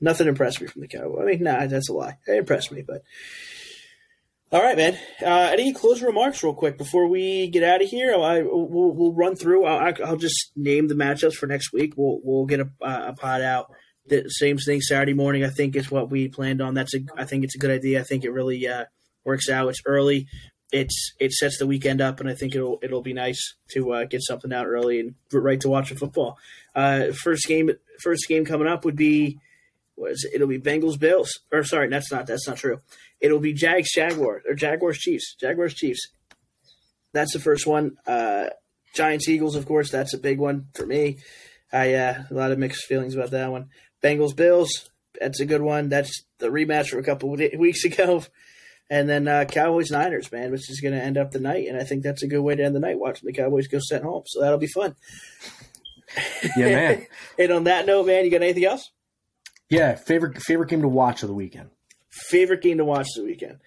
nothing 0.00 0.28
impressed 0.28 0.60
me 0.60 0.66
from 0.66 0.82
the 0.82 0.88
Cowboys. 0.88 1.22
I 1.22 1.24
mean, 1.24 1.42
nah, 1.42 1.66
that's 1.66 1.88
a 1.88 1.92
lie. 1.92 2.18
It 2.26 2.38
impressed 2.38 2.72
me, 2.72 2.82
but 2.82 3.02
all 4.52 4.62
right, 4.62 4.76
man. 4.76 4.96
Uh, 5.20 5.50
any 5.52 5.72
closing 5.72 6.06
remarks, 6.06 6.42
real 6.44 6.54
quick, 6.54 6.78
before 6.78 7.08
we 7.08 7.48
get 7.48 7.64
out 7.64 7.82
of 7.82 7.88
here? 7.88 8.14
I 8.14 8.42
we'll, 8.42 8.92
we'll 8.92 9.12
run 9.12 9.34
through. 9.34 9.64
I'll, 9.64 9.92
I'll, 10.04 10.16
just 10.16 10.52
name 10.54 10.86
the 10.86 10.94
matchups 10.94 11.34
for 11.34 11.48
next 11.48 11.72
week. 11.72 11.94
We'll 11.96 12.20
we'll 12.22 12.46
get 12.46 12.60
a, 12.60 12.70
a 12.80 13.12
pod 13.12 13.42
out. 13.42 13.72
The 14.06 14.28
same 14.28 14.56
thing 14.56 14.80
Saturday 14.80 15.14
morning. 15.14 15.44
I 15.44 15.50
think 15.50 15.74
is 15.74 15.90
what 15.90 16.10
we 16.10 16.28
planned 16.28 16.62
on. 16.62 16.74
That's 16.74 16.94
a. 16.94 17.00
I 17.16 17.24
think 17.24 17.42
it's 17.42 17.56
a 17.56 17.58
good 17.58 17.72
idea. 17.72 18.00
I 18.00 18.04
think 18.04 18.22
it 18.22 18.30
really 18.30 18.68
uh, 18.68 18.84
works 19.24 19.48
out. 19.48 19.68
It's 19.68 19.82
early. 19.84 20.28
It's 20.76 21.14
it 21.18 21.32
sets 21.32 21.58
the 21.58 21.66
weekend 21.66 22.02
up, 22.02 22.20
and 22.20 22.28
I 22.28 22.34
think 22.34 22.54
it'll 22.54 22.78
it'll 22.82 23.00
be 23.00 23.14
nice 23.14 23.54
to 23.72 23.92
uh, 23.92 24.04
get 24.04 24.22
something 24.22 24.52
out 24.52 24.66
early 24.66 25.00
and 25.00 25.14
right 25.32 25.60
to 25.62 25.70
watch 25.70 25.90
football. 25.92 26.36
Uh, 26.74 27.12
first 27.12 27.46
game, 27.46 27.70
first 28.02 28.28
game 28.28 28.44
coming 28.44 28.68
up 28.68 28.84
would 28.84 28.96
be 28.96 29.38
was 29.96 30.22
it? 30.24 30.34
It'll 30.34 30.48
be 30.48 30.58
Bengals 30.58 30.98
Bills. 30.98 31.30
Or 31.50 31.64
sorry, 31.64 31.88
that's 31.88 32.12
not 32.12 32.26
that's 32.26 32.46
not 32.46 32.58
true. 32.58 32.80
It'll 33.20 33.40
be 33.40 33.54
Jags 33.54 33.88
Jaguars 33.94 34.42
or 34.46 34.54
Jaguars 34.54 34.98
Chiefs. 34.98 35.34
Jaguars 35.40 35.74
Chiefs. 35.74 36.08
That's 37.14 37.32
the 37.32 37.40
first 37.40 37.66
one. 37.66 37.96
Uh, 38.06 38.48
Giants 38.94 39.28
Eagles, 39.28 39.56
of 39.56 39.64
course, 39.64 39.90
that's 39.90 40.12
a 40.12 40.18
big 40.18 40.38
one 40.38 40.66
for 40.74 40.84
me. 40.84 41.18
I 41.72 41.94
uh, 41.94 42.24
a 42.30 42.34
lot 42.34 42.52
of 42.52 42.58
mixed 42.58 42.84
feelings 42.84 43.14
about 43.14 43.30
that 43.30 43.50
one. 43.50 43.70
Bengals 44.02 44.36
Bills, 44.36 44.90
that's 45.18 45.40
a 45.40 45.46
good 45.46 45.62
one. 45.62 45.88
That's 45.88 46.22
the 46.38 46.48
rematch 46.48 46.88
from 46.88 47.00
a 47.00 47.02
couple 47.02 47.30
weeks 47.30 47.84
ago. 47.84 48.24
And 48.88 49.08
then 49.08 49.26
uh, 49.26 49.44
Cowboys 49.46 49.90
Niners, 49.90 50.30
man, 50.30 50.52
which 50.52 50.70
is 50.70 50.80
going 50.80 50.94
to 50.94 51.02
end 51.02 51.18
up 51.18 51.32
the 51.32 51.40
night, 51.40 51.66
and 51.68 51.76
I 51.76 51.82
think 51.82 52.02
that's 52.02 52.22
a 52.22 52.28
good 52.28 52.40
way 52.40 52.54
to 52.54 52.64
end 52.64 52.74
the 52.74 52.80
night 52.80 52.98
watching 52.98 53.26
the 53.26 53.32
Cowboys 53.32 53.66
go 53.66 53.80
sent 53.80 54.04
home. 54.04 54.22
So 54.26 54.40
that'll 54.40 54.58
be 54.58 54.68
fun. 54.68 54.94
Yeah, 56.56 56.66
man. 56.66 57.06
and 57.38 57.52
on 57.52 57.64
that 57.64 57.86
note, 57.86 58.06
man, 58.06 58.24
you 58.24 58.30
got 58.30 58.42
anything 58.42 58.64
else? 58.64 58.90
Yeah, 59.68 59.96
favorite 59.96 60.40
favorite 60.40 60.70
game 60.70 60.82
to 60.82 60.88
watch 60.88 61.22
of 61.22 61.28
the 61.28 61.34
weekend. 61.34 61.70
Favorite 62.10 62.62
game 62.62 62.78
to 62.78 62.84
watch 62.84 63.08
the 63.16 63.24
weekend. 63.24 63.58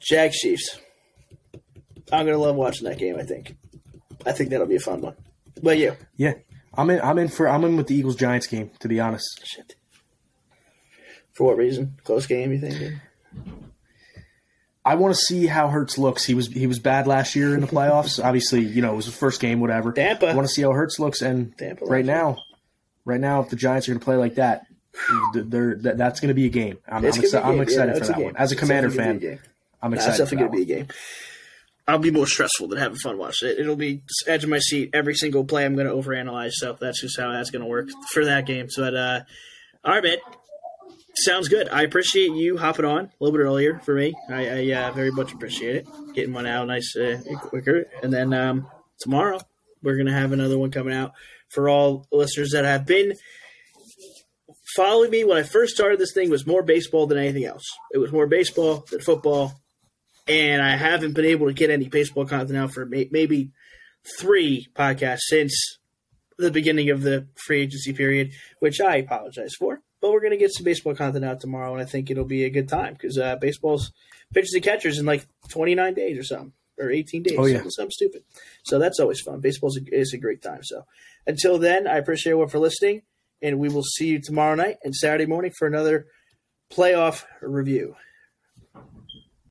Jag 0.00 0.32
Chiefs. 0.32 0.80
I'm 2.12 2.26
gonna 2.26 2.38
love 2.38 2.56
watching 2.56 2.88
that 2.88 2.98
game. 2.98 3.16
I 3.16 3.22
think. 3.22 3.56
I 4.26 4.32
think 4.32 4.50
that'll 4.50 4.66
be 4.66 4.76
a 4.76 4.80
fun 4.80 5.00
one. 5.00 5.14
But 5.62 5.78
you? 5.78 5.96
Yeah, 6.16 6.34
I'm 6.74 6.90
in. 6.90 7.00
I'm 7.00 7.18
in 7.18 7.28
for. 7.28 7.48
I'm 7.48 7.64
in 7.64 7.76
with 7.76 7.86
the 7.86 7.94
Eagles 7.94 8.16
Giants 8.16 8.48
game. 8.48 8.72
To 8.80 8.88
be 8.88 8.98
honest. 8.98 9.40
Shit. 9.44 9.76
For 11.32 11.44
what 11.44 11.56
reason? 11.56 11.96
Close 12.04 12.26
game. 12.26 12.52
You 12.52 12.58
think? 12.58 12.94
I 14.84 14.96
want 14.96 15.14
to 15.14 15.20
see 15.20 15.46
how 15.46 15.68
Hurts 15.68 15.96
looks. 15.96 16.24
He 16.24 16.34
was 16.34 16.48
he 16.48 16.66
was 16.66 16.78
bad 16.78 17.06
last 17.06 17.36
year 17.36 17.54
in 17.54 17.60
the 17.60 17.66
playoffs. 17.66 18.22
Obviously, 18.24 18.62
you 18.62 18.82
know 18.82 18.92
it 18.92 18.96
was 18.96 19.06
his 19.06 19.16
first 19.16 19.40
game, 19.40 19.60
whatever. 19.60 19.92
Tampa. 19.92 20.28
I 20.28 20.34
want 20.34 20.46
to 20.48 20.52
see 20.52 20.62
how 20.62 20.72
Hurts 20.72 20.98
looks, 20.98 21.22
and 21.22 21.56
Tampa 21.56 21.84
right 21.84 22.04
now, 22.04 22.38
right 23.04 23.20
now, 23.20 23.40
if 23.40 23.48
the 23.48 23.56
Giants 23.56 23.88
are 23.88 23.92
going 23.92 24.00
to 24.00 24.04
play 24.04 24.16
like 24.16 24.34
that, 24.36 24.66
they're, 25.34 25.76
that's 25.76 26.20
going 26.20 26.28
to 26.28 26.34
be 26.34 26.46
a 26.46 26.50
game. 26.50 26.78
I'm, 26.88 27.04
I'm, 27.04 27.04
exci- 27.04 27.44
I'm 27.44 27.60
excited 27.60 27.94
yeah, 27.94 27.98
no, 27.98 28.04
for 28.04 28.12
that 28.12 28.20
one. 28.20 28.36
As 28.36 28.52
a 28.52 28.56
Commander 28.56 28.90
fan, 28.90 29.40
I'm 29.80 29.94
excited. 29.94 30.10
That's 30.10 30.18
definitely 30.18 30.36
going 30.38 30.50
to 30.50 30.56
be 30.66 30.72
a 30.72 30.76
game. 30.76 30.88
I'll 31.88 31.98
be 31.98 32.12
more 32.12 32.26
stressful 32.26 32.68
than 32.68 32.78
having 32.78 32.98
fun 32.98 33.18
watching 33.18 33.48
it. 33.48 33.58
It'll 33.58 33.76
be 33.76 34.02
edge 34.26 34.44
of 34.44 34.50
my 34.50 34.60
seat 34.60 34.90
every 34.92 35.14
single 35.14 35.44
play. 35.44 35.64
I'm 35.64 35.74
going 35.74 35.88
to 35.88 35.92
overanalyze, 35.92 36.52
so 36.52 36.76
that's 36.80 37.00
just 37.00 37.18
how 37.18 37.32
that's 37.32 37.50
going 37.50 37.62
to 37.62 37.68
work 37.68 37.88
for 38.10 38.24
that 38.24 38.46
game. 38.46 38.70
So, 38.70 38.82
but, 38.82 38.94
uh, 38.94 39.20
all 39.84 39.94
right, 39.94 40.02
man. 40.02 40.18
Sounds 41.14 41.48
good. 41.48 41.68
I 41.68 41.82
appreciate 41.82 42.32
you 42.32 42.56
hopping 42.56 42.86
on 42.86 43.04
a 43.04 43.10
little 43.20 43.36
bit 43.36 43.44
earlier 43.44 43.80
for 43.80 43.94
me. 43.94 44.14
I, 44.30 44.70
I 44.70 44.72
uh, 44.72 44.92
very 44.92 45.10
much 45.10 45.32
appreciate 45.32 45.76
it. 45.76 45.88
Getting 46.14 46.32
one 46.32 46.46
out 46.46 46.66
nice 46.66 46.96
uh, 46.96 47.20
quicker, 47.36 47.84
and 48.02 48.10
then 48.12 48.32
um, 48.32 48.66
tomorrow 48.98 49.38
we're 49.82 49.96
going 49.96 50.06
to 50.06 50.12
have 50.12 50.32
another 50.32 50.58
one 50.58 50.70
coming 50.70 50.94
out 50.94 51.12
for 51.50 51.68
all 51.68 52.06
listeners 52.10 52.52
that 52.52 52.64
have 52.64 52.86
been 52.86 53.12
following 54.74 55.10
me. 55.10 55.24
When 55.24 55.36
I 55.36 55.42
first 55.42 55.74
started 55.74 55.98
this 55.98 56.14
thing, 56.14 56.30
was 56.30 56.46
more 56.46 56.62
baseball 56.62 57.06
than 57.06 57.18
anything 57.18 57.44
else. 57.44 57.64
It 57.92 57.98
was 57.98 58.10
more 58.10 58.26
baseball 58.26 58.84
than 58.90 59.00
football, 59.00 59.52
and 60.26 60.62
I 60.62 60.76
haven't 60.76 61.12
been 61.12 61.26
able 61.26 61.46
to 61.46 61.52
get 61.52 61.68
any 61.68 61.88
baseball 61.88 62.24
content 62.24 62.56
out 62.56 62.72
for 62.72 62.86
may- 62.86 63.08
maybe 63.10 63.50
three 64.18 64.66
podcasts 64.74 65.24
since 65.26 65.78
the 66.38 66.50
beginning 66.50 66.88
of 66.88 67.02
the 67.02 67.28
free 67.36 67.60
agency 67.60 67.92
period, 67.92 68.32
which 68.60 68.80
I 68.80 68.96
apologize 68.96 69.52
for. 69.58 69.82
But 70.02 70.10
we're 70.10 70.20
going 70.20 70.32
to 70.32 70.36
get 70.36 70.52
some 70.52 70.64
baseball 70.64 70.96
content 70.96 71.24
out 71.24 71.40
tomorrow, 71.40 71.72
and 71.72 71.80
I 71.80 71.86
think 71.86 72.10
it'll 72.10 72.24
be 72.24 72.44
a 72.44 72.50
good 72.50 72.68
time 72.68 72.94
because 72.94 73.16
uh, 73.16 73.36
baseball's 73.36 73.92
pitchers 74.34 74.52
and 74.52 74.64
catchers 74.64 74.98
in 74.98 75.06
like 75.06 75.26
29 75.48 75.94
days 75.94 76.18
or 76.18 76.24
something, 76.24 76.52
or 76.78 76.90
18 76.90 77.22
days. 77.22 77.36
Oh, 77.38 77.46
yeah. 77.46 77.54
something, 77.54 77.70
something 77.70 77.90
stupid. 77.92 78.24
So 78.64 78.80
that's 78.80 78.98
always 78.98 79.20
fun. 79.20 79.40
Baseball 79.40 79.70
is 79.92 80.12
a 80.12 80.18
great 80.18 80.42
time. 80.42 80.64
So 80.64 80.84
until 81.26 81.56
then, 81.56 81.86
I 81.86 81.98
appreciate 81.98 82.32
everyone 82.32 82.48
for 82.48 82.58
listening, 82.58 83.02
and 83.40 83.60
we 83.60 83.68
will 83.68 83.84
see 83.84 84.08
you 84.08 84.20
tomorrow 84.20 84.56
night 84.56 84.78
and 84.82 84.92
Saturday 84.92 85.26
morning 85.26 85.52
for 85.56 85.68
another 85.68 86.08
playoff 86.70 87.24
review. 87.40 87.94